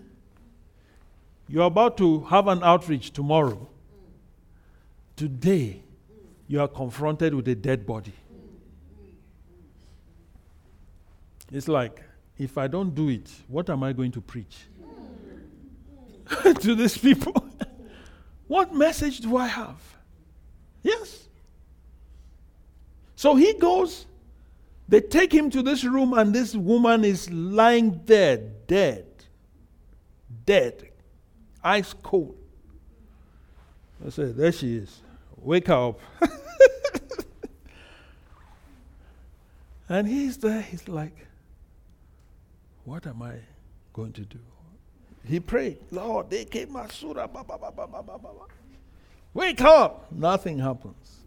you're 1.48 1.64
about 1.64 1.96
to 1.96 2.20
have 2.24 2.48
an 2.48 2.62
outreach 2.62 3.12
tomorrow. 3.12 3.66
Today, 5.16 5.82
you 6.48 6.60
are 6.60 6.68
confronted 6.68 7.32
with 7.32 7.48
a 7.48 7.54
dead 7.54 7.86
body. 7.86 8.12
It's 11.50 11.66
like, 11.66 12.02
if 12.42 12.58
I 12.58 12.66
don't 12.66 12.94
do 12.94 13.08
it, 13.08 13.30
what 13.48 13.70
am 13.70 13.82
I 13.82 13.92
going 13.92 14.12
to 14.12 14.20
preach 14.20 14.66
to 16.60 16.74
these 16.74 16.98
people? 16.98 17.34
what 18.48 18.74
message 18.74 19.20
do 19.20 19.36
I 19.36 19.46
have? 19.46 19.80
Yes. 20.82 21.28
So 23.14 23.36
he 23.36 23.54
goes, 23.54 24.06
they 24.88 25.00
take 25.00 25.32
him 25.32 25.48
to 25.50 25.62
this 25.62 25.84
room, 25.84 26.12
and 26.12 26.34
this 26.34 26.54
woman 26.54 27.04
is 27.04 27.30
lying 27.30 28.00
there, 28.04 28.38
dead. 28.66 29.06
Dead. 30.44 30.90
Ice 31.62 31.94
cold. 32.02 32.36
I 34.04 34.10
said, 34.10 34.36
There 34.36 34.50
she 34.50 34.76
is. 34.76 35.00
Wake 35.36 35.68
up. 35.68 36.00
and 39.88 40.08
he's 40.08 40.38
there, 40.38 40.62
he's 40.62 40.88
like, 40.88 41.26
what 42.84 43.06
am 43.06 43.22
I 43.22 43.34
going 43.92 44.12
to 44.12 44.22
do? 44.22 44.38
He 45.24 45.38
prayed, 45.40 45.78
Lord, 45.90 46.30
they 46.30 46.44
came 46.44 46.70
Masura. 46.70 47.28
Wake 49.34 49.60
up! 49.60 50.10
Nothing 50.10 50.58
happens. 50.58 51.20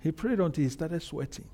He 0.00 0.12
prayed 0.12 0.40
until 0.40 0.64
he 0.64 0.70
started 0.70 1.02
sweating. 1.02 1.46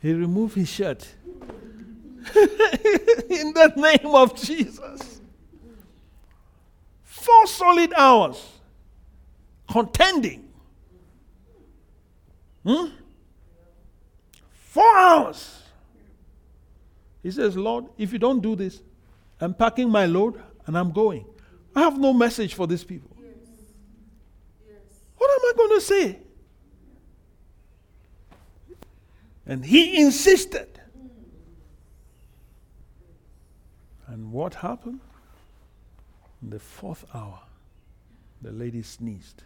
He 0.00 0.12
removed 0.12 0.54
his 0.54 0.68
shirt. 0.68 1.06
In 2.34 3.52
the 3.54 3.72
name 3.76 4.14
of 4.14 4.34
Jesus. 4.34 5.20
Four 7.02 7.46
solid 7.46 7.92
hours 7.96 8.54
contending. 9.70 10.48
Hmm? 12.66 12.86
Four 14.74 14.96
hours. 14.96 15.62
He 17.22 17.30
says, 17.30 17.56
Lord, 17.56 17.84
if 17.96 18.12
you 18.12 18.18
don't 18.18 18.40
do 18.40 18.56
this, 18.56 18.82
I'm 19.40 19.54
packing 19.54 19.88
my 19.88 20.06
load 20.06 20.42
and 20.66 20.76
I'm 20.76 20.90
going. 20.90 21.24
I 21.76 21.82
have 21.82 21.96
no 21.96 22.12
message 22.12 22.54
for 22.54 22.66
these 22.66 22.82
people. 22.82 23.16
Yes. 23.20 23.36
Yes. 24.66 24.76
What 25.16 25.30
am 25.30 25.38
I 25.44 25.52
going 25.56 25.78
to 25.78 25.80
say? 25.80 26.18
And 29.46 29.64
he 29.64 30.02
insisted. 30.02 30.80
And 34.08 34.32
what 34.32 34.54
happened? 34.54 34.98
In 36.42 36.50
the 36.50 36.58
fourth 36.58 37.04
hour, 37.14 37.38
the 38.42 38.50
lady 38.50 38.82
sneezed, 38.82 39.44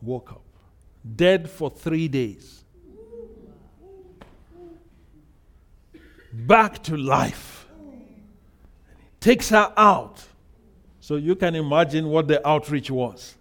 woke 0.00 0.30
up, 0.30 0.44
dead 1.16 1.50
for 1.50 1.68
three 1.68 2.06
days. 2.06 2.61
Back 6.32 6.82
to 6.84 6.96
life. 6.96 7.66
Takes 9.20 9.50
her 9.50 9.72
out. 9.76 10.24
So 11.00 11.16
you 11.16 11.34
can 11.34 11.54
imagine 11.54 12.08
what 12.08 12.28
the 12.28 12.46
outreach 12.46 12.90
was. 12.90 13.34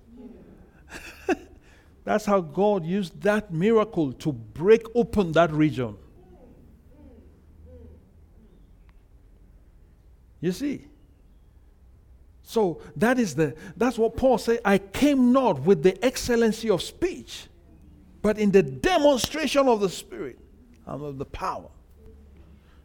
That's 2.04 2.26
how 2.26 2.42
God 2.42 2.86
used 2.86 3.22
that 3.22 3.54
miracle 3.54 4.14
to 4.14 4.32
break 4.32 4.84
open 4.96 5.32
that 5.34 5.52
region. 5.52 5.96
You 10.40 10.52
see? 10.52 10.88
So 12.42 12.82
that 12.98 13.18
is 13.18 13.36
the 13.36 13.56
that's 13.78 13.98
what 13.98 14.18
Paul 14.18 14.38
said, 14.38 14.60
I 14.66 14.80
came 14.80 15.32
not 15.32 15.62
with 15.62 15.84
the 15.84 16.04
excellency 16.04 16.70
of 16.70 16.82
speech, 16.82 17.46
but 18.22 18.38
in 18.38 18.52
the 18.52 18.64
demonstration 18.64 19.70
of 19.70 19.80
the 19.80 19.88
spirit 19.88 20.38
and 20.86 21.02
of 21.02 21.18
the 21.18 21.26
power. 21.26 21.70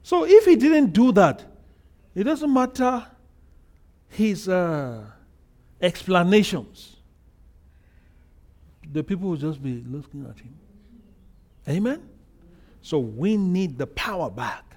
So 0.06 0.24
if 0.24 0.44
he 0.44 0.54
didn't 0.54 0.92
do 0.92 1.10
that, 1.10 1.42
it 2.14 2.22
doesn't 2.22 2.52
matter 2.54 3.04
his 4.08 4.48
uh, 4.48 5.02
explanations. 5.80 6.98
The 8.92 9.02
people 9.02 9.30
will 9.30 9.36
just 9.36 9.60
be 9.60 9.82
looking 9.84 10.24
at 10.30 10.38
him. 10.38 10.54
Amen? 11.68 12.08
So 12.82 13.00
we 13.00 13.36
need 13.36 13.78
the 13.78 13.88
power 13.88 14.30
back. 14.30 14.76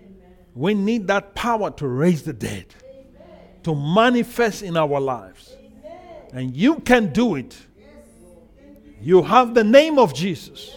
Amen. 0.00 0.36
We 0.54 0.74
need 0.74 1.08
that 1.08 1.34
power 1.34 1.72
to 1.72 1.88
raise 1.88 2.22
the 2.22 2.32
dead, 2.32 2.66
Amen. 2.84 3.02
to 3.64 3.74
manifest 3.74 4.62
in 4.62 4.76
our 4.76 5.00
lives. 5.00 5.56
Amen. 5.58 6.00
And 6.32 6.56
you 6.56 6.76
can 6.76 7.12
do 7.12 7.34
it. 7.34 7.58
You 9.02 9.24
have 9.24 9.54
the 9.54 9.64
name 9.64 9.98
of 9.98 10.14
Jesus 10.14 10.76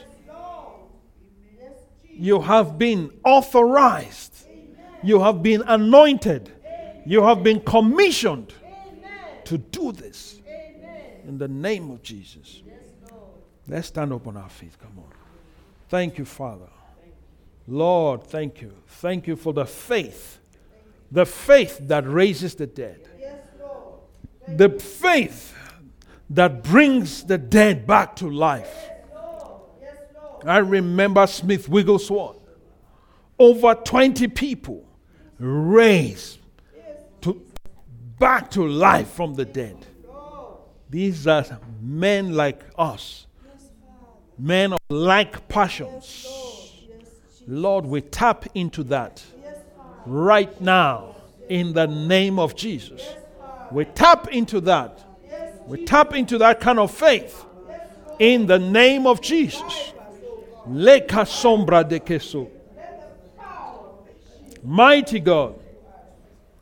you 2.13 2.41
have 2.41 2.77
been 2.77 3.11
authorized, 3.23 4.45
you 5.03 5.21
have 5.21 5.41
been 5.41 5.63
anointed, 5.67 6.51
you 7.05 7.23
have 7.23 7.43
been 7.43 7.59
commissioned 7.61 8.53
to 9.45 9.57
do 9.57 9.91
this 9.91 10.39
in 11.25 11.37
the 11.37 11.47
name 11.47 11.89
of 11.91 12.01
Jesus. 12.03 12.61
Let's 13.67 13.87
stand 13.87 14.11
up 14.13 14.27
on 14.27 14.37
our 14.37 14.49
feet. 14.49 14.77
Come 14.79 14.97
on. 14.97 15.11
Thank 15.89 16.17
you, 16.17 16.25
Father. 16.25 16.69
Lord, 17.67 18.23
thank 18.23 18.61
you. 18.61 18.73
Thank 18.87 19.27
you 19.27 19.35
for 19.35 19.53
the 19.53 19.65
faith, 19.65 20.39
the 21.11 21.25
faith 21.25 21.79
that 21.81 22.07
raises 22.07 22.55
the 22.55 22.67
dead, 22.67 23.07
the 24.47 24.69
faith 24.69 25.55
that 26.29 26.63
brings 26.63 27.23
the 27.23 27.37
dead 27.37 27.85
back 27.85 28.15
to 28.17 28.29
life. 28.29 28.90
I 30.45 30.57
remember 30.57 31.25
Smith 31.27 31.69
Wigglesworth. 31.69 32.37
Over 33.37 33.75
20 33.75 34.27
people 34.27 34.87
raised 35.39 36.39
to, 37.21 37.41
back 38.19 38.51
to 38.51 38.67
life 38.67 39.09
from 39.09 39.35
the 39.35 39.45
dead. 39.45 39.85
These 40.89 41.25
are 41.25 41.45
men 41.81 42.33
like 42.33 42.63
us, 42.77 43.25
men 44.37 44.73
of 44.73 44.79
like 44.89 45.47
passions. 45.47 46.27
Lord, 47.47 47.85
we 47.85 48.01
tap 48.01 48.45
into 48.53 48.83
that 48.83 49.23
right 50.05 50.59
now 50.61 51.15
in 51.49 51.73
the 51.73 51.87
name 51.87 52.39
of 52.39 52.55
Jesus. 52.55 53.15
We 53.71 53.85
tap 53.85 54.27
into 54.27 54.59
that. 54.61 55.03
We 55.65 55.85
tap 55.85 56.13
into 56.13 56.37
that 56.39 56.59
kind 56.59 56.79
of 56.79 56.91
faith 56.91 57.45
in 58.19 58.45
the 58.45 58.59
name 58.59 59.07
of 59.07 59.21
Jesus. 59.21 59.93
Leka 60.67 61.25
sombra 61.25 61.87
de 61.87 61.99
queso. 61.99 62.47
Mighty 64.63 65.19
God. 65.19 65.55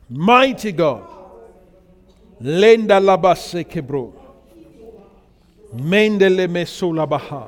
Mighty 0.10 0.72
God. 0.72 1.04
Lenda 2.42 3.00
labase 3.00 3.66
kebro. 3.66 4.14
Mendele 5.74 6.48
mesula 6.48 7.08
baha. 7.08 7.48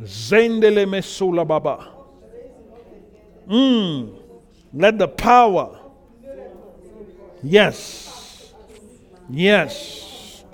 Zendele 0.00 0.86
mesula 0.86 1.46
baba. 1.46 1.88
Mm. 3.48 4.14
Let 4.72 4.98
the 4.98 5.08
power. 5.08 5.78
Yes. 7.42 8.52
Yes. 9.28 10.44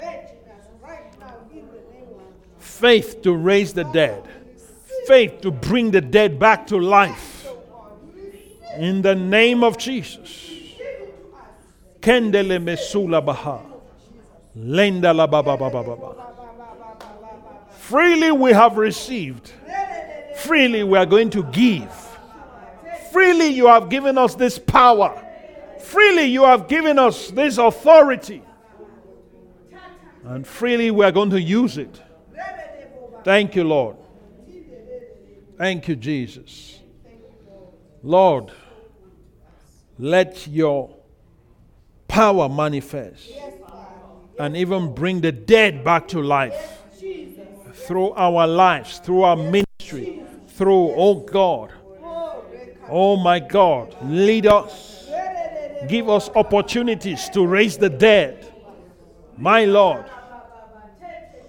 Faith 2.59 3.23
to 3.23 3.35
raise 3.35 3.73
the 3.73 3.85
dead. 3.85 4.23
Faith 5.09 5.41
to 5.41 5.51
bring 5.51 5.91
the 5.91 6.03
dead 6.03 6.39
back 6.39 6.67
to 6.67 6.79
life. 6.79 7.49
In 8.77 9.01
the 9.01 9.15
name 9.15 9.65
of 9.65 9.79
Jesus. 9.79 10.51
Kendele 12.01 12.63
mesula 12.63 13.25
baha. 13.25 13.63
Lenda 14.55 15.17
la 15.17 15.27
ba 15.27 15.43
ba 15.43 15.57
ba 15.57 15.71
ba 15.71 15.83
ba. 15.83 16.15
Freely 17.71 18.31
we 18.31 18.53
have 18.53 18.77
received. 18.77 19.51
Freely 20.37 20.85
we 20.85 20.99
are 20.99 21.07
going 21.07 21.31
to 21.31 21.43
give. 21.45 21.91
Freely 23.11 23.47
you 23.47 23.67
have 23.67 23.89
given 23.89 24.19
us 24.19 24.35
this 24.35 24.59
power. 24.59 25.25
Freely 25.81 26.25
you 26.25 26.43
have 26.43 26.69
given 26.69 26.99
us 26.99 27.31
this 27.31 27.57
authority. 27.57 28.43
And 30.25 30.47
freely 30.47 30.91
we 30.91 31.03
are 31.07 31.13
going 31.13 31.31
to 31.31 31.41
use 31.41 31.79
it. 31.79 31.99
Thank 33.25 33.57
you, 33.57 33.65
Lord. 33.65 33.97
Thank 35.59 35.89
you, 35.89 35.97
Jesus. 35.97 36.79
Lord, 38.05 38.53
let 39.99 40.47
your 40.47 40.95
power 42.07 42.49
manifest 42.49 43.33
and 44.39 44.57
even 44.57 44.95
bring 44.95 45.21
the 45.21 45.33
dead 45.33 45.83
back 45.83 46.07
to 46.09 46.23
life 46.23 46.79
through 47.75 48.13
our 48.13 48.47
lives, 48.47 49.01
through 49.01 49.23
our 49.23 49.37
ministry, 49.37 50.23
through, 50.47 50.93
oh 50.95 51.17
God, 51.17 51.73
oh 52.89 53.17
my 53.17 53.41
God, 53.41 53.97
lead 54.05 54.47
us. 54.47 55.09
Give 55.89 56.09
us 56.09 56.29
opportunities 56.37 57.29
to 57.31 57.45
raise 57.47 57.77
the 57.77 57.91
dead. 57.91 58.53
My 59.37 59.65
Lord. 59.65 60.05